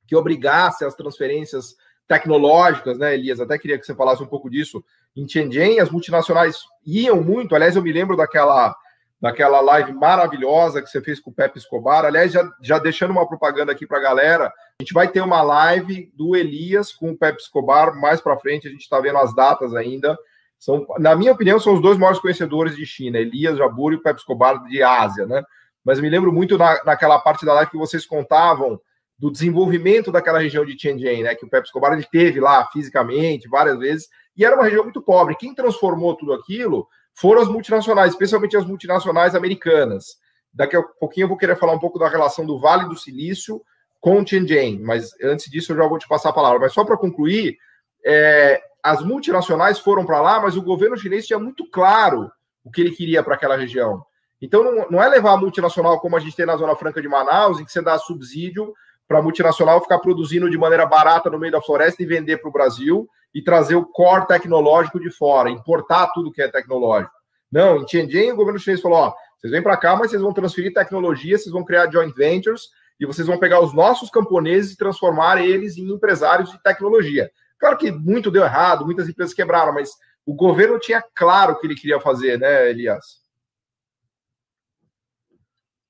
que 0.07 0.15
obrigasse 0.15 0.83
as 0.83 0.95
transferências 0.95 1.75
tecnológicas, 2.07 2.97
né, 2.99 3.13
Elias? 3.13 3.39
Até 3.39 3.57
queria 3.57 3.79
que 3.79 3.85
você 3.85 3.95
falasse 3.95 4.21
um 4.21 4.27
pouco 4.27 4.49
disso. 4.49 4.83
Em 5.15 5.25
Tianjin, 5.25 5.79
as 5.79 5.89
multinacionais 5.89 6.57
iam 6.85 7.21
muito, 7.21 7.55
aliás, 7.55 7.75
eu 7.75 7.81
me 7.81 7.93
lembro 7.93 8.17
daquela 8.17 8.75
daquela 9.23 9.61
live 9.61 9.93
maravilhosa 9.93 10.81
que 10.81 10.89
você 10.89 10.99
fez 10.99 11.17
com 11.17 11.31
o 11.31 11.33
Pepe 11.33 11.57
Escobar. 11.57 12.03
Aliás, 12.03 12.29
já, 12.33 12.45
já 12.61 12.77
deixando 12.77 13.11
uma 13.11 13.25
propaganda 13.25 13.71
aqui 13.71 13.87
para 13.87 13.97
a 13.97 14.01
galera, 14.01 14.47
a 14.47 14.83
gente 14.83 14.93
vai 14.93 15.07
ter 15.07 15.21
uma 15.21 15.41
live 15.41 16.11
do 16.13 16.35
Elias 16.35 16.91
com 16.91 17.11
o 17.11 17.17
Pepe 17.17 17.41
Escobar 17.41 17.95
mais 17.95 18.19
para 18.19 18.37
frente. 18.37 18.67
A 18.67 18.69
gente 18.69 18.81
está 18.81 18.99
vendo 18.99 19.17
as 19.19 19.33
datas 19.33 19.73
ainda. 19.73 20.17
São, 20.59 20.85
na 20.99 21.15
minha 21.15 21.31
opinião, 21.31 21.57
são 21.57 21.73
os 21.73 21.81
dois 21.81 21.97
maiores 21.97 22.19
conhecedores 22.19 22.75
de 22.75 22.85
China, 22.85 23.17
Elias 23.17 23.57
Jabur 23.57 23.93
e 23.93 23.95
o 23.95 24.03
Pepe 24.03 24.19
Escobar 24.19 24.61
de 24.65 24.83
Ásia, 24.83 25.25
né? 25.25 25.41
Mas 25.85 26.01
me 26.01 26.09
lembro 26.09 26.33
muito 26.33 26.57
na, 26.57 26.83
naquela 26.83 27.17
parte 27.17 27.45
da 27.45 27.53
live 27.53 27.71
que 27.71 27.77
vocês 27.77 28.05
contavam 28.05 28.77
do 29.17 29.31
desenvolvimento 29.31 30.11
daquela 30.11 30.39
região 30.39 30.65
de 30.65 30.75
Tianjin, 30.75 31.23
né? 31.23 31.33
Que 31.33 31.45
o 31.45 31.49
Pepe 31.49 31.67
Escobar 31.67 31.93
ele 31.93 32.05
teve 32.11 32.41
lá 32.41 32.67
fisicamente 32.73 33.47
várias 33.47 33.79
vezes 33.79 34.09
e 34.35 34.43
era 34.43 34.55
uma 34.55 34.63
região 34.63 34.83
muito 34.83 35.01
pobre. 35.01 35.35
Quem 35.35 35.53
transformou 35.53 36.15
tudo 36.15 36.33
aquilo 36.33 36.87
foram 37.13 37.41
as 37.41 37.47
multinacionais, 37.47 38.11
especialmente 38.11 38.57
as 38.57 38.65
multinacionais 38.65 39.35
americanas. 39.35 40.17
Daqui 40.53 40.75
a 40.75 40.81
pouquinho 40.81 41.25
eu 41.25 41.29
vou 41.29 41.37
querer 41.37 41.55
falar 41.55 41.73
um 41.73 41.79
pouco 41.79 41.99
da 41.99 42.07
relação 42.07 42.45
do 42.45 42.59
Vale 42.59 42.87
do 42.87 42.97
Silício 42.97 43.61
com 43.99 44.19
o 44.19 44.25
Tianjin, 44.25 44.79
mas 44.81 45.11
antes 45.23 45.49
disso 45.49 45.71
eu 45.71 45.77
já 45.77 45.87
vou 45.87 45.97
te 45.97 46.07
passar 46.07 46.29
a 46.29 46.33
palavra. 46.33 46.59
Mas 46.59 46.73
só 46.73 46.83
para 46.83 46.97
concluir, 46.97 47.57
é, 48.05 48.61
as 48.81 49.01
multinacionais 49.01 49.79
foram 49.79 50.05
para 50.05 50.21
lá, 50.21 50.41
mas 50.41 50.57
o 50.57 50.61
governo 50.61 50.97
chinês 50.97 51.25
tinha 51.25 51.39
muito 51.39 51.69
claro 51.69 52.29
o 52.63 52.71
que 52.71 52.81
ele 52.81 52.91
queria 52.91 53.23
para 53.23 53.35
aquela 53.35 53.55
região. 53.55 54.03
Então 54.41 54.63
não, 54.63 54.89
não 54.89 55.03
é 55.03 55.07
levar 55.07 55.33
a 55.33 55.37
multinacional 55.37 55.99
como 55.99 56.17
a 56.17 56.19
gente 56.19 56.35
tem 56.35 56.45
na 56.45 56.57
Zona 56.57 56.75
Franca 56.75 57.01
de 57.01 57.07
Manaus, 57.07 57.59
em 57.59 57.65
que 57.65 57.71
você 57.71 57.81
dá 57.81 57.97
subsídio 57.97 58.73
para 59.07 59.19
a 59.19 59.21
multinacional 59.21 59.81
ficar 59.81 59.99
produzindo 59.99 60.49
de 60.49 60.57
maneira 60.57 60.85
barata 60.85 61.29
no 61.29 61.39
meio 61.39 61.51
da 61.51 61.61
floresta 61.61 62.03
e 62.03 62.05
vender 62.05 62.37
para 62.37 62.49
o 62.49 62.51
Brasil 62.51 63.07
e 63.33 63.41
trazer 63.41 63.75
o 63.75 63.85
core 63.85 64.27
tecnológico 64.27 64.99
de 64.99 65.09
fora, 65.09 65.49
importar 65.49 66.07
tudo 66.13 66.31
que 66.31 66.41
é 66.41 66.47
tecnológico. 66.47 67.13
Não, 67.51 67.77
em 67.77 67.85
Tianjin 67.85 68.31
o 68.31 68.35
governo 68.35 68.59
chinês 68.59 68.81
falou: 68.81 68.97
ó, 68.97 69.13
vocês 69.37 69.51
vêm 69.51 69.61
para 69.61 69.77
cá, 69.77 69.95
mas 69.95 70.09
vocês 70.09 70.21
vão 70.21 70.33
transferir 70.33 70.73
tecnologia, 70.73 71.37
vocês 71.37 71.51
vão 71.51 71.63
criar 71.63 71.91
joint 71.91 72.13
ventures 72.15 72.69
e 72.99 73.05
vocês 73.05 73.27
vão 73.27 73.37
pegar 73.37 73.59
os 73.59 73.73
nossos 73.73 74.09
camponeses 74.09 74.73
e 74.73 74.77
transformar 74.77 75.43
eles 75.43 75.77
em 75.77 75.91
empresários 75.91 76.51
de 76.51 76.61
tecnologia. 76.61 77.31
Claro 77.59 77.77
que 77.77 77.91
muito 77.91 78.31
deu 78.31 78.43
errado, 78.43 78.85
muitas 78.85 79.07
empresas 79.07 79.33
quebraram, 79.33 79.73
mas 79.73 79.91
o 80.25 80.33
governo 80.33 80.79
tinha 80.79 81.03
claro 81.13 81.53
o 81.53 81.59
que 81.59 81.67
ele 81.67 81.75
queria 81.75 81.99
fazer, 81.99 82.39
né, 82.39 82.69
Elias? 82.69 83.23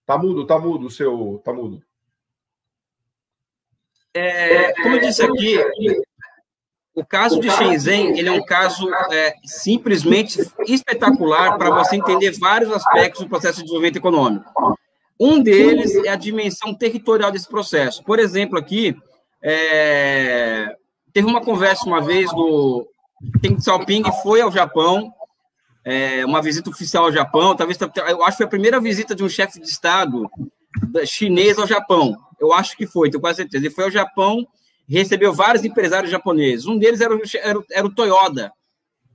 Tá 0.05 0.17
mudo, 0.17 0.45
tá 0.45 0.59
mudo 0.59 0.89
seu. 0.89 1.41
Tá 1.43 1.53
mudo. 1.53 1.81
É, 4.13 4.73
como 4.81 4.95
eu 4.95 5.01
disse 5.01 5.23
aqui, 5.23 5.57
o 6.95 7.03
caso 7.03 7.39
de 7.39 7.49
Shenzhen 7.49 8.17
ele 8.17 8.29
é 8.29 8.31
um 8.31 8.43
caso 8.43 8.87
é, 9.11 9.33
simplesmente 9.43 10.39
espetacular 10.67 11.57
para 11.57 11.71
você 11.71 11.95
entender 11.95 12.31
vários 12.39 12.71
aspectos 12.71 13.23
do 13.23 13.29
processo 13.29 13.57
de 13.57 13.63
desenvolvimento 13.63 13.97
econômico. 13.97 14.45
Um 15.19 15.41
deles 15.41 15.95
é 16.05 16.09
a 16.09 16.15
dimensão 16.15 16.73
territorial 16.73 17.31
desse 17.31 17.47
processo. 17.47 18.03
Por 18.03 18.19
exemplo, 18.19 18.59
aqui, 18.59 18.95
é, 19.41 20.75
teve 21.11 21.27
uma 21.27 21.41
conversa 21.41 21.85
uma 21.85 22.01
vez 22.01 22.29
do 22.31 22.87
Deng 23.41 23.59
Xiaoping 23.59 24.03
foi 24.21 24.41
ao 24.41 24.51
Japão, 24.51 25.11
é, 25.85 26.25
uma 26.25 26.41
visita 26.41 26.69
oficial 26.69 27.05
ao 27.05 27.11
Japão, 27.11 27.55
talvez, 27.55 27.77
eu 27.81 28.23
acho 28.23 28.31
que 28.31 28.37
foi 28.37 28.45
a 28.45 28.49
primeira 28.49 28.79
visita 28.79 29.15
de 29.15 29.23
um 29.23 29.29
chefe 29.29 29.59
de 29.59 29.67
Estado 29.67 30.29
chinês 31.05 31.57
ao 31.57 31.67
Japão. 31.67 32.15
Eu 32.39 32.53
acho 32.53 32.75
que 32.75 32.85
foi, 32.85 33.09
tenho 33.09 33.21
quase 33.21 33.37
certeza. 33.37 33.65
Ele 33.65 33.73
foi 33.73 33.85
ao 33.85 33.91
Japão 33.91 34.45
recebeu 34.97 35.33
vários 35.33 35.63
empresários 35.63 36.11
japoneses. 36.11 36.65
Um 36.65 36.77
deles 36.77 37.01
era 37.01 37.15
o, 37.15 37.21
era, 37.41 37.63
era 37.71 37.87
o 37.87 37.93
Toyota, 37.93 38.51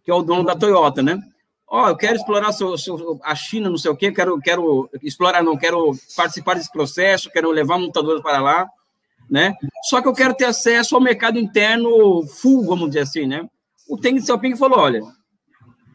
que 0.04 0.10
é 0.10 0.14
o 0.14 0.22
dono 0.22 0.44
da 0.44 0.56
Toyota, 0.56 1.02
né? 1.02 1.22
Ó, 1.70 1.84
oh, 1.84 1.88
eu 1.88 1.96
quero 1.96 2.16
explorar 2.16 2.50
seu, 2.52 2.78
seu, 2.78 3.20
a 3.22 3.34
China, 3.34 3.68
não 3.68 3.76
sei 3.76 3.90
o 3.90 3.96
quê, 3.96 4.10
quero, 4.10 4.40
quero 4.40 4.88
explorar, 5.02 5.42
não, 5.42 5.56
quero 5.56 5.92
participar 6.16 6.54
desse 6.54 6.72
processo, 6.72 7.30
quero 7.30 7.50
levar 7.50 7.78
montadores 7.78 8.22
para 8.22 8.40
lá, 8.40 8.66
né? 9.28 9.54
Só 9.84 10.00
que 10.00 10.08
eu 10.08 10.14
quero 10.14 10.34
ter 10.34 10.46
acesso 10.46 10.94
ao 10.94 11.00
mercado 11.00 11.38
interno 11.38 12.26
full, 12.26 12.64
vamos 12.64 12.88
dizer 12.88 13.00
assim, 13.00 13.26
né? 13.26 13.46
O 13.86 13.98
Teng 13.98 14.18
Xiaoping 14.18 14.56
falou, 14.56 14.78
olha, 14.78 15.02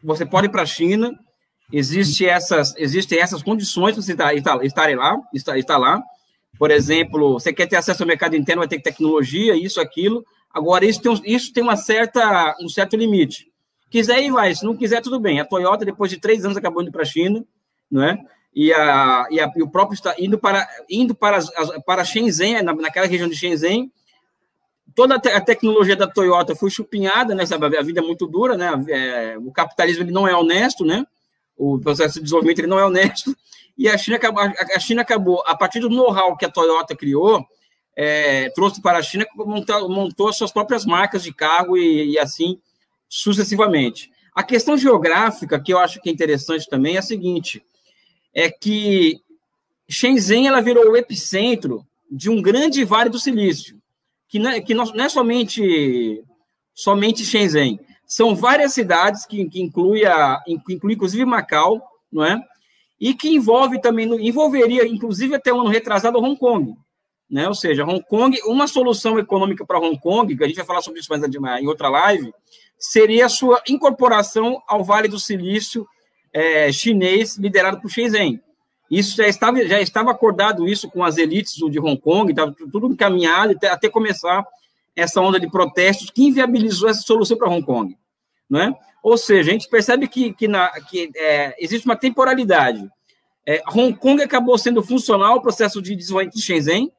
você 0.02 0.24
pode 0.24 0.46
ir 0.46 0.50
para 0.50 0.62
a 0.62 0.66
China, 0.66 1.12
existe 1.72 2.24
essas, 2.24 2.72
existem 2.76 3.18
essas 3.18 3.42
condições 3.42 3.94
para 3.94 4.02
você 4.02 4.12
estar, 4.12 4.34
estar, 4.34 4.64
estar 4.64 4.96
lá, 4.96 5.16
estar, 5.34 5.58
estar 5.58 5.76
lá, 5.76 6.00
por 6.58 6.70
exemplo, 6.70 7.34
você 7.34 7.52
quer 7.52 7.66
ter 7.66 7.76
acesso 7.76 8.02
ao 8.02 8.06
mercado 8.06 8.36
interno, 8.36 8.60
vai 8.60 8.68
ter 8.68 8.80
tecnologia, 8.80 9.56
isso, 9.56 9.80
aquilo. 9.80 10.24
Agora, 10.52 10.84
isso 10.84 11.02
tem, 11.02 11.10
um, 11.10 11.20
isso 11.24 11.52
tem 11.52 11.62
uma 11.62 11.76
certa, 11.76 12.56
um 12.60 12.68
certo 12.68 12.96
limite. 12.96 13.50
Quiser 13.90 14.22
ir, 14.22 14.30
vai. 14.30 14.54
Se 14.54 14.64
não 14.64 14.76
quiser, 14.76 15.00
tudo 15.00 15.18
bem. 15.18 15.40
A 15.40 15.44
Toyota, 15.44 15.84
depois 15.84 16.10
de 16.10 16.18
três 16.18 16.44
anos, 16.44 16.56
acabou 16.56 16.82
indo 16.82 16.92
para 16.92 17.02
a 17.02 17.06
China, 17.06 17.44
não 17.90 18.02
é? 18.02 18.18
E, 18.54 18.72
a, 18.72 19.26
e, 19.30 19.40
a, 19.40 19.50
e 19.56 19.62
o 19.62 19.68
próprio 19.68 19.94
está 19.94 20.14
indo 20.16 20.38
para 20.38 20.68
indo 20.88 21.12
para, 21.14 21.40
para 21.84 22.04
Shenzhen, 22.04 22.62
na, 22.62 22.72
naquela 22.72 23.06
região 23.06 23.28
de 23.28 23.36
Shenzhen. 23.36 23.90
Toda 24.94 25.16
a, 25.16 25.18
te, 25.18 25.28
a 25.28 25.40
tecnologia 25.40 25.96
da 25.96 26.06
Toyota 26.06 26.54
foi 26.54 26.70
chupinhada, 26.70 27.34
né? 27.34 27.44
Sabe? 27.46 27.76
A 27.76 27.82
vida 27.82 28.00
é 28.00 28.02
muito 28.02 28.28
dura, 28.28 28.56
né? 28.56 28.70
É, 28.88 29.36
o 29.38 29.50
capitalismo 29.50 30.04
ele 30.04 30.12
não 30.12 30.26
é 30.26 30.36
honesto, 30.36 30.84
né? 30.84 31.04
O 31.56 31.80
processo 31.80 32.14
de 32.14 32.22
desenvolvimento 32.22 32.60
ele 32.60 32.68
não 32.68 32.78
é 32.78 32.84
honesto. 32.84 33.36
E 33.76 33.88
a 33.88 33.98
China 33.98 34.16
acabou, 34.16 34.42
a 34.42 34.78
China 34.78 35.02
acabou 35.02 35.42
a 35.46 35.56
partir 35.56 35.80
do 35.80 35.90
know-how 35.90 36.36
que 36.36 36.44
a 36.44 36.50
Toyota 36.50 36.94
criou, 36.94 37.44
é, 37.96 38.50
trouxe 38.50 38.80
para 38.80 38.98
a 38.98 39.02
China, 39.02 39.26
montou, 39.36 39.88
montou 39.88 40.32
suas 40.32 40.52
próprias 40.52 40.84
marcas 40.84 41.22
de 41.22 41.32
carro 41.32 41.76
e, 41.76 42.12
e, 42.12 42.18
assim 42.18 42.60
sucessivamente. 43.08 44.10
A 44.34 44.42
questão 44.42 44.76
geográfica, 44.76 45.60
que 45.60 45.72
eu 45.72 45.78
acho 45.78 46.00
que 46.00 46.08
é 46.08 46.12
interessante 46.12 46.68
também, 46.68 46.96
é 46.96 46.98
a 46.98 47.02
seguinte: 47.02 47.64
é 48.34 48.50
que 48.50 49.20
Shenzhen 49.88 50.48
ela 50.48 50.60
virou 50.60 50.90
o 50.90 50.96
epicentro 50.96 51.86
de 52.10 52.30
um 52.30 52.42
grande 52.42 52.84
vale 52.84 53.10
do 53.10 53.18
silício. 53.18 53.80
que 54.28 54.38
não 54.38 54.50
é, 54.50 54.60
que 54.60 54.74
não, 54.74 54.84
não 54.86 55.04
é 55.04 55.08
somente, 55.08 56.22
somente 56.74 57.24
Shenzhen, 57.24 57.78
são 58.06 58.34
várias 58.34 58.72
cidades 58.72 59.24
que, 59.24 59.48
que 59.48 59.60
inclui, 59.60 60.04
a, 60.04 60.42
inclui 60.46 60.94
inclusive 60.94 61.24
Macau, 61.24 61.80
não 62.12 62.24
é? 62.24 62.40
E 63.04 63.12
que 63.12 63.28
envolve 63.28 63.78
também, 63.82 64.06
envolveria 64.26 64.88
inclusive 64.88 65.34
até 65.34 65.52
o 65.52 65.60
ano 65.60 65.68
retrasado 65.68 66.18
Hong 66.18 66.38
Kong, 66.38 66.74
né? 67.30 67.46
Ou 67.46 67.54
seja, 67.54 67.84
Hong 67.84 68.02
Kong, 68.08 68.34
uma 68.46 68.66
solução 68.66 69.18
econômica 69.18 69.62
para 69.62 69.78
Hong 69.78 70.00
Kong, 70.00 70.34
que 70.34 70.42
a 70.42 70.46
gente 70.46 70.56
vai 70.56 70.64
falar 70.64 70.80
sobre 70.80 71.00
isso 71.00 71.10
mais 71.10 71.22
em 71.62 71.66
outra 71.66 71.90
live, 71.90 72.32
seria 72.78 73.26
a 73.26 73.28
sua 73.28 73.62
incorporação 73.68 74.62
ao 74.66 74.82
Vale 74.82 75.06
do 75.06 75.20
Silício 75.20 75.86
é, 76.32 76.72
chinês 76.72 77.36
liderado 77.36 77.78
por 77.78 77.90
Shenzhen. 77.90 78.40
Isso 78.90 79.18
já 79.18 79.28
estava, 79.28 79.62
já 79.66 79.82
estava 79.82 80.10
acordado 80.10 80.66
isso 80.66 80.90
com 80.90 81.04
as 81.04 81.18
elites 81.18 81.56
de 81.56 81.78
Hong 81.78 82.00
Kong, 82.00 82.32
estava 82.32 82.54
tudo 82.72 82.86
encaminhado 82.86 83.52
até, 83.52 83.68
até 83.68 83.90
começar 83.90 84.46
essa 84.96 85.20
onda 85.20 85.38
de 85.38 85.50
protestos 85.50 86.08
que 86.08 86.24
inviabilizou 86.24 86.88
essa 86.88 87.02
solução 87.02 87.36
para 87.36 87.50
Hong 87.50 87.66
Kong. 87.66 87.98
Né? 88.48 88.74
Ou 89.02 89.16
seja, 89.16 89.50
a 89.50 89.52
gente 89.52 89.68
percebe 89.68 90.08
que, 90.08 90.32
que, 90.32 90.48
na, 90.48 90.68
que 90.88 91.10
é, 91.16 91.54
existe 91.58 91.84
uma 91.86 91.96
temporalidade. 91.96 92.88
É, 93.46 93.62
Hong 93.74 93.94
Kong 93.94 94.22
acabou 94.22 94.56
sendo 94.56 94.82
funcional 94.82 95.34
ao 95.34 95.42
processo 95.42 95.82
de 95.82 95.94
desenvolvimento 95.94 96.36
de 96.36 96.42
Shenzhen, 96.42 96.92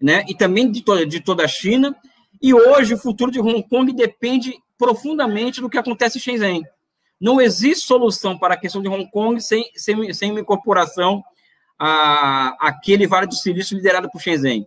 né? 0.00 0.24
e 0.28 0.34
também 0.34 0.70
de, 0.70 0.82
to 0.82 1.04
de 1.04 1.20
toda 1.20 1.44
a 1.44 1.48
China, 1.48 1.94
e 2.40 2.52
hoje 2.52 2.94
o 2.94 2.98
futuro 2.98 3.30
de 3.30 3.40
Hong 3.40 3.62
Kong 3.68 3.92
depende 3.92 4.54
profundamente 4.76 5.60
do 5.60 5.70
que 5.70 5.78
acontece 5.78 6.18
em 6.18 6.20
Shenzhen. 6.20 6.62
Não 7.20 7.40
existe 7.40 7.86
solução 7.86 8.36
para 8.36 8.54
a 8.54 8.56
questão 8.56 8.82
de 8.82 8.88
Hong 8.88 9.08
Kong 9.10 9.40
sem, 9.40 9.64
sem, 9.76 10.12
sem 10.12 10.30
uma 10.32 10.40
incorporação 10.40 11.22
a, 11.78 12.56
aquele 12.60 13.06
Vale 13.06 13.26
do 13.26 13.34
Silício 13.34 13.76
liderado 13.76 14.10
por 14.10 14.20
Shenzhen. 14.20 14.66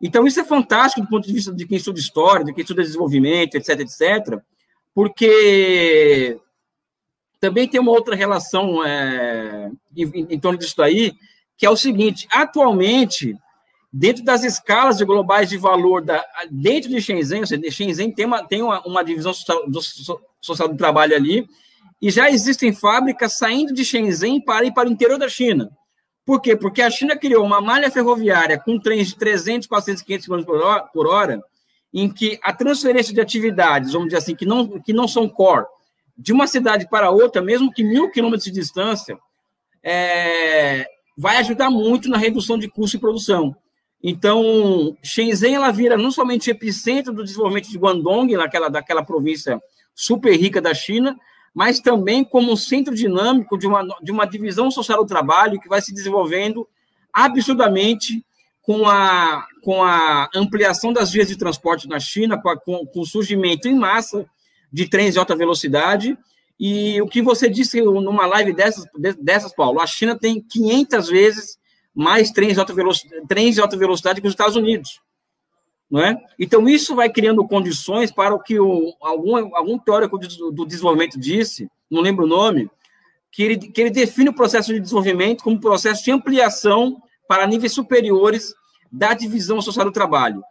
Então, 0.00 0.26
isso 0.26 0.38
é 0.38 0.44
fantástico 0.44 1.00
do 1.00 1.08
ponto 1.08 1.26
de 1.26 1.32
vista 1.32 1.52
de 1.52 1.66
quem 1.66 1.78
estuda 1.78 1.98
história, 1.98 2.44
de 2.44 2.52
quem 2.52 2.62
estuda 2.62 2.82
desenvolvimento, 2.82 3.56
etc, 3.56 3.80
etc, 3.80 4.40
porque 4.96 6.40
também 7.38 7.68
tem 7.68 7.78
uma 7.78 7.92
outra 7.92 8.16
relação 8.16 8.82
é, 8.82 9.70
em, 9.94 10.26
em 10.30 10.40
torno 10.40 10.58
disso 10.58 10.80
aí, 10.80 11.12
que 11.54 11.66
é 11.66 11.70
o 11.70 11.76
seguinte: 11.76 12.26
atualmente, 12.32 13.36
dentro 13.92 14.24
das 14.24 14.42
escalas 14.42 14.96
de 14.96 15.04
globais 15.04 15.50
de 15.50 15.58
valor 15.58 16.02
da, 16.02 16.24
dentro 16.50 16.88
de 16.88 17.02
Shenzhen, 17.02 17.40
ou 17.40 17.46
seja, 17.46 17.70
Shenzhen 17.70 18.10
tem 18.10 18.24
uma, 18.24 18.42
tem 18.42 18.62
uma, 18.62 18.80
uma 18.86 19.04
divisão 19.04 19.34
social 19.34 19.68
do, 19.68 19.80
social 20.40 20.66
do 20.66 20.78
trabalho 20.78 21.14
ali, 21.14 21.46
e 22.00 22.10
já 22.10 22.30
existem 22.30 22.72
fábricas 22.72 23.34
saindo 23.34 23.74
de 23.74 23.84
Shenzhen 23.84 24.40
para 24.40 24.64
ir 24.64 24.72
para 24.72 24.88
o 24.88 24.92
interior 24.92 25.18
da 25.18 25.28
China. 25.28 25.70
Por 26.24 26.40
quê? 26.40 26.56
Porque 26.56 26.80
a 26.80 26.90
China 26.90 27.14
criou 27.18 27.44
uma 27.44 27.60
malha 27.60 27.90
ferroviária 27.90 28.58
com 28.58 28.80
trens 28.80 29.08
de 29.08 29.16
300, 29.16 29.68
400, 29.68 30.02
500 30.02 30.26
km 30.26 30.42
por 30.90 31.06
hora, 31.06 31.44
em 31.96 32.10
que 32.10 32.38
a 32.42 32.52
transferência 32.52 33.14
de 33.14 33.22
atividades, 33.22 33.94
vamos 33.94 34.08
dizer 34.08 34.18
assim, 34.18 34.36
que 34.36 34.44
não, 34.44 34.78
que 34.78 34.92
não 34.92 35.08
são 35.08 35.26
core, 35.26 35.64
de 36.16 36.30
uma 36.30 36.46
cidade 36.46 36.86
para 36.90 37.10
outra, 37.10 37.40
mesmo 37.40 37.72
que 37.72 37.82
mil 37.82 38.10
quilômetros 38.10 38.44
de 38.44 38.50
distância, 38.50 39.18
é, 39.82 40.86
vai 41.16 41.38
ajudar 41.38 41.70
muito 41.70 42.10
na 42.10 42.18
redução 42.18 42.58
de 42.58 42.68
custo 42.68 42.98
de 42.98 43.00
produção. 43.00 43.56
Então, 44.02 44.94
Shenzhen 45.02 45.54
ela 45.54 45.70
vira 45.70 45.96
não 45.96 46.10
somente 46.10 46.50
epicentro 46.50 47.14
do 47.14 47.24
desenvolvimento 47.24 47.70
de 47.70 47.78
Guangdong, 47.78 48.36
naquela, 48.36 48.68
daquela 48.68 49.02
província 49.02 49.58
super 49.94 50.38
rica 50.38 50.60
da 50.60 50.74
China, 50.74 51.18
mas 51.54 51.80
também 51.80 52.22
como 52.22 52.52
um 52.52 52.56
centro 52.56 52.94
dinâmico 52.94 53.56
de 53.56 53.66
uma, 53.66 53.82
de 54.02 54.12
uma 54.12 54.26
divisão 54.26 54.70
social 54.70 55.02
do 55.02 55.08
trabalho 55.08 55.58
que 55.58 55.68
vai 55.68 55.80
se 55.80 55.94
desenvolvendo 55.94 56.68
absurdamente 57.10 58.22
com 58.66 58.84
a, 58.84 59.46
com 59.62 59.84
a 59.84 60.28
ampliação 60.34 60.92
das 60.92 61.12
vias 61.12 61.28
de 61.28 61.38
transporte 61.38 61.88
na 61.88 62.00
China, 62.00 62.36
com, 62.36 62.48
a, 62.48 62.56
com, 62.58 62.84
com 62.84 63.00
o 63.00 63.06
surgimento 63.06 63.68
em 63.68 63.76
massa 63.76 64.26
de 64.72 64.88
trens 64.88 65.14
de 65.14 65.20
alta 65.20 65.36
velocidade. 65.36 66.18
E 66.58 67.00
o 67.00 67.06
que 67.06 67.22
você 67.22 67.48
disse 67.48 67.80
numa 67.80 68.26
live 68.26 68.52
dessas, 68.52 68.84
dessas 69.20 69.54
Paulo, 69.54 69.78
a 69.78 69.86
China 69.86 70.18
tem 70.18 70.42
500 70.42 71.08
vezes 71.08 71.58
mais 71.94 72.32
trens 72.32 72.54
de 72.54 72.58
alta 72.58 72.74
velocidade, 72.74 73.26
trens 73.28 73.54
de 73.54 73.60
alta 73.60 73.76
velocidade 73.76 74.20
que 74.20 74.26
os 74.26 74.32
Estados 74.32 74.56
Unidos. 74.56 75.00
Não 75.88 76.00
é? 76.00 76.20
Então, 76.36 76.68
isso 76.68 76.96
vai 76.96 77.08
criando 77.08 77.46
condições 77.46 78.10
para 78.10 78.34
o 78.34 78.42
que 78.42 78.58
o, 78.58 78.92
algum, 79.00 79.54
algum 79.54 79.78
teórico 79.78 80.18
do, 80.18 80.50
do 80.50 80.66
desenvolvimento 80.66 81.20
disse, 81.20 81.70
não 81.88 82.02
lembro 82.02 82.24
o 82.24 82.28
nome, 82.28 82.68
que 83.30 83.44
ele, 83.44 83.56
que 83.56 83.80
ele 83.80 83.90
define 83.90 84.30
o 84.30 84.34
processo 84.34 84.74
de 84.74 84.80
desenvolvimento 84.80 85.44
como 85.44 85.60
processo 85.60 86.02
de 86.02 86.10
ampliação 86.10 87.00
para 87.28 87.46
níveis 87.46 87.72
superiores 87.72 88.54
da 88.90 89.14
divisão 89.14 89.60
social 89.60 89.84
do 89.84 89.92
trabalho. 89.92 90.42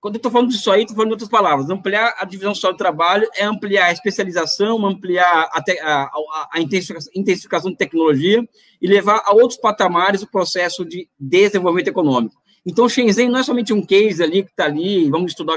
Quando 0.00 0.14
eu 0.14 0.18
estou 0.18 0.30
falando 0.30 0.50
disso 0.50 0.70
aí, 0.70 0.82
estou 0.82 0.94
falando 0.94 1.08
de 1.08 1.14
outras 1.14 1.30
palavras. 1.30 1.68
Ampliar 1.70 2.14
a 2.18 2.24
divisão 2.24 2.54
social 2.54 2.72
do 2.72 2.78
trabalho 2.78 3.28
é 3.34 3.44
ampliar 3.44 3.86
a 3.86 3.92
especialização, 3.92 4.86
ampliar 4.86 5.48
a, 5.52 5.62
te, 5.62 5.78
a, 5.80 6.02
a, 6.02 6.48
a 6.52 6.60
intensificação, 6.60 7.72
de 7.72 7.76
tecnologia 7.76 8.46
e 8.80 8.86
levar 8.86 9.22
a 9.24 9.32
outros 9.32 9.58
patamares 9.58 10.22
o 10.22 10.30
processo 10.30 10.84
de 10.84 11.08
desenvolvimento 11.18 11.88
econômico. 11.88 12.36
Então, 12.64 12.88
Shenzhen 12.88 13.30
não 13.30 13.40
é 13.40 13.42
somente 13.42 13.72
um 13.72 13.84
case 13.84 14.22
ali 14.22 14.42
que 14.42 14.50
está 14.50 14.66
ali, 14.66 15.10
vamos 15.10 15.32
estudar 15.32 15.56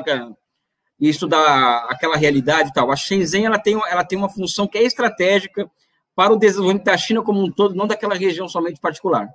e 0.99 1.09
estudar 1.09 1.85
aquela 1.89 2.15
realidade 2.15 2.69
e 2.69 2.73
tal. 2.73 2.91
A 2.91 2.95
Shenzhen 2.95 3.45
ela 3.45 3.59
tem, 3.59 3.79
ela 3.87 4.03
tem 4.03 4.17
uma 4.17 4.29
função 4.29 4.67
que 4.67 4.77
é 4.77 4.83
estratégica 4.83 5.69
para 6.15 6.33
o 6.33 6.37
desenvolvimento 6.37 6.85
da 6.85 6.97
China 6.97 7.21
como 7.21 7.41
um 7.41 7.51
todo, 7.51 7.75
não 7.75 7.87
daquela 7.87 8.15
região 8.15 8.47
somente 8.47 8.79
particular. 8.79 9.29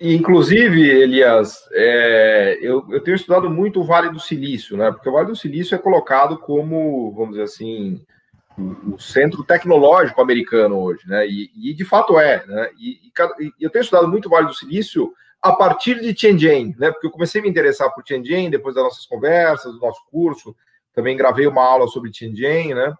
Inclusive, 0.00 0.80
Elias, 0.80 1.68
é, 1.72 2.58
eu, 2.60 2.86
eu, 2.90 3.00
tenho 3.00 3.16
estudado 3.16 3.50
muito 3.50 3.80
o 3.80 3.84
Vale 3.84 4.10
do 4.10 4.20
Silício, 4.20 4.76
né? 4.76 4.92
Porque 4.92 5.08
o 5.08 5.12
Vale 5.12 5.26
do 5.26 5.36
Silício 5.36 5.74
é 5.74 5.78
colocado 5.78 6.38
como, 6.38 7.12
vamos 7.12 7.30
dizer 7.30 7.42
assim, 7.42 8.00
o, 8.56 8.98
centro 8.98 9.42
tecnológico 9.44 10.20
americano 10.20 10.78
hoje, 10.78 11.06
né? 11.06 11.26
E, 11.26 11.50
e 11.56 11.74
de 11.74 11.84
fato 11.84 12.18
é, 12.18 12.44
né? 12.46 12.70
E, 12.78 13.10
e, 13.40 13.52
eu 13.60 13.70
tenho 13.70 13.82
estudado 13.82 14.08
muito 14.08 14.26
o 14.26 14.30
Vale 14.30 14.46
do 14.46 14.54
Silício 14.54 15.12
a 15.42 15.52
partir 15.52 16.00
de 16.00 16.14
Tianjin, 16.14 16.74
né? 16.78 16.90
Porque 16.90 17.06
eu 17.06 17.10
comecei 17.10 17.40
a 17.40 17.44
me 17.44 17.50
interessar 17.50 17.92
por 17.92 18.02
Tianjin 18.02 18.50
depois 18.50 18.74
das 18.74 18.84
nossas 18.84 19.06
conversas, 19.06 19.72
do 19.72 19.80
nosso 19.80 20.00
curso. 20.10 20.54
Também 20.92 21.16
gravei 21.16 21.46
uma 21.46 21.64
aula 21.64 21.86
sobre 21.86 22.10
Tianjin, 22.10 22.74
né? 22.74 22.92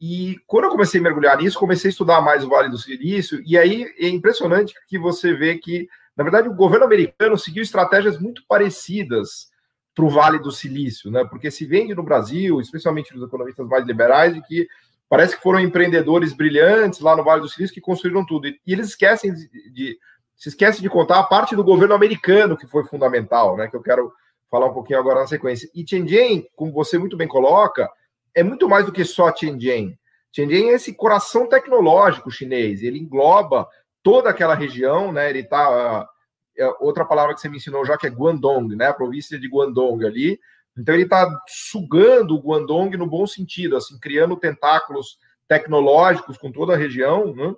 E 0.00 0.36
quando 0.46 0.64
eu 0.64 0.70
comecei 0.70 1.00
a 1.00 1.02
mergulhar 1.02 1.38
nisso, 1.38 1.58
comecei 1.58 1.88
a 1.88 1.92
estudar 1.92 2.20
mais 2.20 2.44
o 2.44 2.48
Vale 2.48 2.68
do 2.68 2.78
Silício. 2.78 3.42
E 3.46 3.56
aí 3.56 3.86
é 3.98 4.08
impressionante 4.08 4.74
que 4.86 4.98
você 4.98 5.32
vê 5.32 5.56
que, 5.56 5.88
na 6.16 6.22
verdade, 6.22 6.48
o 6.48 6.54
governo 6.54 6.84
americano 6.86 7.36
seguiu 7.36 7.62
estratégias 7.62 8.18
muito 8.18 8.42
parecidas 8.46 9.48
para 9.94 10.04
o 10.04 10.10
Vale 10.10 10.38
do 10.38 10.50
Silício, 10.50 11.10
né? 11.10 11.24
Porque 11.24 11.50
se 11.50 11.64
vende 11.64 11.94
no 11.94 12.02
Brasil, 12.02 12.60
especialmente 12.60 13.12
dos 13.12 13.26
economistas 13.26 13.66
mais 13.66 13.86
liberais, 13.86 14.34
de 14.34 14.42
que 14.42 14.68
parece 15.08 15.36
que 15.36 15.42
foram 15.42 15.60
empreendedores 15.60 16.32
brilhantes 16.32 17.00
lá 17.00 17.16
no 17.16 17.24
Vale 17.24 17.42
do 17.42 17.48
Silício 17.48 17.74
que 17.74 17.80
construíram 17.80 18.24
tudo. 18.24 18.48
E, 18.48 18.58
eles 18.66 18.88
esquecem 18.88 19.32
de, 19.32 19.48
de 19.72 19.98
se 20.36 20.48
esquece 20.48 20.82
de 20.82 20.88
contar 20.88 21.20
a 21.20 21.24
parte 21.24 21.54
do 21.54 21.62
governo 21.62 21.94
americano 21.94 22.56
que 22.56 22.66
foi 22.66 22.84
fundamental, 22.84 23.56
né? 23.56 23.68
Que 23.68 23.76
eu 23.76 23.82
quero 23.82 24.12
falar 24.50 24.66
um 24.66 24.74
pouquinho 24.74 24.98
agora 24.98 25.20
na 25.20 25.26
sequência. 25.26 25.68
E 25.74 25.84
Tianjin, 25.84 26.46
como 26.54 26.72
você 26.72 26.98
muito 26.98 27.16
bem 27.16 27.28
coloca, 27.28 27.88
é 28.34 28.42
muito 28.42 28.68
mais 28.68 28.86
do 28.86 28.92
que 28.92 29.04
só 29.04 29.30
Tianjin. 29.30 29.96
Tianjin 30.32 30.70
é 30.70 30.74
esse 30.74 30.92
coração 30.94 31.48
tecnológico 31.48 32.30
chinês. 32.30 32.82
Ele 32.82 32.98
engloba 32.98 33.68
toda 34.04 34.30
aquela 34.30 34.54
região, 34.54 35.10
né? 35.10 35.28
Ele 35.28 35.40
está 35.40 36.08
é 36.56 36.68
outra 36.78 37.04
palavra 37.04 37.34
que 37.34 37.40
você 37.40 37.48
me 37.48 37.56
ensinou 37.56 37.84
já 37.84 37.98
que 37.98 38.06
é 38.06 38.10
Guangdong, 38.10 38.76
né? 38.76 38.86
A 38.86 38.94
província 38.94 39.40
de 39.40 39.48
Guangdong 39.48 40.06
ali. 40.06 40.38
Então 40.78 40.94
ele 40.94 41.04
está 41.04 41.28
sugando 41.48 42.36
o 42.36 42.40
Guangdong 42.40 42.96
no 42.96 43.08
bom 43.08 43.26
sentido, 43.26 43.76
assim, 43.76 43.98
criando 43.98 44.36
tentáculos 44.36 45.18
tecnológicos 45.48 46.38
com 46.38 46.52
toda 46.52 46.74
a 46.74 46.76
região, 46.76 47.34
né? 47.34 47.52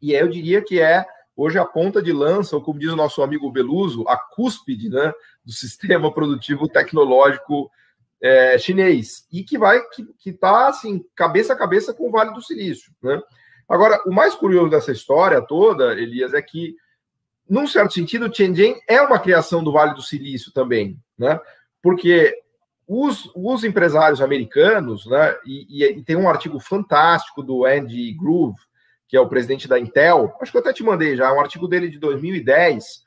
E 0.00 0.12
eu 0.12 0.28
diria 0.28 0.62
que 0.62 0.80
é 0.80 1.04
hoje 1.36 1.58
a 1.58 1.64
ponta 1.64 2.02
de 2.02 2.12
lança, 2.12 2.54
ou 2.54 2.62
como 2.62 2.78
diz 2.78 2.90
o 2.90 2.96
nosso 2.96 3.22
amigo 3.22 3.50
Beluso, 3.50 4.06
a 4.08 4.16
cúspide 4.16 4.88
né, 4.88 5.12
do 5.44 5.52
sistema 5.52 6.12
produtivo 6.12 6.68
tecnológico 6.68 7.70
é, 8.20 8.58
chinês, 8.58 9.26
e 9.32 9.42
que 9.42 9.58
vai, 9.58 9.80
que 10.18 10.30
está 10.30 10.68
assim, 10.68 11.04
cabeça 11.14 11.52
a 11.52 11.56
cabeça 11.56 11.94
com 11.94 12.08
o 12.08 12.10
Vale 12.10 12.32
do 12.34 12.42
Silício. 12.42 12.92
Né? 13.02 13.20
Agora, 13.68 14.00
o 14.06 14.12
mais 14.12 14.34
curioso 14.34 14.70
dessa 14.70 14.92
história 14.92 15.40
toda, 15.40 15.92
Elias, 15.92 16.34
é 16.34 16.42
que, 16.42 16.76
num 17.48 17.66
certo 17.66 17.94
sentido, 17.94 18.28
Tianjin 18.28 18.76
é 18.88 19.00
uma 19.00 19.18
criação 19.18 19.62
do 19.62 19.72
Vale 19.72 19.94
do 19.94 20.02
Silício 20.02 20.52
também, 20.52 20.98
né? 21.18 21.40
Porque 21.82 22.36
os, 22.86 23.30
os 23.34 23.64
empresários 23.64 24.20
americanos, 24.20 25.06
né, 25.06 25.36
e, 25.46 25.84
e, 25.84 26.02
tem 26.02 26.16
um 26.16 26.28
artigo 26.28 26.60
fantástico 26.60 27.42
do 27.42 27.64
Andy 27.64 28.12
Groove, 28.12 28.58
que 29.08 29.16
é 29.16 29.20
o 29.20 29.28
presidente 29.28 29.68
da 29.68 29.78
Intel, 29.78 30.34
acho 30.40 30.50
que 30.50 30.58
eu 30.58 30.62
até 30.62 30.72
te 30.72 30.82
mandei 30.82 31.16
já, 31.16 31.32
um 31.32 31.40
artigo 31.40 31.68
dele 31.68 31.88
de 31.88 31.98
2010, 31.98 33.02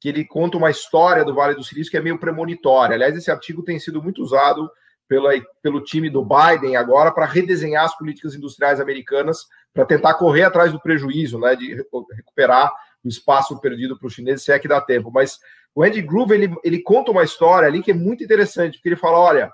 que 0.00 0.08
ele 0.08 0.24
conta 0.24 0.56
uma 0.56 0.70
história 0.70 1.24
do 1.24 1.34
Vale 1.34 1.54
do 1.54 1.62
Silício 1.62 1.90
que 1.90 1.96
é 1.96 2.00
meio 2.02 2.18
premonitória. 2.18 2.94
Aliás, 2.94 3.14
esse 3.14 3.30
artigo 3.30 3.62
tem 3.62 3.78
sido 3.78 4.02
muito 4.02 4.22
usado 4.22 4.70
pela, 5.10 5.32
pelo 5.60 5.82
time 5.82 6.08
do 6.08 6.24
Biden 6.24 6.76
agora 6.76 7.10
para 7.10 7.26
redesenhar 7.26 7.84
as 7.84 7.98
políticas 7.98 8.36
industriais 8.36 8.78
americanas 8.78 9.48
para 9.74 9.84
tentar 9.84 10.14
correr 10.14 10.44
atrás 10.44 10.70
do 10.70 10.80
prejuízo, 10.80 11.36
né, 11.36 11.56
de 11.56 11.84
recuperar 12.14 12.72
o 13.02 13.08
espaço 13.08 13.60
perdido 13.60 13.98
para 13.98 14.06
os 14.06 14.14
chineses, 14.14 14.44
se 14.44 14.52
é 14.52 14.58
que 14.60 14.68
dá 14.68 14.80
tempo. 14.80 15.10
Mas 15.12 15.40
o 15.74 15.82
Andy 15.82 16.00
Groove 16.00 16.34
ele, 16.34 16.54
ele 16.62 16.80
conta 16.80 17.10
uma 17.10 17.24
história 17.24 17.66
ali 17.66 17.82
que 17.82 17.90
é 17.90 17.94
muito 17.94 18.22
interessante, 18.22 18.74
porque 18.74 18.90
ele 18.90 18.96
fala: 18.96 19.18
olha, 19.18 19.52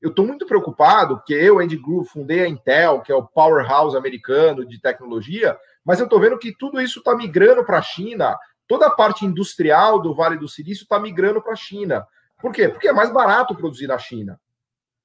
eu 0.00 0.08
estou 0.08 0.26
muito 0.26 0.46
preocupado, 0.46 1.18
porque 1.18 1.34
eu, 1.34 1.58
Andy 1.58 1.76
Groove, 1.76 2.08
fundei 2.08 2.40
a 2.40 2.48
Intel, 2.48 3.02
que 3.02 3.12
é 3.12 3.14
o 3.14 3.26
powerhouse 3.26 3.94
americano 3.94 4.64
de 4.64 4.80
tecnologia, 4.80 5.54
mas 5.84 6.00
eu 6.00 6.04
estou 6.04 6.18
vendo 6.18 6.38
que 6.38 6.56
tudo 6.56 6.80
isso 6.80 7.00
está 7.00 7.14
migrando 7.14 7.62
para 7.62 7.76
a 7.76 7.82
China, 7.82 8.38
toda 8.66 8.86
a 8.86 8.90
parte 8.90 9.26
industrial 9.26 10.00
do 10.00 10.14
Vale 10.14 10.38
do 10.38 10.48
Silício 10.48 10.84
está 10.84 10.98
migrando 10.98 11.42
para 11.42 11.52
a 11.52 11.56
China. 11.56 12.06
Por 12.40 12.52
quê? 12.52 12.70
Porque 12.70 12.88
é 12.88 12.92
mais 12.92 13.12
barato 13.12 13.54
produzir 13.54 13.86
na 13.86 13.98
China. 13.98 14.40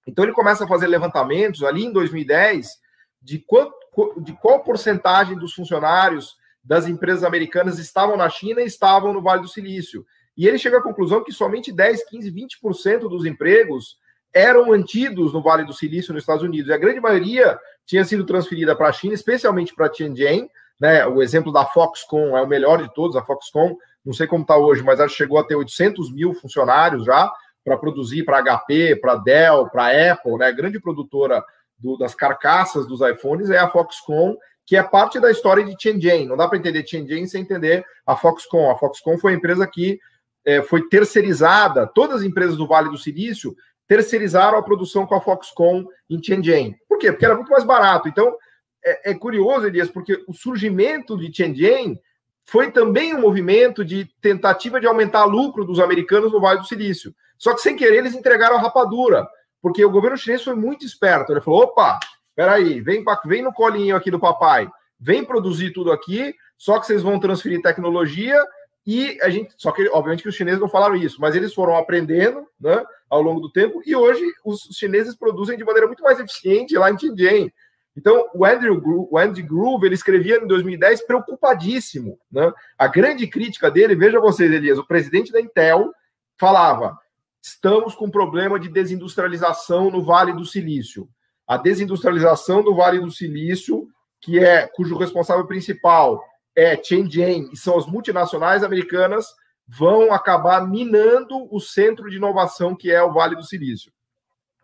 Então 0.08 0.24
ele 0.26 0.34
começa 0.34 0.64
a 0.64 0.68
fazer 0.68 0.88
levantamentos 0.88 1.64
ali 1.64 1.86
em 1.86 1.92
2010 1.92 2.78
de, 3.22 3.40
quanto, 3.40 3.74
de 4.22 4.34
qual 4.34 4.64
porcentagem 4.64 5.38
dos 5.38 5.54
funcionários 5.54 6.38
das 6.64 6.88
empresas 6.88 7.24
americanas 7.24 7.80
estavam 7.80 8.18
na 8.18 8.30
China 8.30 8.62
e 8.62 8.66
estavam 8.66 9.14
no 9.14 9.22
Vale 9.22 9.42
do 9.42 9.48
Silício. 9.48 10.06
E 10.38 10.48
ele 10.48 10.58
chega 10.58 10.78
à 10.78 10.82
conclusão 10.82 11.24
que 11.24 11.32
somente 11.32 11.72
10, 11.72 12.06
15, 12.10 12.32
20% 12.32 13.00
dos 13.10 13.26
empregos 13.26 13.98
eram 14.34 14.68
mantidos 14.68 15.34
no 15.34 15.42
Vale 15.42 15.66
do 15.66 15.74
Silício 15.74 16.14
nos 16.14 16.24
Estados 16.24 16.44
Unidos. 16.44 16.70
E 16.70 16.74
a 16.74 16.78
grande 16.78 17.00
maioria 17.00 17.60
tinha 17.86 18.06
sido 18.06 18.26
transferida 18.26 18.76
para 18.76 18.88
a 18.88 18.92
China, 18.92 19.14
especialmente 19.14 19.74
para 19.74 19.90
Tianjin. 19.90 20.48
Né? 20.80 21.06
O 21.08 21.22
exemplo 21.22 21.52
da 21.52 21.66
Foxconn 21.66 22.38
é 22.38 22.42
o 22.42 22.48
melhor 22.48 22.82
de 22.82 22.94
todos. 22.94 23.16
A 23.16 23.26
Foxconn, 23.26 23.76
não 24.06 24.14
sei 24.14 24.28
como 24.28 24.44
está 24.44 24.56
hoje, 24.56 24.84
mas 24.84 25.00
ela 25.00 25.10
chegou 25.10 25.40
a 25.40 25.44
ter 25.44 25.56
800 25.56 26.14
mil 26.14 26.34
funcionários 26.34 27.04
já 27.04 27.32
para 27.70 27.78
produzir 27.78 28.24
para 28.24 28.42
HP, 28.42 28.96
para 28.96 29.16
Dell, 29.16 29.70
para 29.70 30.12
Apple, 30.12 30.38
né? 30.38 30.52
grande 30.52 30.80
produtora 30.80 31.44
do, 31.78 31.96
das 31.98 32.16
carcaças 32.16 32.88
dos 32.88 33.00
iPhones 33.00 33.52
é 33.52 33.60
a 33.60 33.70
Foxconn, 33.70 34.36
que 34.66 34.76
é 34.76 34.82
parte 34.82 35.20
da 35.20 35.30
história 35.30 35.64
de 35.64 35.76
Tianjin. 35.76 36.26
Não 36.26 36.36
dá 36.36 36.48
para 36.48 36.58
entender 36.58 36.82
Tianjin 36.82 37.28
sem 37.28 37.44
entender 37.44 37.86
a 38.08 38.16
Foxconn. 38.16 38.72
A 38.72 38.76
Foxconn 38.76 39.20
foi 39.20 39.34
a 39.34 39.36
empresa 39.36 39.68
que 39.68 40.00
é, 40.44 40.64
foi 40.64 40.90
terceirizada, 40.90 41.86
todas 41.86 42.22
as 42.22 42.24
empresas 42.24 42.58
do 42.58 42.68
Vale 42.68 42.90
do 42.90 42.98
Silício 42.98 43.56
terceirizaram 43.88 44.58
a 44.58 44.64
produção 44.64 45.06
com 45.06 45.14
a 45.14 45.22
Foxconn 45.22 45.86
em 46.10 46.20
Tianjin. 46.20 46.76
Por 46.88 46.98
quê? 46.98 47.12
Porque 47.12 47.26
era 47.26 47.36
muito 47.36 47.52
mais 47.52 47.64
barato. 47.64 48.10
Então, 48.10 48.36
é, 48.84 49.12
é 49.12 49.14
curioso, 49.14 49.68
Elias, 49.68 49.90
porque 49.90 50.24
o 50.28 50.34
surgimento 50.34 51.16
de 51.20 51.30
Tianjin 51.30 52.00
foi 52.46 52.72
também 52.72 53.14
um 53.14 53.22
movimento 53.22 53.86
de 53.86 54.06
tentativa 54.20 54.80
de 54.80 54.88
aumentar 54.88 55.28
o 55.28 55.30
lucro 55.30 55.64
dos 55.64 55.80
americanos 55.80 56.32
no 56.32 56.42
Vale 56.42 56.62
do 56.62 56.66
Silício. 56.66 57.14
Só 57.40 57.56
que, 57.56 57.62
sem 57.62 57.76
querer, 57.76 57.98
eles 57.98 58.14
entregaram 58.14 58.58
a 58.58 58.62
rapadura, 58.62 59.28
porque 59.62 59.84
o 59.84 59.90
governo 59.90 60.18
chinês 60.18 60.44
foi 60.44 60.54
muito 60.54 60.86
esperto. 60.86 61.32
Ele 61.32 61.42
falou: 61.42 61.64
opa, 61.64 61.98
peraí, 62.36 62.82
vem, 62.82 63.04
vem 63.26 63.42
no 63.42 63.54
colinho 63.54 63.96
aqui 63.96 64.12
do 64.12 64.20
papai, 64.20 64.70
vem 65.00 65.24
produzir 65.24 65.72
tudo 65.72 65.92
aqui, 65.92 66.36
só 66.58 66.78
que 66.78 66.86
vocês 66.86 67.02
vão 67.02 67.20
transferir 67.20 67.62
tecnologia 67.62 68.38
e 68.86 69.18
a 69.22 69.30
gente, 69.30 69.54
só 69.58 69.72
que 69.72 69.88
obviamente 69.90 70.24
que 70.24 70.30
os 70.30 70.36
chineses 70.36 70.60
não 70.60 70.70
falaram 70.70 70.96
isso, 70.96 71.20
mas 71.20 71.36
eles 71.36 71.54
foram 71.54 71.76
aprendendo, 71.76 72.46
né, 72.60 72.84
ao 73.10 73.22
longo 73.22 73.40
do 73.40 73.52
tempo 73.52 73.82
e 73.86 73.96
hoje 73.96 74.24
os 74.44 74.68
chineses 74.74 75.16
produzem 75.16 75.58
de 75.58 75.64
maneira 75.64 75.88
muito 75.88 76.04
mais 76.04 76.20
eficiente 76.20 76.78
lá 76.78 76.90
em 76.90 76.96
Tianjin. 76.96 77.52
Então, 77.96 78.30
o 78.34 78.46
Andrew 78.46 78.82
o 79.12 79.18
Andy 79.18 79.42
Groove, 79.42 79.86
ele 79.86 79.96
escrevia 79.96 80.38
em 80.38 80.48
2010 80.48 81.06
preocupadíssimo, 81.06 82.18
né? 82.32 82.54
A 82.78 82.88
grande 82.88 83.28
crítica 83.28 83.70
dele, 83.70 83.96
veja 83.96 84.22
vocês, 84.22 84.50
Elias, 84.50 84.78
o 84.78 84.88
presidente 84.88 85.32
da 85.34 85.42
Intel 85.42 85.92
falava: 86.40 86.98
"Estamos 87.42 87.96
com 87.96 88.10
problema 88.10 88.60
de 88.60 88.70
desindustrialização 88.70 89.90
no 89.90 90.04
Vale 90.04 90.34
do 90.34 90.46
Silício. 90.46 91.10
A 91.48 91.58
desindustrialização 91.58 92.64
do 92.64 92.76
Vale 92.76 93.00
do 93.00 93.12
Silício, 93.12 93.88
que 94.22 94.40
é 94.40 94.68
cujo 94.68 94.98
responsável 94.98 95.48
principal 95.48 96.24
é 96.56 96.76
Tianjin 96.76 97.50
e 97.52 97.58
são 97.58 97.78
as 97.78 97.86
multinacionais 97.86 98.64
americanas 98.64 99.28
vão 99.68 100.12
acabar 100.12 100.68
minando 100.68 101.48
o 101.54 101.60
centro 101.60 102.10
de 102.10 102.18
inovação 102.18 102.76
que 102.76 102.92
é 102.92 103.02
o 103.02 103.14
Vale 103.14 103.36
do 103.36 103.44
Silício. 103.44 103.92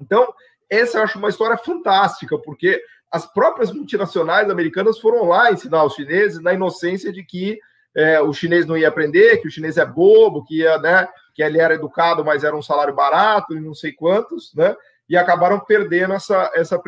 Então, 0.01 0.33
essa 0.69 0.97
eu 0.97 1.03
acho 1.03 1.17
uma 1.19 1.29
história 1.29 1.57
fantástica, 1.57 2.37
porque 2.39 2.81
as 3.11 3.25
próprias 3.31 3.71
multinacionais 3.71 4.49
americanas 4.49 4.99
foram 4.99 5.25
lá 5.25 5.51
ensinar 5.51 5.85
os 5.85 5.93
chineses 5.93 6.41
na 6.41 6.53
inocência 6.53 7.13
de 7.13 7.23
que 7.23 7.59
é, 7.95 8.19
o 8.21 8.33
chinês 8.33 8.65
não 8.65 8.77
ia 8.77 8.89
aprender, 8.89 9.37
que 9.37 9.47
o 9.47 9.51
chinês 9.51 9.77
é 9.77 9.85
bobo, 9.85 10.43
que 10.43 10.59
ia, 10.59 10.77
né, 10.79 11.07
que 11.33 11.41
ele 11.41 11.59
era 11.59 11.73
educado, 11.73 12.25
mas 12.25 12.43
era 12.43 12.55
um 12.55 12.61
salário 12.61 12.93
barato 12.93 13.55
e 13.55 13.61
não 13.61 13.73
sei 13.73 13.93
quantos, 13.93 14.53
né? 14.53 14.75
E 15.07 15.15
acabaram 15.15 15.59
perdendo 15.59 16.13
essa, 16.13 16.51
essa 16.55 16.81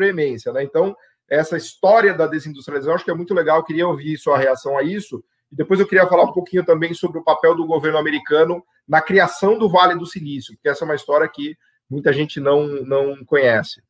né? 0.52 0.62
Então, 0.62 0.96
essa 1.28 1.56
história 1.56 2.14
da 2.14 2.26
desindustrialização, 2.26 2.94
acho 2.94 3.04
que 3.04 3.10
é 3.10 3.14
muito 3.14 3.34
legal, 3.34 3.64
queria 3.64 3.86
ouvir 3.86 4.16
sua 4.16 4.36
reação 4.36 4.76
a 4.76 4.82
isso. 4.82 5.22
E 5.52 5.56
depois 5.56 5.78
eu 5.78 5.86
queria 5.86 6.06
falar 6.06 6.24
um 6.24 6.32
pouquinho 6.32 6.64
também 6.64 6.92
sobre 6.94 7.18
o 7.18 7.24
papel 7.24 7.54
do 7.54 7.66
governo 7.66 7.98
americano 7.98 8.62
na 8.86 9.00
criação 9.00 9.58
do 9.58 9.68
Vale 9.68 9.94
do 9.94 10.06
Silício, 10.06 10.54
porque 10.54 10.68
essa 10.68 10.84
é 10.84 10.86
uma 10.86 10.94
história 10.94 11.28
que 11.28 11.56
muita 11.88 12.12
gente 12.12 12.40
não, 12.40 12.66
não 12.66 13.24
conhece. 13.24 13.82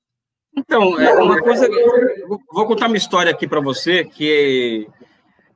Então, 0.56 1.00
é 1.00 1.12
uma 1.14 1.40
coisa. 1.40 1.68
Vou 2.52 2.66
contar 2.66 2.86
uma 2.86 2.96
história 2.96 3.30
aqui 3.30 3.46
para 3.46 3.60
você 3.60 4.04
que 4.04 4.88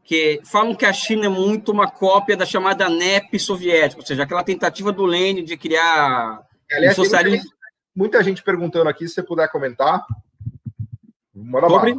que 0.04 0.40
falam 0.44 0.74
que 0.74 0.84
a 0.84 0.92
China 0.92 1.26
é 1.26 1.28
muito 1.28 1.72
uma 1.72 1.90
cópia 1.90 2.36
da 2.36 2.44
chamada 2.44 2.88
NEP 2.88 3.38
soviética, 3.38 4.00
ou 4.00 4.06
seja, 4.06 4.24
aquela 4.24 4.42
tentativa 4.42 4.92
do 4.92 5.04
Lenin 5.04 5.44
de 5.44 5.56
criar 5.56 6.42
Aliás, 6.70 6.98
um 6.98 7.04
socialismo. 7.04 7.38
Muita 7.38 7.44
gente, 7.44 7.56
muita 7.94 8.24
gente 8.24 8.42
perguntando 8.42 8.88
aqui, 8.88 9.06
se 9.06 9.14
você 9.14 9.22
puder 9.22 9.50
comentar. 9.50 10.04
Manda 11.34 11.68
sobre... 11.68 11.94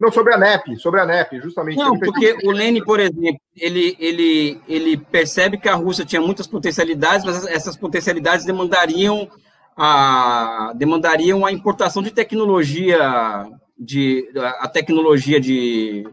Não, 0.00 0.12
sobre 0.12 0.32
a 0.32 0.38
NEP, 0.38 0.76
sobre 0.76 1.00
a 1.00 1.06
NEP, 1.06 1.40
justamente. 1.40 1.76
Não, 1.76 1.98
porque 1.98 2.36
o 2.44 2.52
Lênin, 2.52 2.84
por 2.84 3.00
exemplo, 3.00 3.40
ele, 3.56 3.96
ele, 3.98 4.60
ele 4.68 4.96
percebe 4.96 5.58
que 5.58 5.68
a 5.68 5.74
Rússia 5.74 6.04
tinha 6.04 6.22
muitas 6.22 6.46
potencialidades, 6.46 7.24
mas 7.24 7.44
essas 7.46 7.76
potencialidades 7.76 8.46
demandariam 8.46 9.28
a, 9.76 10.72
demandariam 10.76 11.44
a 11.44 11.50
importação 11.50 12.00
de 12.00 12.12
tecnologia, 12.12 13.50
de, 13.76 14.30
a 14.60 14.68
tecnologia 14.68 15.40
de 15.40 16.04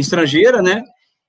estrangeira, 0.00 0.62
né? 0.62 0.84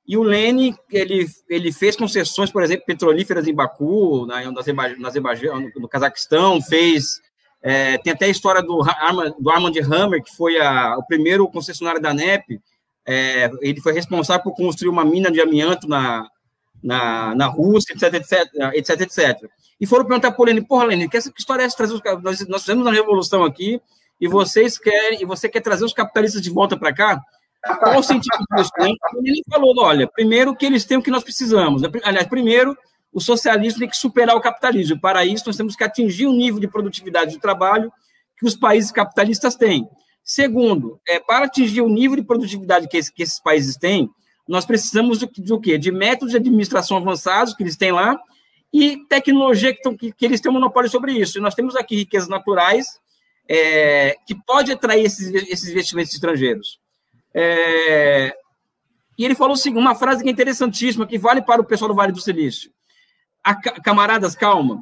E 0.08 0.18
o 0.18 0.24
Lênin, 0.24 0.76
ele, 0.92 1.28
ele 1.48 1.72
fez 1.72 1.96
concessões, 1.96 2.52
por 2.52 2.64
exemplo, 2.64 2.86
petrolíferas 2.86 3.48
em 3.48 3.54
Baku, 3.54 4.26
na, 4.26 4.52
na 4.52 5.08
Azerbaijão, 5.08 5.70
no, 5.76 5.88
Cazaquistão, 5.88 6.62
fez 6.62 7.20
é, 7.62 7.98
tem 7.98 8.14
até 8.14 8.26
a 8.26 8.30
história 8.30 8.62
do, 8.62 8.82
do 9.40 9.50
Armand 9.50 9.74
Hammer, 9.92 10.24
que 10.24 10.36
foi 10.36 10.60
a, 10.60 10.98
o 10.98 11.06
primeiro 11.06 11.48
concessionário 11.50 12.02
da 12.02 12.14
NEP. 12.14 12.60
É, 13.06 13.50
ele 13.62 13.82
foi 13.82 13.94
responsável 13.94 14.44
por 14.44 14.56
construir 14.56 14.90
uma 14.90 15.04
mina 15.04 15.32
de 15.32 15.42
amianto 15.42 15.88
na, 15.88 16.26
na, 16.82 17.36
na 17.36 17.48
Rússia, 17.48 17.94
etc, 17.94 18.14
etc, 18.16 18.48
etc, 18.74 19.02
etc. 19.02 19.50
E 19.80 19.86
foram 19.86 20.06
perguntar 20.06 20.32
para 20.32 20.42
o 20.42 20.46
Lenin, 20.46 20.64
porra, 20.64 20.86
Lenin, 20.86 21.08
que 21.08 21.18
essa 21.18 21.32
história 21.38 21.64
é 21.64 21.66
essa? 21.66 21.78
Trazer 21.78 21.94
os, 21.94 22.02
nós, 22.24 22.48
nós 22.48 22.62
fizemos 22.62 22.86
uma 22.86 22.94
revolução 22.94 23.44
aqui 23.44 23.82
e 24.20 24.28
vocês 24.28 24.78
querem, 24.78 25.22
e 25.22 25.26
você 25.26 25.48
quer 25.48 25.62
trazer 25.62 25.86
os 25.86 25.94
capitalistas 25.94 26.42
de 26.42 26.50
volta 26.50 26.78
para 26.78 26.94
cá? 26.94 27.22
Qual 27.62 28.00
o 28.00 28.04
sentido 28.04 28.38
disso? 28.56 28.72
Ele 29.24 29.44
falou, 29.50 29.74
olha, 29.80 30.08
primeiro 30.08 30.56
que 30.56 30.66
eles 30.66 30.86
têm 30.86 30.98
o 30.98 31.02
que 31.02 31.12
nós 31.12 31.24
precisamos. 31.24 31.82
Aliás, 32.04 32.28
primeiro, 32.28 32.78
o 33.12 33.20
socialismo 33.20 33.80
tem 33.80 33.90
que 33.90 33.98
superar 33.98 34.36
o 34.36 34.42
capitalismo. 34.42 35.00
Para 35.00 35.26
isso, 35.26 35.44
nós 35.46 35.58
temos 35.58 35.76
que 35.76 35.84
atingir 35.84 36.28
um 36.28 36.34
nível 36.34 36.60
de 36.60 36.68
produtividade 36.68 37.32
de 37.32 37.40
trabalho 37.40 37.92
que 38.38 38.46
os 38.46 38.56
países 38.56 38.92
capitalistas 38.92 39.56
têm. 39.56 39.88
Segundo, 40.24 41.00
é, 41.08 41.20
para 41.20 41.46
atingir 41.46 41.82
o 41.82 41.90
nível 41.90 42.16
de 42.16 42.24
produtividade 42.24 42.88
que, 42.88 42.98
esse, 42.98 43.12
que 43.12 43.24
esses 43.24 43.40
países 43.40 43.76
têm, 43.76 44.10
nós 44.48 44.66
precisamos 44.66 45.20
do, 45.20 45.30
do 45.40 45.60
quê? 45.60 45.78
De 45.78 45.92
métodos 45.92 46.32
de 46.32 46.38
administração 46.38 46.98
avançados 46.98 47.54
que 47.54 47.64
eles 47.64 47.76
têm 47.76 47.92
lá 47.92 48.18
e 48.72 48.98
tecnologia 49.08 49.74
que, 49.74 49.82
tão, 49.82 49.98
que, 49.98 50.12
que 50.12 50.26
eles 50.26 50.40
têm 50.40 50.52
um 50.52 50.54
monopólio 50.54 50.90
sobre 50.90 51.14
isso. 51.14 51.38
E 51.38 51.42
nós 51.42 51.56
temos 51.56 51.76
aqui 51.76 51.96
riquezas 51.98 52.30
naturais 52.30 53.00
é, 53.48 54.16
que 54.26 54.36
pode 54.36 54.72
atrair 54.72 55.06
esses, 55.06 55.34
esses 55.50 55.70
investimentos 55.70 56.14
estrangeiros. 56.14 56.80
É, 57.34 58.36
e 59.18 59.26
ele 59.26 59.36
falou 59.36 59.54
assim, 59.54 59.76
uma 59.76 59.96
frase 59.96 60.24
que 60.24 60.30
é 60.30 60.32
interessantíssima, 60.32 61.06
que 61.06 61.18
vale 61.18 61.42
para 61.42 61.62
o 61.62 61.66
pessoal 61.66 61.90
do 61.90 61.96
Vale 61.96 62.12
do 62.12 62.22
Silício 62.22 62.72
a, 63.44 63.56
camaradas, 63.56 64.36
calma. 64.36 64.82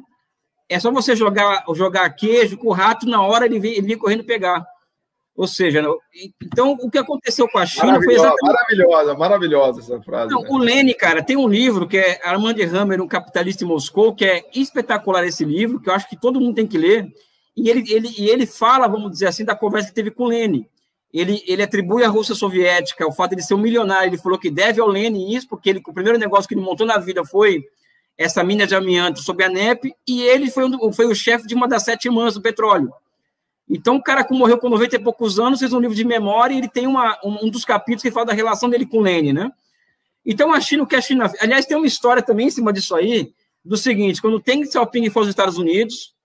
É 0.70 0.80
só 0.80 0.92
você 0.92 1.16
jogar, 1.16 1.64
jogar 1.74 2.10
queijo 2.10 2.58
com 2.58 2.68
o 2.68 2.74
rato, 2.74 3.08
na 3.08 3.22
hora 3.22 3.46
ele 3.46 3.60
vem, 3.60 3.74
ele 3.74 3.88
vem 3.88 3.98
correndo 3.98 4.24
pegar. 4.24 4.66
Ou 5.36 5.48
seja, 5.48 5.84
então 6.42 6.72
o 6.82 6.90
que 6.90 6.98
aconteceu 6.98 7.48
com 7.48 7.60
a 7.60 7.66
China 7.66 8.02
foi 8.02 8.16
exatamente. 8.16 8.42
Maravilhosa, 8.42 9.14
maravilhosa 9.14 9.80
essa 9.82 10.02
frase. 10.02 10.34
Não, 10.34 10.42
né? 10.42 10.50
O 10.50 10.58
Lene, 10.58 10.96
cara, 10.96 11.24
tem 11.24 11.38
um 11.38 11.48
livro 11.48 11.88
que 11.88 11.98
é 11.98 12.20
Armand 12.28 12.56
Hammer, 12.74 13.02
um 13.02 13.08
capitalista 13.08 13.64
em 13.64 13.68
Moscou, 13.68 14.16
que 14.16 14.26
é 14.26 14.44
espetacular 14.54 15.24
esse 15.26 15.46
livro, 15.46 15.80
que 15.80 15.90
eu 15.90 15.94
acho 15.94 16.10
que 16.10 16.20
todo 16.20 16.42
mundo 16.42 16.56
tem 16.56 16.66
que 16.66 16.78
ler. 16.78 17.08
E 17.56 17.70
ele, 17.70 17.84
ele, 17.92 18.10
e 18.18 18.30
ele 18.30 18.48
fala, 18.48 18.88
vamos 18.88 19.12
dizer 19.12 19.28
assim, 19.28 19.46
da 19.46 19.56
conversa 19.56 19.90
que 19.90 19.96
teve 19.96 20.10
com 20.10 20.24
o 20.24 20.28
Lene. 20.28 20.68
Ele, 21.14 21.42
ele 21.48 21.64
atribui 21.64 22.04
à 22.04 22.10
Rússia 22.10 22.36
Soviética 22.36 23.08
o 23.08 23.12
fato 23.12 23.36
de 23.36 23.46
ser 23.46 23.54
um 23.54 23.60
milionário. 23.60 24.10
Ele 24.10 24.18
falou 24.18 24.38
que 24.38 24.52
deve 24.52 24.82
ao 24.82 24.88
Lenin 24.88 25.34
isso, 25.34 25.48
porque 25.48 25.70
ele, 25.70 25.82
o 25.86 25.94
primeiro 25.94 26.18
negócio 26.18 26.48
que 26.48 26.54
ele 26.54 26.62
montou 26.62 26.86
na 26.86 26.98
vida 26.98 27.24
foi 27.26 27.64
essa 28.18 28.44
mina 28.44 28.66
de 28.66 28.76
amianto 28.76 29.22
sob 29.22 29.44
a 29.44 29.50
NEP, 29.50 29.94
e 30.08 30.24
ele 30.24 30.50
foi, 30.50 30.66
um, 30.66 30.92
foi 30.92 31.06
o 31.06 31.14
chefe 31.14 31.46
de 31.48 31.54
uma 31.54 31.68
das 31.68 31.84
sete 31.84 32.06
irmãs 32.06 32.34
do 32.34 32.42
petróleo. 32.42 32.92
Então, 33.70 33.98
o 33.98 34.02
cara 34.02 34.24
que 34.24 34.34
morreu 34.34 34.58
com 34.58 34.70
90 34.70 34.96
e 34.96 35.00
poucos 35.00 35.40
anos, 35.40 35.60
fez 35.60 35.72
um 35.72 35.80
livro 35.80 35.96
de 35.96 36.04
memória, 36.04 36.56
e 36.56 36.58
ele 36.58 36.70
tem 36.70 36.88
uma, 36.88 37.18
um, 37.24 37.50
dos 37.50 37.64
capítulos 37.64 38.02
que 38.02 38.10
fala 38.10 38.28
da 38.28 38.34
relação 38.34 38.70
dele 38.70 38.86
com 38.86 39.02
Lênin, 39.02 39.34
né? 39.34 39.52
Então, 40.26 40.52
a 40.52 40.60
China, 40.60 40.84
o 40.84 40.88
que 40.88 40.96
a 40.96 41.02
China... 41.02 41.32
Aliás, 41.40 41.66
tem 41.66 41.78
uma 41.78 41.86
história 41.86 42.24
também 42.24 42.48
em 42.48 42.52
cima 42.52 42.74
disso 42.74 42.96
aí, 42.96 43.32
do 43.64 43.78
seguinte: 43.78 44.22
quando 44.22 44.36
o 44.36 44.42
Deng 44.42 44.66
Xiaoping 44.66 45.10
foi 45.10 45.22
aos 45.22 45.30
Estados 45.30 45.58
Unidos, 45.58 46.16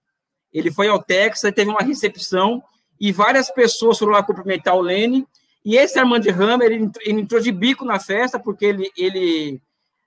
ele 0.52 0.70
foi 0.70 0.88
ao 0.88 1.02
Texas, 1.02 1.52
teve 1.52 1.70
uma 1.70 1.82
recepção 1.82 2.62
e 3.02 3.10
várias 3.10 3.50
pessoas 3.50 3.98
foram 3.98 4.12
lá 4.12 4.22
cumprimentar 4.22 4.76
o 4.76 4.80
Lênin. 4.80 5.26
E 5.64 5.76
esse 5.76 5.98
Armand 5.98 6.22
Hammer, 6.38 6.70
ele, 6.70 6.88
entrou 7.04 7.40
de 7.40 7.50
bico 7.50 7.84
na 7.84 7.98
festa, 7.98 8.38
porque 8.38 8.64
ele, 8.64 8.92
ele 8.96 9.60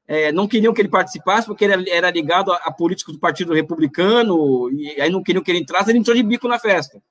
é, 0.08 0.32
não 0.32 0.48
queriam 0.48 0.74
que 0.74 0.80
ele 0.80 0.88
participasse, 0.88 1.46
porque 1.46 1.66
ele 1.66 1.90
era 1.90 2.10
ligado 2.10 2.54
a, 2.54 2.56
a 2.56 2.72
políticos 2.72 3.14
do 3.14 3.20
Partido 3.20 3.54
Republicano, 3.54 4.72
e 4.72 5.02
aí 5.02 5.10
não 5.10 5.22
queriam 5.22 5.44
que 5.44 5.52
ele 5.52 5.60
entrasse, 5.60 5.92
ele 5.92 6.00
entrou 6.00 6.16
de 6.16 6.24
bico 6.24 6.48
na 6.48 6.58
festa. 6.58 7.02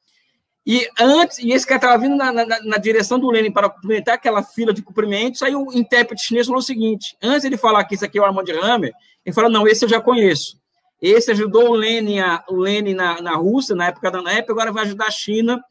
E 0.67 0.89
antes, 0.99 1.39
e 1.41 1.53
esse 1.53 1.67
cara 1.67 1.77
estava 1.77 1.99
vindo 1.99 2.17
na, 2.17 2.33
na, 2.33 2.47
na, 2.47 2.79
direção 2.79 3.19
do 3.19 3.31
Lenin 3.31 3.53
para 3.53 3.69
cumprimentar 3.69 4.15
aquela 4.15 4.43
fila 4.43 4.73
de 4.73 4.81
cumprimentos, 4.81 5.43
aí 5.43 5.55
o 5.55 5.71
intérprete 5.75 6.23
chinês 6.23 6.47
falou 6.47 6.61
o 6.61 6.65
seguinte: 6.65 7.15
antes 7.23 7.45
ele 7.45 7.59
falar 7.59 7.85
que 7.85 7.95
isso 7.95 8.07
aqui 8.07 8.17
é 8.17 8.23
o 8.23 8.25
Armand 8.25 8.47
Hammer, 8.63 8.95
ele 9.23 9.35
falou: 9.35 9.51
não, 9.51 9.69
esse 9.69 9.85
eu 9.85 9.89
já 9.91 10.01
conheço. 10.01 10.59
Esse 11.03 11.31
ajudou 11.33 11.69
o 11.69 11.75
Lenin, 11.75 12.21
a, 12.21 12.43
o 12.49 12.57
Lenin 12.57 12.95
na, 12.95 13.21
na 13.21 13.37
Rússia, 13.37 13.75
na 13.77 13.89
época 13.89 14.11
da 14.11 14.23
NEP, 14.23 14.51
agora 14.51 14.73
vai 14.73 14.85
ajudar 14.85 15.09
a 15.09 15.11
China 15.11 15.63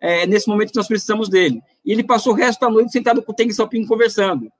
é, 0.00 0.26
nesse 0.26 0.48
momento 0.48 0.70
que 0.70 0.76
nós 0.76 0.88
precisamos 0.88 1.28
dele. 1.28 1.60
E 1.84 1.92
ele 1.92 2.04
passou 2.04 2.32
o 2.32 2.36
resto 2.36 2.60
da 2.60 2.70
noite 2.70 2.92
sentado 2.92 3.22
com 3.22 3.32
o 3.32 3.34
Deng 3.34 3.52
Xiaoping 3.52 3.86
conversando. 3.86 4.50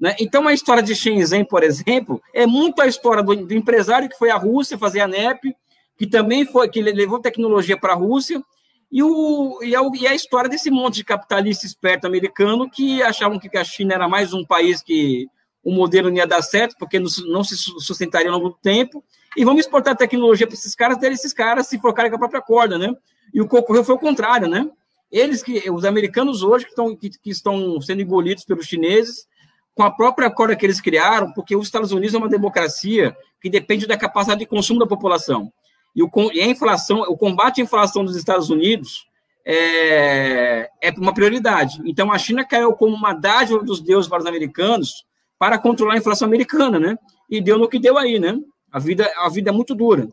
Né? 0.00 0.14
Então, 0.20 0.46
a 0.46 0.52
história 0.52 0.82
de 0.82 0.94
Shenzhen, 0.94 1.44
por 1.44 1.62
exemplo, 1.62 2.22
é 2.32 2.46
muito 2.46 2.80
a 2.80 2.86
história 2.86 3.22
do, 3.22 3.34
do, 3.34 3.54
empresário 3.54 4.08
que 4.08 4.18
foi 4.18 4.30
à 4.30 4.36
Rússia 4.36 4.78
fazer 4.78 5.00
a 5.00 5.08
NEP, 5.08 5.54
que 5.96 6.06
também 6.06 6.46
foi, 6.46 6.68
que 6.68 6.80
levou 6.80 7.18
tecnologia 7.18 7.76
para 7.76 7.92
a 7.92 7.96
Rússia, 7.96 8.42
e, 8.90 9.02
o, 9.02 9.58
e, 9.62 9.76
a, 9.76 9.80
e 9.94 10.06
a 10.06 10.14
história 10.14 10.48
desse 10.48 10.70
monte 10.70 10.96
de 10.96 11.04
capitalista 11.04 11.66
esperto 11.66 12.06
americano 12.06 12.70
que 12.70 13.02
achavam 13.02 13.38
que 13.38 13.54
a 13.58 13.64
China 13.64 13.94
era 13.94 14.08
mais 14.08 14.32
um 14.32 14.44
país 14.44 14.80
que 14.80 15.26
o 15.62 15.70
modelo 15.70 16.08
não 16.08 16.16
ia 16.16 16.26
dar 16.26 16.40
certo, 16.40 16.76
porque 16.78 16.98
não 16.98 17.44
se 17.44 17.56
sustentaria 17.56 18.30
ao 18.30 18.38
longo 18.38 18.50
do 18.50 18.58
tempo, 18.62 19.04
e 19.36 19.44
vamos 19.44 19.60
exportar 19.60 19.96
tecnologia 19.96 20.46
para 20.46 20.54
esses 20.54 20.74
caras, 20.74 20.96
ter 20.96 21.12
esses 21.12 21.32
caras 21.32 21.66
se 21.66 21.78
focarem 21.78 22.10
com 22.10 22.16
a 22.16 22.20
própria 22.20 22.40
corda, 22.40 22.78
né? 22.78 22.94
E 23.34 23.40
o 23.42 23.48
que 23.48 23.56
ocorreu 23.56 23.84
foi 23.84 23.96
o 23.96 23.98
contrário, 23.98 24.48
né? 24.48 24.70
Eles 25.10 25.42
que, 25.42 25.70
os 25.70 25.84
americanos 25.84 26.42
hoje 26.42 26.64
que 26.64 26.70
estão, 26.70 26.94
que, 26.94 27.10
que 27.10 27.30
estão 27.30 27.80
sendo 27.80 28.02
engolidos 28.02 28.44
pelos 28.44 28.66
chineses, 28.66 29.26
com 29.74 29.82
a 29.82 29.90
própria 29.90 30.30
corda 30.30 30.56
que 30.56 30.66
eles 30.66 30.80
criaram, 30.80 31.32
porque 31.32 31.56
os 31.56 31.66
Estados 31.66 31.92
Unidos 31.92 32.14
é 32.14 32.18
uma 32.18 32.28
democracia 32.28 33.16
que 33.40 33.48
depende 33.48 33.86
da 33.86 33.96
capacidade 33.96 34.40
de 34.40 34.46
consumo 34.46 34.80
da 34.80 34.86
população. 34.86 35.52
E, 35.94 36.02
o, 36.02 36.10
e 36.32 36.40
a 36.40 36.46
inflação, 36.46 37.00
o 37.02 37.16
combate 37.16 37.60
à 37.60 37.64
inflação 37.64 38.04
dos 38.04 38.16
Estados 38.16 38.50
Unidos 38.50 39.06
é, 39.44 40.68
é 40.82 40.90
uma 40.98 41.14
prioridade. 41.14 41.80
Então, 41.84 42.12
a 42.12 42.18
China 42.18 42.44
caiu 42.44 42.72
como 42.74 42.94
uma 42.94 43.14
dádiva 43.14 43.62
dos 43.62 43.80
deuses 43.80 44.08
para 44.08 44.18
os 44.18 44.26
americanos 44.26 45.06
para 45.38 45.58
controlar 45.58 45.94
a 45.94 45.98
inflação 45.98 46.26
americana, 46.26 46.78
né? 46.78 46.98
E 47.30 47.40
deu 47.40 47.58
no 47.58 47.68
que 47.68 47.78
deu 47.78 47.96
aí, 47.96 48.18
né? 48.18 48.38
A 48.70 48.78
vida, 48.78 49.10
a 49.16 49.28
vida 49.28 49.50
é 49.50 49.52
muito 49.52 49.74
dura. 49.74 50.08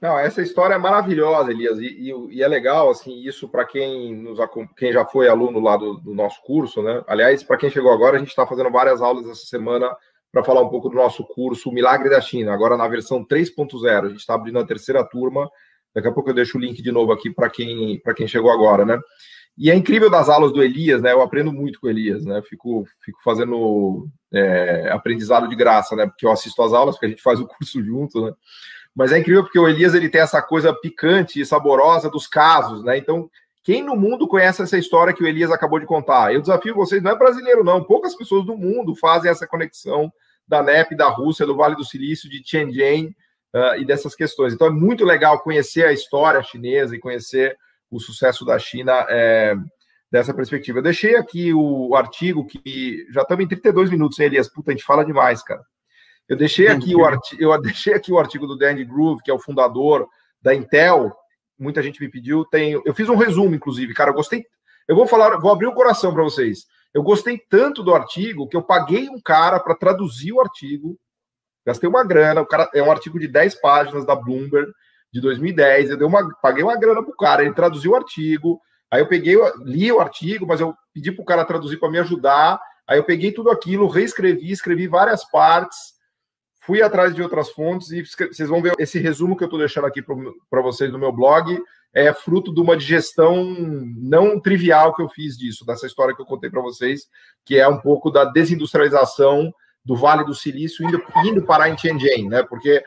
Não, 0.00 0.18
essa 0.18 0.42
história 0.42 0.74
é 0.74 0.78
maravilhosa, 0.78 1.50
Elias, 1.50 1.78
e, 1.78 1.86
e, 1.86 2.36
e 2.36 2.42
é 2.42 2.48
legal, 2.48 2.90
assim, 2.90 3.22
isso 3.22 3.48
para 3.48 3.64
quem 3.64 4.14
nos 4.14 4.38
quem 4.76 4.92
já 4.92 5.06
foi 5.06 5.26
aluno 5.28 5.58
lá 5.58 5.76
do, 5.76 5.94
do 5.94 6.14
nosso 6.14 6.42
curso, 6.42 6.82
né? 6.82 7.02
Aliás, 7.06 7.42
para 7.42 7.56
quem 7.56 7.70
chegou 7.70 7.90
agora, 7.90 8.16
a 8.16 8.18
gente 8.18 8.28
está 8.28 8.46
fazendo 8.46 8.70
várias 8.70 9.00
aulas 9.00 9.26
essa 9.26 9.46
semana 9.46 9.90
para 10.30 10.44
falar 10.44 10.60
um 10.60 10.68
pouco 10.68 10.90
do 10.90 10.96
nosso 10.96 11.24
curso 11.24 11.72
Milagre 11.72 12.10
da 12.10 12.20
China, 12.20 12.52
agora 12.52 12.76
na 12.76 12.86
versão 12.86 13.24
3.0. 13.24 14.04
A 14.04 14.08
gente 14.08 14.18
está 14.18 14.34
abrindo 14.34 14.58
a 14.58 14.66
terceira 14.66 15.02
turma. 15.02 15.48
Daqui 15.94 16.08
a 16.08 16.12
pouco 16.12 16.28
eu 16.28 16.34
deixo 16.34 16.58
o 16.58 16.60
link 16.60 16.82
de 16.82 16.92
novo 16.92 17.10
aqui 17.10 17.30
para 17.30 17.48
quem 17.48 17.98
para 18.00 18.12
quem 18.12 18.28
chegou 18.28 18.50
agora, 18.50 18.84
né? 18.84 19.00
E 19.56 19.70
é 19.70 19.74
incrível 19.74 20.10
das 20.10 20.28
aulas 20.28 20.52
do 20.52 20.62
Elias, 20.62 21.00
né? 21.00 21.12
Eu 21.12 21.22
aprendo 21.22 21.50
muito 21.50 21.80
com 21.80 21.86
o 21.86 21.90
Elias, 21.90 22.26
né? 22.26 22.42
Fico, 22.42 22.84
fico 23.02 23.18
fazendo 23.24 24.06
é, 24.30 24.90
aprendizado 24.92 25.48
de 25.48 25.56
graça, 25.56 25.96
né? 25.96 26.06
Porque 26.06 26.26
eu 26.26 26.30
assisto 26.30 26.62
as 26.62 26.74
aulas, 26.74 26.96
porque 26.96 27.06
a 27.06 27.08
gente 27.08 27.22
faz 27.22 27.40
o 27.40 27.46
curso 27.46 27.82
junto, 27.82 28.26
né? 28.26 28.32
Mas 28.96 29.12
é 29.12 29.18
incrível 29.18 29.42
porque 29.42 29.58
o 29.58 29.68
Elias 29.68 29.92
ele 29.94 30.08
tem 30.08 30.22
essa 30.22 30.40
coisa 30.40 30.72
picante 30.72 31.38
e 31.38 31.44
saborosa 31.44 32.08
dos 32.08 32.26
casos, 32.26 32.82
né? 32.82 32.96
Então, 32.96 33.28
quem 33.62 33.82
no 33.82 33.94
mundo 33.94 34.26
conhece 34.26 34.62
essa 34.62 34.78
história 34.78 35.12
que 35.12 35.22
o 35.22 35.26
Elias 35.26 35.50
acabou 35.50 35.78
de 35.78 35.84
contar? 35.84 36.32
Eu 36.32 36.40
desafio 36.40 36.74
vocês, 36.74 37.02
não 37.02 37.10
é 37.10 37.18
brasileiro, 37.18 37.62
não. 37.62 37.84
Poucas 37.84 38.14
pessoas 38.14 38.46
do 38.46 38.56
mundo 38.56 38.96
fazem 38.96 39.30
essa 39.30 39.46
conexão 39.46 40.10
da 40.48 40.62
NEP, 40.62 40.96
da 40.96 41.08
Rússia, 41.08 41.44
do 41.44 41.54
Vale 41.54 41.76
do 41.76 41.84
Silício, 41.84 42.30
de 42.30 42.42
Tianjin 42.42 43.08
uh, 43.54 43.78
e 43.78 43.84
dessas 43.84 44.14
questões. 44.14 44.54
Então, 44.54 44.68
é 44.68 44.70
muito 44.70 45.04
legal 45.04 45.40
conhecer 45.40 45.84
a 45.84 45.92
história 45.92 46.42
chinesa 46.42 46.96
e 46.96 47.00
conhecer 47.00 47.54
o 47.90 48.00
sucesso 48.00 48.46
da 48.46 48.58
China 48.58 49.06
é, 49.10 49.54
dessa 50.10 50.32
perspectiva. 50.32 50.78
Eu 50.78 50.82
deixei 50.82 51.16
aqui 51.16 51.52
o 51.52 51.94
artigo 51.94 52.46
que 52.46 53.06
já 53.10 53.22
estamos 53.22 53.44
em 53.44 53.48
32 53.48 53.90
minutos, 53.90 54.18
hein, 54.18 54.26
Elias? 54.26 54.48
Puta, 54.48 54.70
a 54.70 54.74
gente 54.74 54.84
fala 54.84 55.04
demais, 55.04 55.42
cara. 55.42 55.60
Eu 56.28 56.36
deixei 56.36 56.68
aqui 56.68 56.94
o 56.94 57.04
artigo, 57.04 57.42
eu 57.42 57.56
deixei 57.62 57.94
aqui 57.94 58.12
o 58.12 58.18
artigo 58.18 58.46
do 58.46 58.56
Danny 58.56 58.84
Groove, 58.84 59.22
que 59.22 59.30
é 59.30 59.34
o 59.34 59.38
fundador 59.38 60.08
da 60.42 60.54
Intel. 60.54 61.12
Muita 61.58 61.82
gente 61.82 62.00
me 62.00 62.10
pediu. 62.10 62.44
Tem, 62.44 62.72
eu 62.84 62.94
fiz 62.94 63.08
um 63.08 63.16
resumo, 63.16 63.54
inclusive, 63.54 63.94
cara. 63.94 64.10
Eu 64.10 64.14
gostei. 64.14 64.44
Eu 64.88 64.96
vou 64.96 65.06
falar, 65.06 65.36
vou 65.38 65.50
abrir 65.50 65.66
o 65.66 65.74
coração 65.74 66.12
para 66.12 66.22
vocês. 66.22 66.66
Eu 66.92 67.02
gostei 67.02 67.38
tanto 67.38 67.82
do 67.82 67.94
artigo 67.94 68.48
que 68.48 68.56
eu 68.56 68.62
paguei 68.62 69.08
um 69.08 69.20
cara 69.20 69.60
para 69.60 69.74
traduzir 69.74 70.32
o 70.32 70.40
artigo. 70.40 70.98
Gastei 71.64 71.88
uma 71.88 72.04
grana. 72.04 72.40
O 72.40 72.46
cara 72.46 72.70
é 72.74 72.82
um 72.82 72.90
artigo 72.90 73.18
de 73.18 73.28
10 73.28 73.60
páginas 73.60 74.04
da 74.04 74.14
Bloomberg 74.14 74.70
de 75.12 75.20
2010. 75.20 75.90
Eu 75.90 75.96
dei 75.96 76.06
uma, 76.06 76.28
paguei 76.40 76.62
uma 76.62 76.78
grana 76.78 77.02
pro 77.02 77.16
cara. 77.16 77.42
Ele 77.42 77.54
traduziu 77.54 77.92
o 77.92 77.96
artigo. 77.96 78.60
Aí 78.90 79.00
eu 79.00 79.08
peguei, 79.08 79.36
li 79.64 79.90
o 79.90 80.00
artigo, 80.00 80.46
mas 80.46 80.60
eu 80.60 80.74
pedi 80.92 81.10
pro 81.10 81.24
cara 81.24 81.44
traduzir 81.44 81.78
para 81.78 81.90
me 81.90 81.98
ajudar. 81.98 82.60
Aí 82.86 82.98
eu 82.98 83.04
peguei 83.04 83.32
tudo 83.32 83.50
aquilo, 83.50 83.88
reescrevi, 83.88 84.52
escrevi 84.52 84.86
várias 84.86 85.28
partes 85.28 85.95
fui 86.66 86.82
atrás 86.82 87.14
de 87.14 87.22
outras 87.22 87.50
fontes 87.50 87.92
e 87.92 88.02
vocês 88.02 88.48
vão 88.48 88.60
ver 88.60 88.74
esse 88.78 88.98
resumo 88.98 89.36
que 89.36 89.44
eu 89.44 89.46
estou 89.46 89.60
deixando 89.60 89.86
aqui 89.86 90.02
para 90.02 90.60
vocês 90.60 90.90
no 90.90 90.98
meu 90.98 91.12
blog. 91.12 91.56
É 91.94 92.12
fruto 92.12 92.52
de 92.52 92.60
uma 92.60 92.76
digestão 92.76 93.44
não 93.96 94.40
trivial 94.40 94.92
que 94.92 95.00
eu 95.00 95.08
fiz 95.08 95.38
disso, 95.38 95.64
dessa 95.64 95.86
história 95.86 96.14
que 96.14 96.20
eu 96.20 96.26
contei 96.26 96.50
para 96.50 96.60
vocês, 96.60 97.08
que 97.44 97.56
é 97.56 97.68
um 97.68 97.78
pouco 97.78 98.10
da 98.10 98.24
desindustrialização 98.24 99.54
do 99.84 99.94
Vale 99.94 100.24
do 100.24 100.34
Silício 100.34 100.86
indo, 100.86 101.00
indo 101.24 101.46
parar 101.46 101.70
em 101.70 101.76
Tianjin, 101.76 102.28
né? 102.28 102.42
Porque 102.42 102.82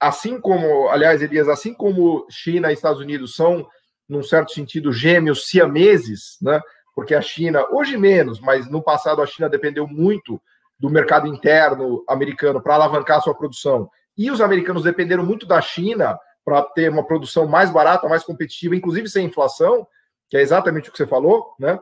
assim 0.00 0.40
como, 0.40 0.88
aliás, 0.88 1.20
Elias, 1.20 1.48
assim 1.48 1.74
como 1.74 2.26
China 2.30 2.70
e 2.70 2.74
Estados 2.74 3.00
Unidos 3.00 3.36
são, 3.36 3.68
num 4.08 4.22
certo 4.22 4.52
sentido, 4.52 4.90
gêmeos 4.90 5.46
siameses, 5.46 6.38
né? 6.40 6.60
Porque 6.94 7.14
a 7.14 7.20
China, 7.20 7.66
hoje 7.70 7.98
menos, 7.98 8.40
mas 8.40 8.68
no 8.70 8.82
passado 8.82 9.20
a 9.20 9.26
China 9.26 9.50
dependeu 9.50 9.86
muito 9.86 10.40
do 10.78 10.88
mercado 10.88 11.26
interno 11.26 12.04
americano 12.08 12.62
para 12.62 12.74
alavancar 12.74 13.22
sua 13.22 13.34
produção. 13.34 13.90
E 14.16 14.30
os 14.30 14.40
americanos 14.40 14.84
dependeram 14.84 15.24
muito 15.24 15.46
da 15.46 15.60
China 15.60 16.18
para 16.44 16.62
ter 16.62 16.90
uma 16.90 17.04
produção 17.04 17.46
mais 17.46 17.70
barata, 17.70 18.08
mais 18.08 18.24
competitiva, 18.24 18.74
inclusive 18.74 19.08
sem 19.08 19.26
inflação, 19.26 19.86
que 20.28 20.36
é 20.36 20.40
exatamente 20.40 20.88
o 20.88 20.92
que 20.92 20.98
você 20.98 21.06
falou, 21.06 21.54
né? 21.58 21.78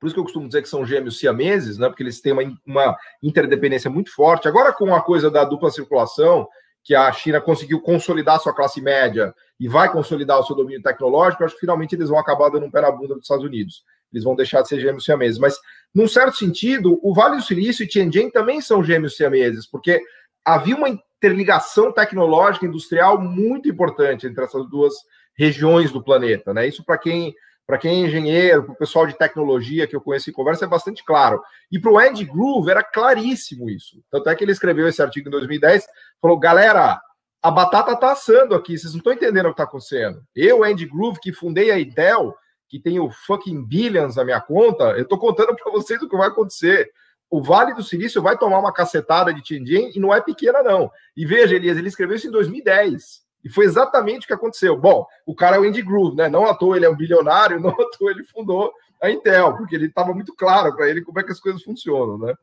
Por 0.00 0.06
isso 0.06 0.14
que 0.14 0.20
eu 0.20 0.24
costumo 0.24 0.48
dizer 0.48 0.62
que 0.62 0.68
são 0.68 0.84
gêmeos 0.84 1.18
siameses, 1.18 1.78
né? 1.78 1.88
Porque 1.88 2.02
eles 2.02 2.20
têm 2.20 2.32
uma, 2.32 2.42
uma 2.66 2.96
interdependência 3.22 3.88
muito 3.88 4.12
forte. 4.12 4.48
Agora, 4.48 4.72
com 4.72 4.92
a 4.94 5.00
coisa 5.00 5.30
da 5.30 5.44
dupla 5.44 5.70
circulação, 5.70 6.48
que 6.82 6.94
a 6.94 7.10
China 7.12 7.40
conseguiu 7.40 7.80
consolidar 7.80 8.40
sua 8.40 8.54
classe 8.54 8.80
média 8.80 9.32
e 9.58 9.68
vai 9.68 9.90
consolidar 9.92 10.40
o 10.40 10.42
seu 10.42 10.56
domínio 10.56 10.82
tecnológico, 10.82 11.44
acho 11.44 11.54
que 11.54 11.60
finalmente 11.60 11.94
eles 11.94 12.08
vão 12.08 12.18
acabar 12.18 12.50
dando 12.50 12.66
um 12.66 12.70
pé 12.70 12.80
na 12.80 12.90
bunda 12.90 13.14
dos 13.14 13.22
Estados 13.22 13.44
Unidos. 13.44 13.84
Eles 14.12 14.24
vão 14.24 14.36
deixar 14.36 14.62
de 14.62 14.68
ser 14.68 14.80
gêmeos 14.80 15.04
siameses. 15.04 15.38
Mas, 15.38 15.58
num 15.94 16.06
certo 16.06 16.36
sentido, 16.36 16.98
o 17.02 17.14
Vale 17.14 17.36
do 17.36 17.42
Silício 17.42 17.84
e 17.84 17.88
Tianjin 17.88 18.30
também 18.30 18.60
são 18.60 18.84
gêmeos 18.84 19.16
siameses, 19.16 19.66
porque 19.66 20.00
havia 20.44 20.76
uma 20.76 20.88
interligação 20.88 21.92
tecnológica 21.92 22.66
industrial 22.66 23.20
muito 23.20 23.68
importante 23.68 24.26
entre 24.26 24.44
essas 24.44 24.68
duas 24.68 24.94
regiões 25.34 25.90
do 25.90 26.02
planeta. 26.02 26.52
Né? 26.52 26.66
Isso, 26.66 26.84
para 26.84 26.98
quem 26.98 27.34
para 27.66 27.78
quem 27.78 28.02
é 28.02 28.06
engenheiro, 28.06 28.64
para 28.64 28.72
o 28.72 28.76
pessoal 28.76 29.06
de 29.06 29.16
tecnologia 29.16 29.86
que 29.86 29.94
eu 29.94 30.00
conheço 30.00 30.28
em 30.28 30.32
conversa, 30.32 30.64
é 30.64 30.68
bastante 30.68 31.04
claro. 31.04 31.40
E 31.70 31.78
para 31.78 31.92
o 31.92 31.98
Andy 31.98 32.24
Groove 32.24 32.70
era 32.70 32.82
claríssimo 32.82 33.70
isso. 33.70 34.02
Tanto 34.10 34.28
é 34.28 34.34
que 34.34 34.44
ele 34.44 34.52
escreveu 34.52 34.88
esse 34.88 35.00
artigo 35.00 35.28
em 35.28 35.30
2010, 35.30 35.86
falou: 36.20 36.38
galera, 36.38 37.00
a 37.42 37.50
batata 37.50 37.92
está 37.92 38.12
assando 38.12 38.54
aqui, 38.54 38.76
vocês 38.76 38.92
não 38.92 38.98
estão 38.98 39.12
entendendo 39.12 39.46
o 39.46 39.48
que 39.48 39.54
está 39.54 39.64
acontecendo. 39.64 40.22
Eu, 40.34 40.62
Andy 40.64 40.86
Groove, 40.86 41.20
que 41.20 41.32
fundei 41.32 41.70
a 41.70 41.80
Intel, 41.80 42.34
que 42.72 42.80
tem 42.80 42.98
o 42.98 43.10
fucking 43.10 43.66
billions 43.66 44.16
na 44.16 44.24
minha 44.24 44.40
conta, 44.40 44.96
eu 44.96 45.06
tô 45.06 45.18
contando 45.18 45.54
para 45.54 45.70
vocês 45.70 46.00
o 46.00 46.08
que 46.08 46.16
vai 46.16 46.28
acontecer. 46.28 46.90
O 47.28 47.42
Vale 47.42 47.74
do 47.74 47.82
Silício 47.82 48.22
vai 48.22 48.38
tomar 48.38 48.58
uma 48.58 48.72
cacetada 48.72 49.32
de 49.32 49.42
Tianjin 49.42 49.92
e 49.94 50.00
não 50.00 50.12
é 50.12 50.22
pequena, 50.22 50.62
não. 50.62 50.90
E 51.14 51.26
veja, 51.26 51.54
Elias, 51.54 51.76
ele 51.76 51.88
escreveu 51.88 52.16
isso 52.16 52.28
em 52.28 52.30
2010. 52.30 53.20
E 53.44 53.50
foi 53.50 53.66
exatamente 53.66 54.24
o 54.24 54.26
que 54.26 54.32
aconteceu. 54.32 54.74
Bom, 54.74 55.06
o 55.26 55.34
cara 55.34 55.56
é 55.56 55.58
o 55.60 55.64
Andy 55.64 55.82
Groove, 55.82 56.16
né? 56.16 56.30
Não 56.30 56.46
à 56.46 56.54
toa 56.54 56.74
ele 56.74 56.86
é 56.86 56.88
um 56.88 56.96
bilionário, 56.96 57.60
não 57.60 57.72
à 57.72 57.90
toa 57.98 58.10
ele 58.10 58.24
fundou 58.24 58.72
a 59.02 59.10
Intel, 59.10 59.54
porque 59.54 59.74
ele 59.76 59.88
estava 59.88 60.14
muito 60.14 60.34
claro 60.34 60.74
para 60.74 60.88
ele 60.88 61.02
como 61.02 61.20
é 61.20 61.22
que 61.22 61.32
as 61.32 61.40
coisas 61.40 61.62
funcionam, 61.62 62.16
né? 62.16 62.34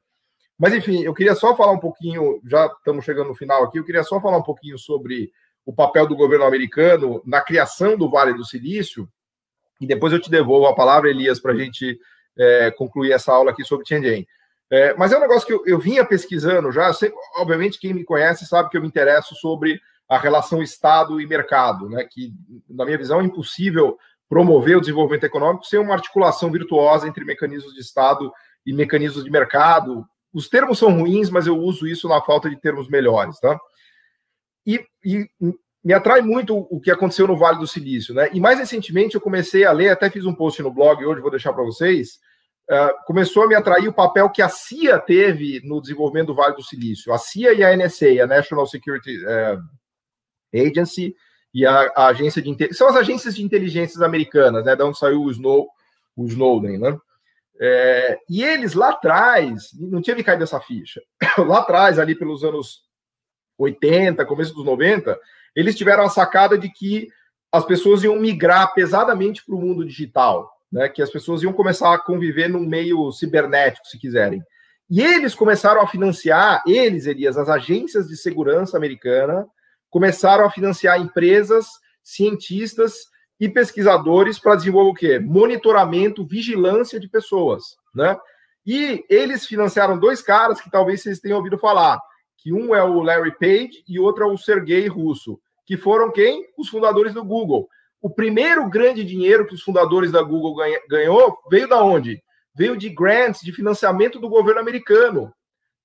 Mas 0.60 0.76
enfim, 0.76 1.02
eu 1.02 1.14
queria 1.16 1.34
só 1.34 1.56
falar 1.56 1.72
um 1.72 1.80
pouquinho, 1.80 2.40
já 2.46 2.68
estamos 2.68 3.04
chegando 3.04 3.30
no 3.30 3.36
final 3.36 3.64
aqui, 3.64 3.80
eu 3.80 3.86
queria 3.86 4.04
só 4.04 4.22
falar 4.22 4.38
um 4.38 4.44
pouquinho 4.44 4.78
sobre 4.78 5.32
o 5.66 5.74
papel 5.74 6.06
do 6.06 6.16
governo 6.16 6.46
americano 6.46 7.20
na 7.26 7.42
criação 7.42 7.98
do 7.98 8.12
Vale 8.12 8.36
do 8.36 8.46
Silício 8.46 9.10
e 9.80 9.88
depois 9.88 10.14
eu 10.14 10.20
te 10.20 10.30
devolvo 10.30 10.68
a 10.68 10.76
palavra, 10.76 11.10
Elias, 11.10 11.40
para 11.40 11.54
a 11.54 11.58
gente 11.58 12.00
é, 12.38 12.72
concluir 12.72 13.12
essa 13.12 13.32
aula 13.32 13.52
aqui 13.52 13.64
sobre 13.64 13.86
Tianjin. 13.86 14.26
É, 14.72 14.94
mas 14.96 15.12
é 15.12 15.18
um 15.18 15.22
negócio 15.22 15.48
que 15.48 15.54
eu, 15.54 15.64
eu 15.66 15.80
vinha 15.80 16.06
pesquisando 16.06 16.72
já. 16.72 16.94
Sei, 16.94 17.12
obviamente, 17.38 17.80
quem 17.80 17.94
me 17.94 18.04
conhece 18.04 18.46
sabe 18.46 18.70
que 18.70 18.78
eu 18.78 18.82
me 18.82 18.88
interesso 18.88 19.36
sobre 19.36 19.82
a 20.08 20.18
relação 20.18 20.62
Estado 20.62 21.20
e 21.20 21.28
mercado, 21.28 21.90
né? 21.90 22.04
Que, 22.04 22.34
na 22.70 22.86
minha 22.86 22.98
visão, 22.98 23.20
é 23.20 23.24
impossível 23.24 23.98
promover 24.28 24.78
o 24.78 24.82
desenvolvimento 24.82 25.24
econômico 25.24 25.66
sem 25.66 25.80
uma 25.80 25.96
articulação 25.96 26.52
virtuosa 26.52 27.08
entre 27.08 27.26
mecanismos 27.26 27.74
de 27.74 27.80
Estado 27.80 28.32
e 28.66 28.74
mecanismos 28.74 29.24
de 29.24 29.32
mercado. 29.32 30.06
Os 30.32 30.48
termos 30.48 30.78
são 30.78 30.96
ruins, 31.00 31.30
mas 31.32 31.48
eu 31.48 31.58
uso 31.58 31.88
isso 31.88 32.08
na 32.08 32.22
falta 32.22 32.50
de 32.50 32.56
termos 32.56 32.88
melhores, 32.88 33.40
tá? 33.40 33.60
E, 34.66 34.86
e 35.04 35.28
me 35.90 35.96
atrai 35.96 36.22
muito 36.22 36.56
o 36.70 36.80
que 36.80 36.92
aconteceu 36.92 37.26
no 37.26 37.36
Vale 37.36 37.58
do 37.58 37.66
Silício, 37.66 38.14
né? 38.14 38.30
E 38.32 38.40
mais 38.40 38.60
recentemente 38.60 39.16
eu 39.16 39.22
comecei 39.22 39.66
a 39.66 39.72
ler, 39.72 39.90
até 39.90 40.08
fiz 40.08 40.24
um 40.24 40.36
post 40.36 40.62
no 40.62 40.72
blog 40.72 41.04
hoje, 41.04 41.20
vou 41.20 41.32
deixar 41.32 41.52
para 41.52 41.64
vocês. 41.64 42.20
Uh, 42.70 42.94
começou 43.08 43.42
a 43.42 43.48
me 43.48 43.56
atrair 43.56 43.88
o 43.88 43.94
papel 43.94 44.30
que 44.30 44.44
a 44.44 44.50
CIA 44.50 45.00
teve 45.00 45.60
no 45.64 45.82
desenvolvimento 45.82 46.28
do 46.28 46.36
Vale 46.36 46.56
do 46.56 46.62
Silício. 46.62 47.12
A 47.12 47.18
CIA 47.18 47.54
e 47.54 47.64
a 47.64 47.76
NSA, 47.76 48.22
a 48.22 48.28
National 48.28 48.68
Security 48.68 49.18
uh, 49.26 49.60
Agency, 50.54 51.16
e 51.52 51.66
a, 51.66 51.92
a 51.96 52.06
agência 52.10 52.40
de 52.40 52.72
são 52.72 52.88
as 52.88 52.96
agências 52.96 53.36
de 53.36 53.44
inteligência 53.44 54.06
americanas, 54.06 54.64
né? 54.64 54.76
Da 54.76 54.86
onde 54.86 55.00
saiu 55.00 55.24
o, 55.24 55.32
Snow, 55.32 55.70
o 56.16 56.28
Snowden, 56.28 56.78
né? 56.78 56.96
É, 57.60 58.20
e 58.30 58.44
eles 58.44 58.76
lá 58.76 58.90
atrás, 58.90 59.72
não 59.74 60.04
tinha 60.04 60.16
me 60.16 60.24
caído 60.24 60.44
essa 60.44 60.60
ficha, 60.60 61.02
lá 61.48 61.62
atrás, 61.62 61.98
ali 61.98 62.14
pelos 62.14 62.44
anos 62.44 62.84
80, 63.58 64.24
começo 64.28 64.54
dos 64.54 64.64
90, 64.64 65.20
eles 65.56 65.76
tiveram 65.76 66.04
a 66.04 66.10
sacada 66.10 66.58
de 66.58 66.70
que 66.70 67.10
as 67.52 67.66
pessoas 67.66 68.04
iam 68.04 68.16
migrar 68.20 68.74
pesadamente 68.74 69.44
para 69.46 69.56
o 69.56 69.60
mundo 69.60 69.86
digital, 69.86 70.52
né? 70.72 70.88
Que 70.88 71.02
as 71.02 71.10
pessoas 71.10 71.42
iam 71.42 71.54
começar 71.54 71.94
a 71.94 72.00
conviver 72.00 72.48
num 72.48 72.66
meio 72.66 73.12
cibernético, 73.12 73.88
se 73.88 73.98
quiserem. 73.98 74.44
E 74.90 75.02
eles 75.02 75.36
começaram 75.36 75.82
a 75.82 75.88
financiar, 75.88 76.64
eles, 76.66 77.06
Elias, 77.06 77.38
as 77.38 77.48
agências 77.48 78.08
de 78.08 78.18
segurança 78.18 78.76
americana, 78.76 79.48
começaram 79.90 80.46
a 80.46 80.50
financiar 80.50 81.00
empresas, 81.00 81.68
cientistas 82.04 82.94
e 83.40 83.48
pesquisadores 83.48 84.40
para 84.40 84.56
desenvolver 84.56 84.90
o 84.90 84.94
quê? 84.94 85.20
Monitoramento, 85.20 86.26
vigilância 86.26 87.00
de 87.00 87.08
pessoas, 87.08 87.78
né? 87.94 88.18
E 88.66 89.06
eles 89.10 89.46
financiaram 89.46 89.98
dois 89.98 90.22
caras 90.22 90.60
que 90.60 90.70
talvez 90.70 91.02
vocês 91.02 91.20
tenham 91.20 91.38
ouvido 91.38 91.58
falar, 91.58 92.00
que 92.42 92.54
um 92.54 92.74
é 92.74 92.84
o 92.84 93.02
Larry 93.02 93.36
Page 93.38 93.84
e 93.88 94.00
outro 94.00 94.24
é 94.24 94.28
o 94.28 94.38
Sergey 94.38 94.88
Russo, 94.88 95.40
que 95.66 95.78
foram 95.78 96.12
quem? 96.12 96.46
Os 96.58 96.70
fundadores 96.70 97.14
do 97.14 97.24
Google. 97.24 97.68
O 98.02 98.10
primeiro 98.10 98.68
grande 98.70 99.04
dinheiro 99.04 99.46
que 99.46 99.54
os 99.54 99.62
fundadores 99.62 100.12
da 100.12 100.22
Google 100.22 100.56
ganhou 100.90 101.38
veio 101.50 101.68
da 101.68 101.84
onde? 101.84 102.22
Veio 102.56 102.78
de 102.78 102.90
grants, 102.90 103.42
de 103.42 103.52
financiamento 103.52 104.20
do 104.20 104.30
governo 104.30 104.62
americano. 104.62 105.34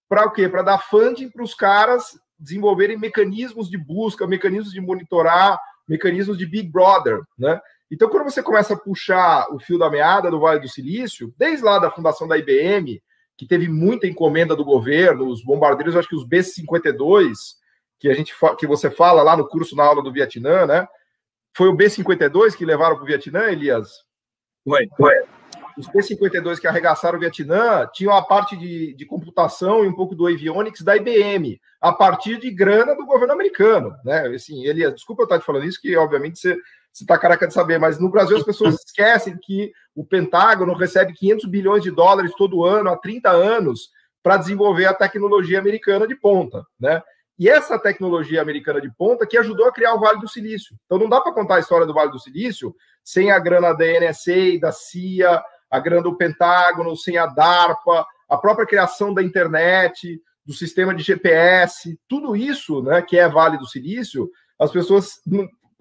Para 0.08 0.26
o 0.26 0.30
quê? 0.30 0.48
Para 0.48 0.62
dar 0.62 0.78
funding 0.78 1.28
para 1.28 1.42
os 1.42 1.54
caras 1.54 2.18
desenvolverem 2.38 2.98
mecanismos 2.98 3.68
de 3.68 3.76
busca, 3.76 4.26
mecanismos 4.26 4.72
de 4.72 4.80
monitorar, 4.80 5.58
mecanismos 5.88 6.38
de 6.38 6.46
Big 6.46 6.70
Brother, 6.70 7.20
né? 7.38 7.60
Então, 7.90 8.08
quando 8.08 8.24
você 8.24 8.42
começa 8.42 8.74
a 8.74 8.78
puxar 8.78 9.46
o 9.52 9.60
fio 9.60 9.78
da 9.78 9.90
meada 9.90 10.30
do 10.30 10.40
Vale 10.40 10.60
do 10.60 10.68
Silício, 10.68 11.32
desde 11.36 11.64
lá 11.64 11.78
da 11.78 11.90
fundação 11.90 12.26
da 12.26 12.36
IBM, 12.36 13.00
que 13.36 13.46
teve 13.46 13.68
muita 13.68 14.06
encomenda 14.06 14.54
do 14.54 14.64
governo, 14.64 15.28
os 15.28 15.42
bombardeiros, 15.42 15.96
acho 15.96 16.08
que 16.08 16.16
os 16.16 16.24
B-52, 16.24 17.32
que 17.98 18.08
a 18.08 18.14
gente 18.14 18.34
que 18.58 18.66
você 18.66 18.90
fala 18.90 19.22
lá 19.22 19.36
no 19.36 19.48
curso 19.48 19.74
na 19.74 19.84
aula 19.84 20.02
do 20.02 20.12
Vietnã, 20.12 20.66
né? 20.66 20.86
Foi 21.56 21.68
o 21.68 21.74
B-52 21.74 22.56
que 22.56 22.64
levaram 22.64 22.96
para 22.96 23.04
o 23.04 23.06
Vietnã, 23.06 23.44
Elias? 23.44 24.04
Foi, 24.64 24.88
foi 24.96 25.14
os 25.76 25.88
P-52 25.88 26.60
que 26.60 26.66
arregaçaram 26.66 27.16
o 27.16 27.20
Vietnã 27.20 27.88
tinham 27.92 28.14
a 28.14 28.22
parte 28.22 28.56
de, 28.56 28.94
de 28.94 29.06
computação 29.06 29.84
e 29.84 29.88
um 29.88 29.94
pouco 29.94 30.14
do 30.14 30.26
avionics 30.26 30.82
da 30.82 30.96
IBM, 30.96 31.60
a 31.80 31.92
partir 31.92 32.38
de 32.38 32.50
grana 32.50 32.94
do 32.94 33.04
governo 33.04 33.32
americano, 33.32 33.94
né? 34.04 34.28
Assim, 34.28 34.64
ele, 34.64 34.88
desculpa 34.92 35.22
eu 35.22 35.24
estar 35.24 35.38
te 35.38 35.44
falando 35.44 35.64
isso, 35.64 35.80
que 35.80 35.96
obviamente 35.96 36.38
você 36.38 36.56
está 37.02 37.18
caraca 37.18 37.46
de 37.46 37.52
saber, 37.52 37.78
mas 37.78 37.98
no 37.98 38.08
Brasil 38.08 38.36
as 38.36 38.44
pessoas 38.44 38.76
esquecem 38.76 39.36
que 39.42 39.72
o 39.94 40.04
Pentágono 40.04 40.74
recebe 40.74 41.12
500 41.12 41.46
bilhões 41.46 41.82
de 41.82 41.90
dólares 41.90 42.32
todo 42.36 42.64
ano, 42.64 42.90
há 42.90 42.96
30 42.96 43.30
anos, 43.30 43.90
para 44.22 44.36
desenvolver 44.36 44.86
a 44.86 44.94
tecnologia 44.94 45.58
americana 45.58 46.06
de 46.06 46.14
ponta, 46.14 46.64
né? 46.78 47.02
E 47.38 47.48
essa 47.48 47.78
tecnologia 47.78 48.40
americana 48.40 48.80
de 48.80 48.90
ponta 48.94 49.26
que 49.26 49.36
ajudou 49.36 49.66
a 49.66 49.72
criar 49.72 49.94
o 49.94 49.98
Vale 49.98 50.20
do 50.20 50.28
Silício. 50.28 50.76
Então 50.86 50.98
não 50.98 51.08
dá 51.08 51.20
para 51.20 51.32
contar 51.32 51.56
a 51.56 51.60
história 51.60 51.84
do 51.84 51.92
Vale 51.92 52.12
do 52.12 52.18
Silício 52.18 52.74
sem 53.02 53.32
a 53.32 53.38
grana 53.38 53.72
da 53.72 53.84
NSA, 53.84 54.58
da 54.60 54.70
CIA, 54.70 55.42
a 55.68 55.80
grana 55.80 56.02
do 56.02 56.16
Pentágono, 56.16 56.96
sem 56.96 57.18
a 57.18 57.26
DARPA, 57.26 58.06
a 58.28 58.38
própria 58.38 58.66
criação 58.66 59.12
da 59.12 59.22
internet, 59.22 60.22
do 60.46 60.52
sistema 60.52 60.94
de 60.94 61.02
GPS, 61.02 61.98
tudo 62.08 62.36
isso, 62.36 62.82
né, 62.82 63.02
que 63.02 63.18
é 63.18 63.28
Vale 63.28 63.58
do 63.58 63.66
Silício, 63.66 64.30
as 64.58 64.70
pessoas 64.70 65.20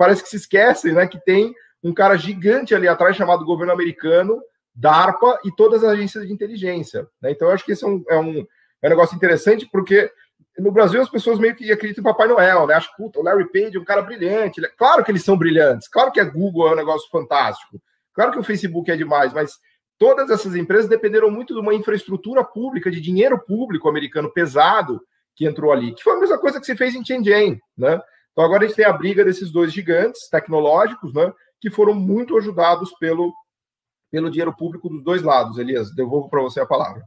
parece 0.03 0.21
que 0.21 0.27
se 0.27 0.35
esquecem, 0.35 0.91
né, 0.91 1.07
que 1.07 1.17
tem 1.17 1.55
um 1.81 1.93
cara 1.93 2.17
gigante 2.17 2.75
ali 2.75 2.89
atrás 2.89 3.15
chamado 3.15 3.45
governo 3.45 3.71
americano, 3.71 4.41
DARPA 4.75 5.39
e 5.45 5.55
todas 5.55 5.81
as 5.81 5.91
agências 5.91 6.27
de 6.27 6.33
inteligência. 6.33 7.07
Né? 7.21 7.31
Então, 7.31 7.47
eu 7.47 7.53
acho 7.53 7.63
que 7.63 7.71
esse 7.71 7.85
é 7.85 7.87
um, 7.87 8.03
é 8.09 8.17
um, 8.17 8.45
é 8.81 8.87
um 8.87 8.89
negócio 8.89 9.15
interessante, 9.15 9.65
porque 9.71 10.11
no 10.59 10.73
Brasil 10.73 11.01
as 11.01 11.07
pessoas 11.07 11.39
meio 11.39 11.55
que 11.55 11.71
acreditam 11.71 12.01
em 12.01 12.03
Papai 12.03 12.27
Noel, 12.27 12.67
né? 12.67 12.73
Acho 12.73 12.93
que 12.93 13.01
o 13.01 13.23
Larry 13.23 13.49
Page 13.49 13.77
é 13.77 13.79
um 13.79 13.85
cara 13.85 14.01
brilhante. 14.01 14.61
Claro 14.77 15.05
que 15.05 15.09
eles 15.09 15.23
são 15.23 15.37
brilhantes, 15.37 15.87
claro 15.87 16.11
que 16.11 16.19
a 16.19 16.25
Google 16.25 16.67
é 16.67 16.73
um 16.73 16.75
negócio 16.75 17.09
fantástico, 17.09 17.81
claro 18.13 18.33
que 18.33 18.39
o 18.39 18.43
Facebook 18.43 18.91
é 18.91 18.97
demais, 18.97 19.31
mas 19.31 19.57
todas 19.97 20.29
essas 20.29 20.53
empresas 20.53 20.89
dependeram 20.89 21.31
muito 21.31 21.53
de 21.53 21.61
uma 21.61 21.73
infraestrutura 21.73 22.43
pública, 22.43 22.91
de 22.91 22.99
dinheiro 22.99 23.39
público 23.39 23.87
americano 23.87 24.29
pesado 24.33 25.01
que 25.33 25.45
entrou 25.45 25.71
ali, 25.71 25.95
que 25.95 26.03
foi 26.03 26.17
a 26.17 26.19
mesma 26.19 26.37
coisa 26.37 26.59
que 26.59 26.65
se 26.65 26.75
fez 26.75 26.93
em 26.93 27.05
Shenzhen, 27.05 27.57
né? 27.77 28.01
Então 28.33 28.43
agora 28.43 28.65
a 28.65 28.67
gente 28.67 28.75
tem 28.75 28.85
a 28.85 28.91
briga 28.93 29.23
desses 29.23 29.51
dois 29.51 29.71
gigantes 29.71 30.27
tecnológicos, 30.29 31.13
né, 31.13 31.31
que 31.61 31.69
foram 31.69 31.93
muito 31.93 32.37
ajudados 32.37 32.91
pelo, 32.99 33.31
pelo 34.11 34.29
dinheiro 34.29 34.53
público 34.53 34.89
dos 34.89 35.03
dois 35.03 35.21
lados. 35.21 35.57
Elias, 35.57 35.95
devolvo 35.95 36.29
para 36.29 36.41
você 36.41 36.59
a 36.59 36.65
palavra. 36.65 37.03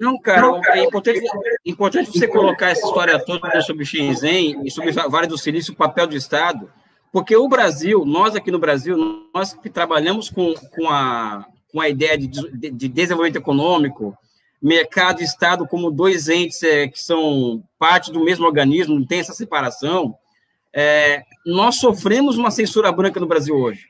Não, 0.00 0.18
cara, 0.18 0.60
é 0.70 0.82
importante, 0.82 1.20
importante 1.64 2.10
você 2.10 2.26
colocar 2.26 2.70
essa 2.70 2.84
história 2.84 3.24
toda 3.24 3.60
sobre 3.60 3.84
Shenzhen 3.84 4.62
e 4.64 4.70
sobre 4.70 4.90
o 4.90 5.10
Vale 5.10 5.28
do 5.28 5.38
Silício, 5.38 5.72
o 5.72 5.76
papel 5.76 6.08
do 6.08 6.16
Estado, 6.16 6.68
porque 7.12 7.36
o 7.36 7.46
Brasil, 7.46 8.04
nós 8.04 8.34
aqui 8.34 8.50
no 8.50 8.58
Brasil, 8.58 8.96
nós 9.32 9.52
que 9.52 9.70
trabalhamos 9.70 10.28
com, 10.28 10.54
com 10.74 10.88
a 10.88 11.46
com 11.72 11.80
a 11.80 11.88
ideia 11.88 12.18
de, 12.18 12.28
de, 12.28 12.70
de 12.70 12.88
desenvolvimento 12.88 13.36
econômico, 13.36 14.16
mercado 14.60 15.22
e 15.22 15.24
Estado 15.24 15.66
como 15.66 15.90
dois 15.90 16.28
entes 16.28 16.62
é, 16.62 16.86
que 16.86 17.00
são 17.00 17.64
parte 17.78 18.12
do 18.12 18.22
mesmo 18.22 18.44
organismo, 18.44 18.94
não 18.94 19.06
tem 19.06 19.20
essa 19.20 19.32
separação, 19.32 20.14
é, 20.74 21.22
nós 21.44 21.76
sofremos 21.76 22.36
uma 22.36 22.50
censura 22.50 22.90
branca 22.92 23.20
no 23.20 23.26
Brasil 23.26 23.54
hoje. 23.54 23.86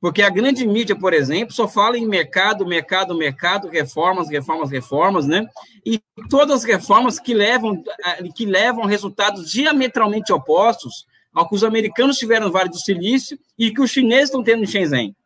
Porque 0.00 0.20
a 0.20 0.28
grande 0.28 0.66
mídia, 0.66 0.94
por 0.94 1.14
exemplo, 1.14 1.54
só 1.54 1.66
fala 1.66 1.96
em 1.96 2.06
mercado, 2.06 2.66
mercado, 2.66 3.14
mercado, 3.14 3.68
reformas, 3.68 4.28
reformas, 4.28 4.70
reformas, 4.70 5.26
né? 5.26 5.46
E 5.84 5.98
todas 6.28 6.56
as 6.56 6.64
reformas 6.64 7.18
que 7.18 7.32
levam, 7.32 7.82
que 8.34 8.44
levam 8.44 8.84
resultados 8.84 9.50
diametralmente 9.50 10.30
opostos 10.32 11.06
ao 11.32 11.48
que 11.48 11.54
os 11.54 11.64
americanos 11.64 12.18
tiveram 12.18 12.46
no 12.46 12.52
Vale 12.52 12.68
do 12.68 12.78
Silício 12.78 13.38
e 13.58 13.70
que 13.70 13.80
os 13.80 13.90
chineses 13.90 14.26
estão 14.26 14.44
tendo 14.44 14.62
em 14.62 14.66
Shenzhen 14.66 15.16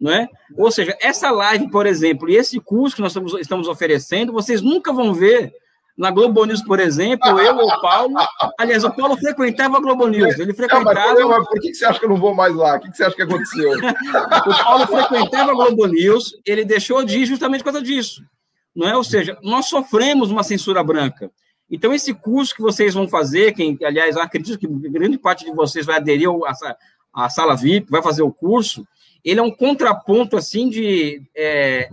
não 0.00 0.12
é? 0.12 0.28
Ou 0.56 0.70
seja, 0.70 0.96
essa 1.00 1.30
live, 1.30 1.68
por 1.70 1.86
exemplo, 1.86 2.30
e 2.30 2.36
esse 2.36 2.60
curso 2.60 2.96
que 2.96 3.02
nós 3.02 3.10
estamos, 3.10 3.34
estamos 3.34 3.68
oferecendo, 3.68 4.32
vocês 4.32 4.62
nunca 4.62 4.92
vão 4.92 5.12
ver 5.12 5.52
na 5.98 6.12
Globo 6.12 6.44
News, 6.44 6.62
por 6.62 6.78
exemplo, 6.78 7.28
eu 7.40 7.56
ou 7.56 7.66
o 7.66 7.80
Paulo. 7.80 8.14
Aliás, 8.56 8.84
o 8.84 8.90
Paulo 8.92 9.16
frequentava 9.16 9.78
a 9.78 9.80
Globo 9.80 10.06
News. 10.06 10.38
Ele 10.38 10.54
frequentava. 10.54 11.14
Não, 11.14 11.28
mas, 11.28 11.48
por 11.48 11.60
que 11.60 11.74
você 11.74 11.84
acha 11.84 11.98
que 11.98 12.04
eu 12.04 12.10
não 12.10 12.16
vou 12.16 12.32
mais 12.32 12.54
lá? 12.54 12.76
O 12.76 12.80
que 12.80 12.96
você 12.96 13.02
acha 13.02 13.16
que 13.16 13.22
aconteceu? 13.22 13.72
o 14.46 14.64
Paulo 14.64 14.86
frequentava 14.86 15.50
a 15.50 15.54
Globo 15.54 15.86
News, 15.86 16.38
ele 16.46 16.64
deixou 16.64 17.04
de 17.04 17.18
ir 17.18 17.26
justamente 17.26 17.64
por 17.64 17.72
causa 17.72 17.82
disso. 17.82 18.22
Não 18.76 18.88
é? 18.88 18.96
Ou 18.96 19.02
seja, 19.02 19.36
nós 19.42 19.66
sofremos 19.66 20.30
uma 20.30 20.44
censura 20.44 20.84
branca. 20.84 21.32
Então, 21.68 21.92
esse 21.92 22.14
curso 22.14 22.54
que 22.54 22.62
vocês 22.62 22.94
vão 22.94 23.08
fazer, 23.08 23.52
quem, 23.52 23.76
aliás, 23.82 24.16
acredito 24.16 24.56
que 24.56 24.68
grande 24.68 25.18
parte 25.18 25.44
de 25.44 25.50
vocês 25.50 25.84
vai 25.84 25.96
aderir 25.96 26.28
à 27.12 27.28
sala 27.28 27.56
VIP, 27.56 27.90
vai 27.90 28.02
fazer 28.02 28.22
o 28.22 28.32
curso, 28.32 28.86
ele 29.24 29.40
é 29.40 29.42
um 29.42 29.50
contraponto 29.50 30.36
assim 30.36 30.68
de 30.68 31.22
é, 31.36 31.90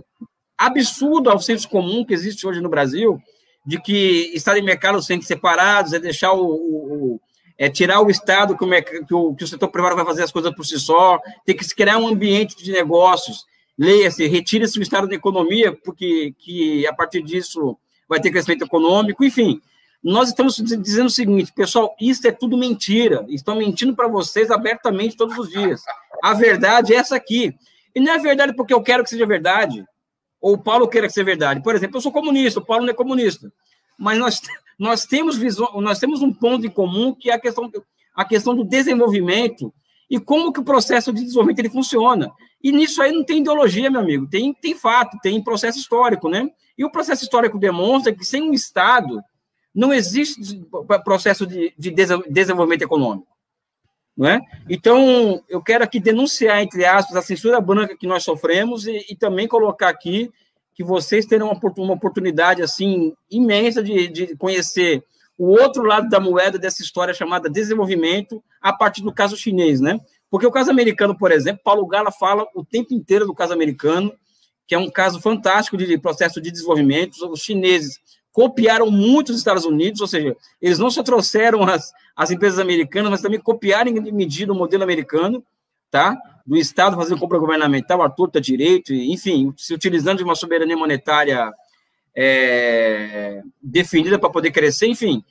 absurdo 0.56 1.28
ao 1.28 1.40
senso 1.40 1.68
comum 1.68 2.04
que 2.04 2.14
existe 2.14 2.46
hoje 2.46 2.60
no 2.60 2.68
Brasil, 2.68 3.20
de 3.66 3.80
que 3.80 4.30
Estado 4.34 4.58
e 4.58 4.62
mercado 4.62 5.04
têm 5.04 5.18
que 5.18 5.24
separados, 5.24 5.92
é 5.92 5.98
deixar 5.98 6.32
o, 6.32 6.46
o 6.46 7.20
é 7.58 7.70
tirar 7.70 8.02
o 8.02 8.10
Estado 8.10 8.56
que 8.56 8.64
o, 8.64 9.06
que 9.06 9.14
o, 9.14 9.34
que 9.34 9.44
o 9.44 9.46
setor 9.46 9.68
privado 9.68 9.96
vai 9.96 10.04
fazer 10.04 10.22
as 10.22 10.30
coisas 10.30 10.54
por 10.54 10.64
si 10.64 10.78
só, 10.78 11.18
tem 11.44 11.56
que 11.56 11.64
se 11.64 11.74
criar 11.74 11.96
um 11.96 12.06
ambiente 12.06 12.54
de 12.62 12.70
negócios, 12.70 13.46
leia-se, 13.78 14.26
retira-se 14.26 14.78
o 14.78 14.82
Estado 14.82 15.08
da 15.08 15.14
economia, 15.14 15.72
porque 15.72 16.34
que 16.38 16.86
a 16.86 16.92
partir 16.92 17.22
disso 17.22 17.76
vai 18.08 18.20
ter 18.20 18.30
crescimento 18.30 18.64
econômico, 18.64 19.24
enfim. 19.24 19.60
Nós 20.04 20.28
estamos 20.28 20.56
dizendo 20.56 21.06
o 21.06 21.10
seguinte, 21.10 21.52
pessoal, 21.52 21.96
isso 22.00 22.28
é 22.28 22.30
tudo 22.30 22.56
mentira. 22.56 23.24
Estão 23.28 23.56
mentindo 23.56 23.96
para 23.96 24.06
vocês 24.06 24.50
abertamente 24.50 25.16
todos 25.16 25.36
os 25.36 25.48
dias. 25.48 25.82
A 26.22 26.34
verdade 26.34 26.94
é 26.94 26.96
essa 26.96 27.16
aqui. 27.16 27.54
E 27.94 28.00
não 28.00 28.12
é 28.12 28.18
verdade 28.18 28.54
porque 28.54 28.72
eu 28.72 28.82
quero 28.82 29.02
que 29.02 29.10
seja 29.10 29.26
verdade, 29.26 29.84
ou 30.46 30.52
o 30.52 30.58
Paulo 30.58 30.86
queira 30.86 31.08
que 31.08 31.12
seja 31.12 31.24
verdade. 31.24 31.60
Por 31.60 31.74
exemplo, 31.74 31.96
eu 31.96 32.00
sou 32.00 32.12
comunista, 32.12 32.60
o 32.60 32.64
Paulo 32.64 32.84
não 32.84 32.92
é 32.92 32.94
comunista. 32.94 33.52
Mas 33.98 34.16
nós, 34.16 34.40
nós, 34.78 35.04
temos, 35.04 35.36
visão, 35.36 35.68
nós 35.80 35.98
temos 35.98 36.22
um 36.22 36.32
ponto 36.32 36.64
em 36.64 36.70
comum 36.70 37.12
que 37.12 37.28
é 37.28 37.34
a 37.34 37.40
questão, 37.40 37.68
a 38.14 38.24
questão 38.24 38.54
do 38.54 38.62
desenvolvimento 38.62 39.74
e 40.08 40.20
como 40.20 40.52
que 40.52 40.60
o 40.60 40.64
processo 40.64 41.12
de 41.12 41.22
desenvolvimento 41.22 41.58
ele 41.58 41.68
funciona. 41.68 42.30
E 42.62 42.70
nisso 42.70 43.02
aí 43.02 43.10
não 43.10 43.24
tem 43.24 43.40
ideologia, 43.40 43.90
meu 43.90 44.00
amigo, 44.00 44.28
tem, 44.28 44.54
tem 44.54 44.72
fato, 44.76 45.18
tem 45.20 45.42
processo 45.42 45.80
histórico, 45.80 46.28
né? 46.28 46.48
E 46.78 46.84
o 46.84 46.92
processo 46.92 47.24
histórico 47.24 47.58
demonstra 47.58 48.14
que 48.14 48.24
sem 48.24 48.40
um 48.40 48.52
Estado 48.52 49.20
não 49.74 49.92
existe 49.92 50.64
processo 51.04 51.44
de, 51.44 51.74
de 51.76 51.90
desenvolvimento 52.30 52.82
econômico. 52.82 53.35
Não 54.16 54.28
é? 54.28 54.40
Então, 54.68 55.42
eu 55.48 55.62
quero 55.62 55.84
aqui 55.84 56.00
denunciar, 56.00 56.62
entre 56.62 56.84
aspas, 56.86 57.16
a 57.16 57.22
censura 57.22 57.60
branca 57.60 57.96
que 57.96 58.06
nós 58.06 58.24
sofremos 58.24 58.86
e, 58.86 59.04
e 59.10 59.14
também 59.16 59.46
colocar 59.46 59.88
aqui 59.88 60.30
que 60.74 60.82
vocês 60.82 61.26
terão 61.26 61.50
uma, 61.50 61.94
oportunidade 61.94 62.62
assim 62.62 63.14
imensa 63.30 63.82
de, 63.82 64.08
de 64.08 64.36
conhecer 64.36 65.02
o 65.38 65.48
outro 65.48 65.82
lado 65.82 66.08
da 66.08 66.20
moeda 66.20 66.58
dessa 66.58 66.82
história 66.82 67.14
chamada 67.14 67.48
desenvolvimento 67.48 68.42
a 68.60 68.72
partir 68.72 69.02
do 69.02 69.12
caso 69.12 69.36
chinês, 69.36 69.80
né? 69.80 69.98
Porque 70.30 70.46
o 70.46 70.50
caso 70.50 70.70
americano, 70.70 71.16
por 71.16 71.30
exemplo, 71.30 71.62
Paulo 71.62 71.86
Gala 71.86 72.10
fala 72.10 72.46
o 72.54 72.64
tempo 72.64 72.92
inteiro 72.92 73.26
do 73.26 73.34
caso 73.34 73.52
americano, 73.52 74.12
que 74.66 74.74
é 74.74 74.78
um 74.78 74.90
caso 74.90 75.20
fantástico 75.20 75.76
de 75.76 75.98
processo 75.98 76.40
de 76.40 76.50
desenvolvimento. 76.50 77.14
Os 77.30 77.40
chineses 77.40 78.00
copiaram 78.36 78.90
muito 78.90 79.30
os 79.30 79.38
Estados 79.38 79.64
Unidos, 79.64 80.02
ou 80.02 80.06
seja, 80.06 80.36
eles 80.60 80.78
não 80.78 80.90
só 80.90 81.02
trouxeram 81.02 81.62
as, 81.62 81.90
as 82.14 82.30
empresas 82.30 82.58
americanas, 82.58 83.10
mas 83.10 83.22
também 83.22 83.40
copiaram 83.40 83.90
em 83.90 84.12
medida 84.12 84.52
o 84.52 84.54
modelo 84.54 84.82
americano, 84.82 85.42
tá? 85.90 86.14
Do 86.44 86.54
Estado 86.54 86.96
fazendo 86.96 87.18
compra 87.18 87.38
governamental, 87.38 88.02
a 88.02 88.10
torta 88.10 88.38
direito, 88.38 88.92
enfim, 88.92 89.54
se 89.56 89.72
utilizando 89.72 90.18
de 90.18 90.24
uma 90.24 90.34
soberania 90.34 90.76
monetária 90.76 91.50
é, 92.14 93.42
definida 93.62 94.18
para 94.18 94.28
poder 94.28 94.50
crescer, 94.50 94.88
enfim. 94.88 95.24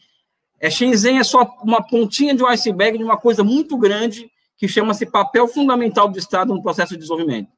É, 0.60 0.72
Shenzhen 0.72 1.20
é 1.20 1.24
só 1.24 1.44
uma 1.62 1.86
pontinha 1.86 2.34
de 2.34 2.42
um 2.42 2.48
iceberg 2.48 2.98
de 2.98 3.04
uma 3.04 3.18
coisa 3.18 3.44
muito 3.44 3.78
grande 3.78 4.32
que 4.58 4.68
chama-se 4.68 5.06
papel 5.06 5.48
fundamental 5.48 6.10
do 6.10 6.18
Estado 6.18 6.56
no 6.56 6.64
processo 6.64 6.94
de 6.94 7.02
desenvolvimento. 7.02 7.52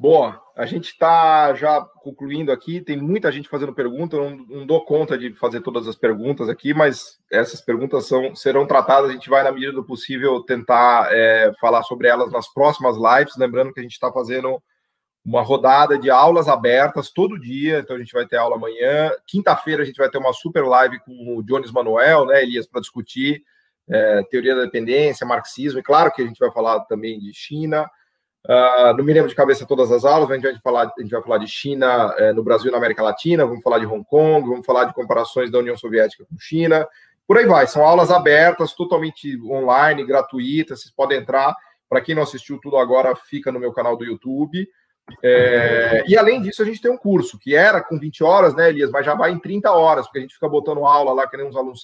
Boa, 0.00 0.40
a 0.54 0.64
gente 0.64 0.90
está 0.90 1.52
já 1.54 1.80
concluindo 1.80 2.52
aqui, 2.52 2.80
tem 2.80 2.96
muita 2.96 3.32
gente 3.32 3.48
fazendo 3.48 3.74
pergunta, 3.74 4.16
não, 4.16 4.30
não, 4.36 4.64
dou 4.64 4.84
conta 4.84 5.18
de 5.18 5.34
fazer 5.34 5.60
todas 5.60 5.88
as 5.88 5.96
perguntas 5.96 6.48
aqui, 6.48 6.72
mas 6.72 7.18
essas 7.32 7.60
perguntas 7.60 8.06
são, 8.06 8.32
serão 8.36 8.64
tratadas, 8.64 9.10
a 9.10 9.12
gente 9.12 9.28
vai, 9.28 9.42
na 9.42 9.50
medida 9.50 9.72
do 9.72 9.84
possível, 9.84 10.40
tentar 10.44 11.08
é, 11.12 11.52
falar 11.60 11.82
sobre 11.82 12.06
elas 12.06 12.30
nas 12.30 12.46
próximas 12.52 12.96
lives, 12.96 13.36
lembrando 13.36 13.72
que 13.72 13.80
a 13.80 13.82
gente 13.82 13.92
está 13.92 14.12
fazendo 14.12 14.62
uma 15.24 15.42
rodada 15.42 15.98
de 15.98 16.08
aulas 16.08 16.46
abertas 16.46 17.10
todo 17.10 17.38
dia, 17.38 17.80
então 17.80 17.96
a 17.96 17.98
gente 17.98 18.12
vai 18.12 18.24
ter 18.24 18.36
aula 18.36 18.54
amanhã, 18.54 19.10
quinta-feira 19.26 19.82
a 19.82 19.86
gente 19.86 19.98
vai 19.98 20.08
ter 20.08 20.18
uma 20.18 20.32
super 20.32 20.64
live 20.64 21.00
com 21.00 21.36
o 21.36 21.42
Jones 21.42 21.72
Manuel, 21.72 22.24
né, 22.24 22.40
Elias, 22.40 22.68
para 22.68 22.80
discutir 22.80 23.42
é, 23.90 24.22
teoria 24.30 24.54
da 24.54 24.62
dependência, 24.62 25.26
marxismo, 25.26 25.80
e 25.80 25.82
claro 25.82 26.12
que 26.12 26.22
a 26.22 26.26
gente 26.26 26.38
vai 26.38 26.52
falar 26.52 26.80
também 26.84 27.18
de 27.18 27.34
China, 27.34 27.90
Uh, 28.48 28.96
não 28.96 29.04
me 29.04 29.12
lembro 29.12 29.28
de 29.28 29.34
cabeça 29.34 29.66
todas 29.66 29.92
as 29.92 30.06
aulas, 30.06 30.30
a 30.30 30.34
gente 30.34 30.44
vai 30.44 30.58
falar, 30.62 30.92
a 30.96 31.02
gente 31.02 31.10
vai 31.10 31.22
falar 31.22 31.36
de 31.36 31.46
China 31.46 32.14
eh, 32.16 32.32
no 32.32 32.42
Brasil 32.42 32.68
e 32.68 32.72
na 32.72 32.78
América 32.78 33.02
Latina, 33.02 33.44
vamos 33.44 33.62
falar 33.62 33.78
de 33.78 33.84
Hong 33.84 34.02
Kong, 34.02 34.48
vamos 34.48 34.64
falar 34.64 34.84
de 34.84 34.94
comparações 34.94 35.50
da 35.50 35.58
União 35.58 35.76
Soviética 35.76 36.24
com 36.24 36.38
China, 36.38 36.88
por 37.26 37.36
aí 37.36 37.44
vai. 37.44 37.66
São 37.66 37.84
aulas 37.84 38.10
abertas, 38.10 38.72
totalmente 38.72 39.38
online, 39.42 40.02
gratuitas, 40.02 40.80
vocês 40.80 40.94
podem 40.94 41.18
entrar. 41.18 41.54
Para 41.86 42.00
quem 42.00 42.14
não 42.14 42.22
assistiu 42.22 42.58
tudo 42.58 42.78
agora, 42.78 43.14
fica 43.14 43.52
no 43.52 43.60
meu 43.60 43.70
canal 43.70 43.98
do 43.98 44.04
YouTube. 44.04 44.66
É, 45.22 46.04
e 46.08 46.16
além 46.16 46.40
disso, 46.40 46.62
a 46.62 46.64
gente 46.64 46.80
tem 46.80 46.90
um 46.90 46.96
curso 46.96 47.38
que 47.38 47.54
era 47.54 47.82
com 47.82 47.98
20 47.98 48.24
horas, 48.24 48.54
né, 48.54 48.70
Elias? 48.70 48.90
Mas 48.90 49.04
já 49.04 49.14
vai 49.14 49.30
em 49.30 49.38
30 49.38 49.70
horas, 49.70 50.06
porque 50.06 50.18
a 50.18 50.22
gente 50.22 50.34
fica 50.34 50.48
botando 50.48 50.86
aula 50.86 51.12
lá, 51.12 51.28
que 51.28 51.36
nem 51.36 51.46
uns, 51.46 51.56
alunos, 51.56 51.82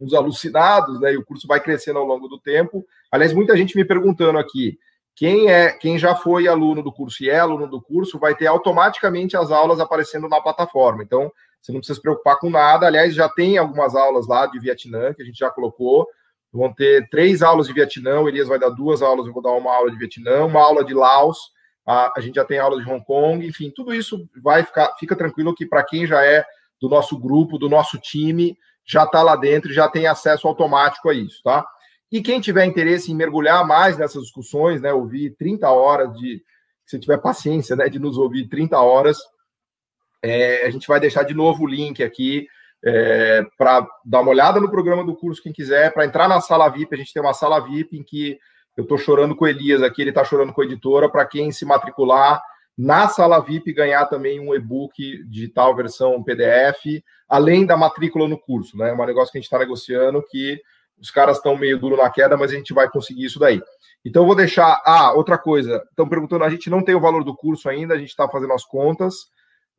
uns 0.00 0.14
alucinados, 0.14 1.00
né? 1.00 1.12
E 1.12 1.16
o 1.16 1.24
curso 1.24 1.48
vai 1.48 1.58
crescendo 1.58 1.98
ao 1.98 2.04
longo 2.04 2.28
do 2.28 2.38
tempo. 2.38 2.86
Aliás, 3.10 3.32
muita 3.32 3.56
gente 3.56 3.76
me 3.76 3.84
perguntando 3.84 4.38
aqui. 4.38 4.78
Quem 5.16 5.48
é, 5.48 5.70
quem 5.70 5.98
já 5.98 6.14
foi 6.14 6.48
aluno 6.48 6.82
do 6.82 6.92
curso 6.92 7.22
e 7.22 7.30
é 7.30 7.38
aluno 7.38 7.68
do 7.68 7.80
curso 7.80 8.18
vai 8.18 8.34
ter 8.34 8.46
automaticamente 8.46 9.36
as 9.36 9.50
aulas 9.50 9.78
aparecendo 9.78 10.28
na 10.28 10.40
plataforma. 10.40 11.02
Então, 11.02 11.30
você 11.60 11.72
não 11.72 11.78
precisa 11.78 11.96
se 11.96 12.02
preocupar 12.02 12.38
com 12.38 12.50
nada. 12.50 12.86
Aliás, 12.86 13.14
já 13.14 13.28
tem 13.28 13.56
algumas 13.56 13.94
aulas 13.94 14.26
lá 14.26 14.46
de 14.46 14.58
Vietnã 14.58 15.14
que 15.14 15.22
a 15.22 15.24
gente 15.24 15.38
já 15.38 15.50
colocou. 15.50 16.06
Vão 16.52 16.72
ter 16.72 17.08
três 17.08 17.42
aulas 17.42 17.66
de 17.66 17.72
Vietnã. 17.72 18.20
O 18.20 18.28
Elias 18.28 18.48
vai 18.48 18.58
dar 18.58 18.70
duas 18.70 19.02
aulas, 19.02 19.26
eu 19.26 19.32
vou 19.32 19.42
dar 19.42 19.52
uma 19.52 19.74
aula 19.74 19.90
de 19.90 19.96
Vietnã, 19.96 20.44
uma 20.44 20.60
aula 20.60 20.84
de 20.84 20.92
Laos. 20.92 21.38
A, 21.86 22.12
a 22.16 22.20
gente 22.20 22.34
já 22.34 22.44
tem 22.44 22.58
aula 22.58 22.82
de 22.82 22.90
Hong 22.90 23.04
Kong. 23.04 23.46
Enfim, 23.46 23.72
tudo 23.74 23.94
isso 23.94 24.28
vai 24.42 24.64
ficar. 24.64 24.94
Fica 24.98 25.16
tranquilo 25.16 25.54
que 25.54 25.64
para 25.64 25.84
quem 25.84 26.06
já 26.06 26.24
é 26.24 26.44
do 26.80 26.88
nosso 26.88 27.18
grupo, 27.18 27.58
do 27.58 27.68
nosso 27.68 27.98
time, 27.98 28.58
já 28.84 29.04
está 29.04 29.22
lá 29.22 29.36
dentro 29.36 29.72
já 29.72 29.88
tem 29.88 30.06
acesso 30.06 30.46
automático 30.46 31.08
a 31.08 31.14
isso, 31.14 31.42
tá? 31.42 31.66
E 32.10 32.22
quem 32.22 32.40
tiver 32.40 32.64
interesse 32.64 33.10
em 33.10 33.14
mergulhar 33.14 33.66
mais 33.66 33.98
nessas 33.98 34.22
discussões, 34.22 34.80
né, 34.80 34.92
ouvir 34.92 35.34
30 35.36 35.68
horas 35.70 36.12
de, 36.16 36.42
se 36.86 36.98
tiver 36.98 37.18
paciência, 37.18 37.74
né, 37.74 37.88
de 37.88 37.98
nos 37.98 38.16
ouvir 38.16 38.48
30 38.48 38.78
horas, 38.78 39.18
é, 40.22 40.66
a 40.66 40.70
gente 40.70 40.86
vai 40.86 41.00
deixar 41.00 41.22
de 41.22 41.34
novo 41.34 41.64
o 41.64 41.66
link 41.66 42.02
aqui 42.02 42.46
é, 42.84 43.44
para 43.56 43.86
dar 44.04 44.20
uma 44.20 44.30
olhada 44.30 44.60
no 44.60 44.70
programa 44.70 45.04
do 45.04 45.16
curso, 45.16 45.42
quem 45.42 45.52
quiser, 45.52 45.92
para 45.92 46.04
entrar 46.04 46.28
na 46.28 46.40
sala 46.40 46.68
VIP, 46.68 46.94
a 46.94 46.98
gente 46.98 47.12
tem 47.12 47.22
uma 47.22 47.34
sala 47.34 47.58
VIP 47.60 47.98
em 47.98 48.02
que 48.02 48.38
eu 48.76 48.82
estou 48.82 48.98
chorando 48.98 49.34
com 49.34 49.44
o 49.44 49.48
Elias 49.48 49.82
aqui, 49.82 50.02
ele 50.02 50.10
está 50.10 50.24
chorando 50.24 50.52
com 50.52 50.60
a 50.60 50.64
editora, 50.64 51.08
para 51.08 51.24
quem 51.24 51.50
se 51.50 51.64
matricular 51.64 52.42
na 52.76 53.08
sala 53.08 53.38
VIP 53.38 53.72
ganhar 53.72 54.04
também 54.06 54.40
um 54.40 54.54
e-book 54.54 55.24
digital 55.28 55.74
versão 55.76 56.22
PDF, 56.22 57.02
além 57.28 57.64
da 57.64 57.76
matrícula 57.76 58.28
no 58.28 58.36
curso, 58.36 58.76
né? 58.76 58.90
É 58.90 58.92
um 58.92 59.06
negócio 59.06 59.30
que 59.30 59.38
a 59.38 59.40
gente 59.40 59.46
está 59.46 59.58
negociando 59.58 60.22
que 60.28 60.60
os 60.98 61.10
caras 61.10 61.36
estão 61.36 61.56
meio 61.56 61.78
duro 61.78 61.96
na 61.96 62.10
queda, 62.10 62.36
mas 62.36 62.52
a 62.52 62.54
gente 62.54 62.72
vai 62.72 62.88
conseguir 62.88 63.24
isso 63.24 63.38
daí. 63.38 63.60
Então, 64.04 64.22
eu 64.22 64.26
vou 64.26 64.36
deixar. 64.36 64.80
Ah, 64.84 65.12
outra 65.12 65.38
coisa. 65.38 65.82
Estão 65.90 66.08
perguntando, 66.08 66.44
a 66.44 66.50
gente 66.50 66.68
não 66.68 66.82
tem 66.82 66.94
o 66.94 67.00
valor 67.00 67.24
do 67.24 67.34
curso 67.34 67.68
ainda, 67.68 67.94
a 67.94 67.98
gente 67.98 68.10
está 68.10 68.28
fazendo 68.28 68.52
as 68.52 68.64
contas. 68.64 69.26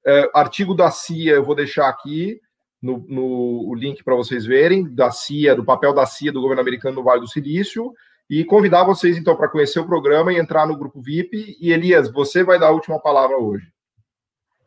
É, 0.06 0.30
artigo 0.34 0.76
da 0.76 0.92
CIA, 0.92 1.34
eu 1.34 1.44
vou 1.44 1.56
deixar 1.56 1.88
aqui 1.88 2.40
no, 2.82 3.06
no 3.08 3.70
o 3.70 3.76
link 3.76 4.04
para 4.04 4.16
vocês 4.16 4.46
verem, 4.46 4.94
da 4.94 5.12
CIA, 5.12 5.56
do 5.56 5.66
papel 5.66 5.94
da 5.94 6.06
CIA 6.06 6.32
do 6.32 6.42
governo 6.42 6.62
americano 6.62 6.96
no 6.96 7.04
Vale 7.04 7.22
do 7.22 7.28
Silício. 7.28 7.92
E 8.30 8.44
convidar 8.44 8.84
vocês, 8.84 9.18
então, 9.18 9.36
para 9.36 9.50
conhecer 9.50 9.80
o 9.80 9.86
programa 9.86 10.34
e 10.34 10.40
entrar 10.40 10.66
no 10.66 10.78
grupo 10.78 11.02
VIP. 11.02 11.58
E, 11.60 11.72
Elias, 11.72 12.12
você 12.12 12.44
vai 12.44 12.60
dar 12.60 12.68
a 12.68 12.72
última 12.72 13.00
palavra 13.00 13.38
hoje. 13.38 13.68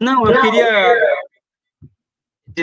Não, 0.00 0.24
eu 0.24 0.40
queria 0.40 0.96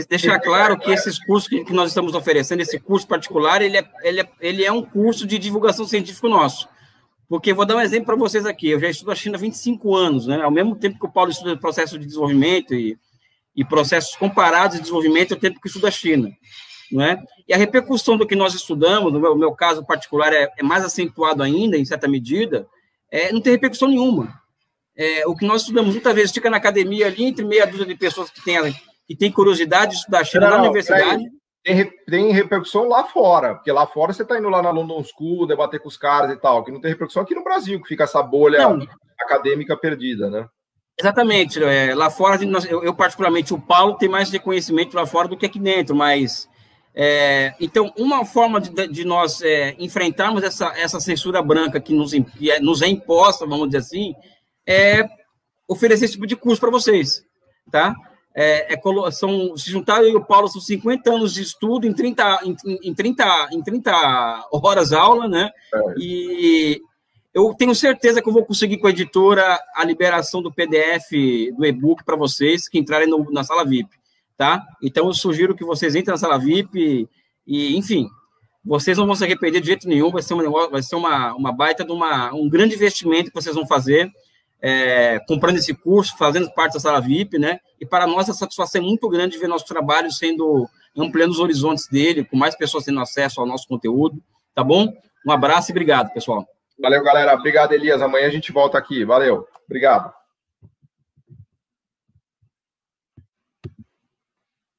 deixar 0.06 0.40
claro 0.40 0.78
que 0.78 0.92
esses 0.92 1.18
cursos 1.24 1.48
que 1.48 1.74
nós 1.74 1.90
estamos 1.90 2.14
oferecendo, 2.14 2.62
esse 2.62 2.80
curso 2.80 3.08
particular, 3.08 3.62
ele 3.62 3.78
é, 3.78 3.86
ele 4.04 4.22
é, 4.22 4.30
ele 4.42 4.66
é 4.66 4.72
um 4.72 4.82
curso 4.82 5.26
de 5.26 5.38
divulgação 5.38 5.86
científica 5.86 6.28
nosso. 6.28 6.68
Porque 7.28 7.54
vou 7.54 7.66
dar 7.66 7.76
um 7.76 7.82
exemplo 7.82 8.06
para 8.06 8.16
vocês 8.16 8.46
aqui. 8.46 8.70
Eu 8.70 8.80
já 8.80 8.90
estudo 8.90 9.12
a 9.12 9.16
China 9.16 9.38
há 9.38 9.40
25 9.40 9.96
anos, 9.96 10.28
né? 10.28 10.42
Ao 10.42 10.52
mesmo 10.52 10.76
tempo 10.76 11.00
que 11.00 11.06
o 11.06 11.12
Paulo 11.12 11.32
estuda 11.32 11.58
processo 11.58 11.98
de 11.98 12.06
desenvolvimento 12.06 12.74
e, 12.74 12.98
e 13.56 13.66
processos 13.66 14.16
comparados 14.16 14.76
de 14.76 14.82
desenvolvimento, 14.82 15.34
é 15.34 15.38
o 15.38 15.40
tempo 15.40 15.60
que 15.60 15.68
estuda 15.68 15.88
a 15.88 15.92
China, 15.92 16.30
não 16.92 17.04
é? 17.04 17.24
E 17.48 17.54
a 17.54 17.58
repercussão 17.58 18.18
do 18.18 18.28
que 18.28 18.36
nós 18.36 18.54
estudamos, 18.54 19.12
no 19.12 19.20
meu, 19.20 19.36
meu 19.36 19.52
caso 19.54 19.86
particular, 19.86 20.34
é, 20.34 20.52
é, 20.58 20.64
mais 20.64 20.84
acentuado 20.84 21.42
ainda, 21.42 21.78
em 21.78 21.86
certa 21.86 22.08
medida, 22.08 22.68
é, 23.12 23.32
não 23.32 23.42
tem 23.42 23.54
repercussão 23.54 23.88
nenhuma. 23.88 24.42
É, 24.96 25.28
o 25.28 25.36
que 25.36 25.46
nós 25.46 25.62
estudamos 25.62 25.94
muitas 25.94 26.14
vezes 26.14 26.32
fica 26.32 26.50
na 26.50 26.58
academia 26.58 27.08
ali, 27.08 27.26
entre 27.26 27.44
meia 27.44 27.66
dúzia 27.66 27.86
de 27.86 27.96
pessoas 27.96 28.30
que 28.30 28.44
têm 28.44 28.58
que 29.08 29.16
tem 29.16 29.32
curiosidade 29.32 29.92
de 29.92 29.98
estudar 29.98 30.24
China 30.24 30.50
não, 30.50 30.58
na 30.58 30.64
universidade. 30.64 31.24
Tem, 31.64 31.92
tem, 32.08 32.32
repercussão 32.32 32.88
lá 32.88 33.04
fora, 33.06 33.56
porque 33.56 33.72
lá 33.72 33.88
fora 33.88 34.14
você 34.14 34.22
está 34.22 34.38
indo 34.38 34.50
lá 34.50 34.62
na 34.62 34.70
London 34.70 35.04
School, 35.04 35.48
debater 35.48 35.80
com 35.80 35.88
os 35.88 35.98
caras 35.98 36.32
e 36.32 36.38
tal, 36.38 36.64
que 36.64 36.72
não 36.72 36.80
tem 36.80 36.92
repercussão 36.92 37.24
aqui 37.24 37.34
no 37.34 37.44
Brasil, 37.44 37.82
que 37.82 37.88
fica 37.88 38.04
essa 38.04 38.22
bolha 38.22 38.60
não. 38.60 38.88
acadêmica 39.20 39.76
perdida, 39.76 40.30
né? 40.30 40.48
Exatamente. 40.98 41.62
É, 41.64 41.94
lá 41.94 42.10
fora, 42.10 42.40
eu, 42.70 42.84
eu, 42.84 42.94
particularmente, 42.94 43.54
o 43.54 43.60
Paulo 43.60 43.96
tem 43.96 44.08
mais 44.08 44.30
reconhecimento 44.30 44.96
lá 44.96 45.06
fora 45.06 45.28
do 45.28 45.38
que 45.38 45.46
aqui 45.46 45.60
dentro, 45.60 45.96
mas. 45.96 46.48
É, 46.98 47.54
então, 47.60 47.92
uma 47.98 48.24
forma 48.24 48.62
de, 48.62 48.88
de 48.88 49.04
nós 49.04 49.42
é, 49.42 49.76
enfrentarmos 49.78 50.42
essa, 50.44 50.68
essa 50.78 50.98
censura 51.02 51.42
branca 51.42 51.78
que 51.78 51.94
nos, 51.94 52.14
que 52.14 52.50
é, 52.50 52.62
nos 52.62 52.82
é 52.82 52.88
imposta, 52.88 53.46
vamos 53.46 53.68
dizer 53.68 53.80
assim, 53.80 54.16
é 54.66 55.04
oferecer 55.68 56.06
esse 56.06 56.14
tipo 56.14 56.26
de 56.26 56.38
curso 56.38 56.62
para 56.62 56.72
vocês, 56.72 57.22
tá? 57.70 57.94
É, 58.36 58.74
é, 58.74 59.12
são, 59.12 59.56
se 59.56 59.72
juntar 59.72 60.04
eu 60.04 60.10
e 60.10 60.16
o 60.16 60.26
Paulo, 60.26 60.50
são 60.50 60.60
50 60.60 61.10
anos 61.10 61.34
de 61.34 61.42
estudo 61.42 61.88
em 61.88 61.94
30, 61.94 62.42
em, 62.44 62.56
em 62.84 62.94
30, 62.94 63.50
em 63.54 63.64
30 63.64 64.50
horas 64.52 64.92
aula, 64.92 65.26
né? 65.30 65.50
É. 65.74 65.80
E 65.98 66.82
eu 67.34 67.54
tenho 67.54 67.74
certeza 67.74 68.22
que 68.22 68.28
eu 68.28 68.34
vou 68.34 68.46
conseguir 68.46 68.78
com 68.78 68.88
a 68.88 68.90
editora 68.90 69.58
a 69.74 69.86
liberação 69.86 70.42
do 70.42 70.52
PDF, 70.52 71.12
do 71.56 71.66
e-book 71.66 72.04
para 72.04 72.18
vocês 72.18 72.68
que 72.68 72.78
entrarem 72.78 73.08
no, 73.08 73.32
na 73.32 73.46
sala 73.46 73.64
VIP, 73.64 73.90
tá? 74.38 74.62
Então 74.84 75.08
eu 75.08 75.14
sugiro 75.14 75.56
que 75.56 75.64
vocês 75.64 75.96
entrem 75.96 76.12
na 76.14 76.18
sala 76.18 76.38
VIP 76.38 77.08
e, 77.48 77.78
enfim, 77.78 78.10
vocês 78.66 78.98
não 78.98 79.06
vão 79.06 79.16
se 79.16 79.24
arrepender 79.24 79.62
de 79.62 79.68
jeito 79.68 79.88
nenhum, 79.88 80.12
vai 80.12 80.22
ser, 80.22 80.34
uma, 80.34 80.70
vai 80.70 80.84
ser 80.84 80.98
uma, 80.98 81.34
uma 81.36 81.54
baita 81.54 81.86
de 81.86 81.92
uma, 81.92 82.34
um 82.34 82.50
grande 82.50 82.76
investimento 82.76 83.30
que 83.30 83.36
vocês 83.36 83.56
vão 83.56 83.66
fazer 83.66 84.12
é, 84.68 85.20
comprando 85.28 85.58
esse 85.58 85.76
curso, 85.76 86.18
fazendo 86.18 86.52
parte 86.52 86.74
da 86.74 86.80
sala 86.80 87.00
VIP, 87.00 87.38
né? 87.38 87.60
E 87.80 87.86
para 87.86 88.08
nós 88.08 88.28
a 88.28 88.34
satisfação 88.34 88.82
é 88.82 88.84
muito 88.84 89.08
grande 89.08 89.38
ver 89.38 89.48
nosso 89.48 89.66
trabalho 89.66 90.12
sendo 90.12 90.68
ampliando 90.98 91.30
os 91.30 91.40
horizontes 91.40 91.88
dele, 91.88 92.24
com 92.24 92.36
mais 92.36 92.56
pessoas 92.56 92.84
tendo 92.84 93.00
acesso 93.00 93.40
ao 93.40 93.46
nosso 93.46 93.68
conteúdo, 93.68 94.18
tá 94.56 94.64
bom? 94.64 94.92
Um 95.28 95.32
abraço 95.32 95.70
e 95.70 95.74
obrigado, 95.74 96.12
pessoal. 96.12 96.48
Valeu, 96.82 97.04
galera. 97.04 97.36
Obrigado, 97.36 97.74
Elias. 97.74 98.02
Amanhã 98.02 98.26
a 98.26 98.32
gente 98.32 98.52
volta 98.52 98.76
aqui. 98.76 99.06
Valeu. 99.06 99.46
Obrigado. 99.68 100.25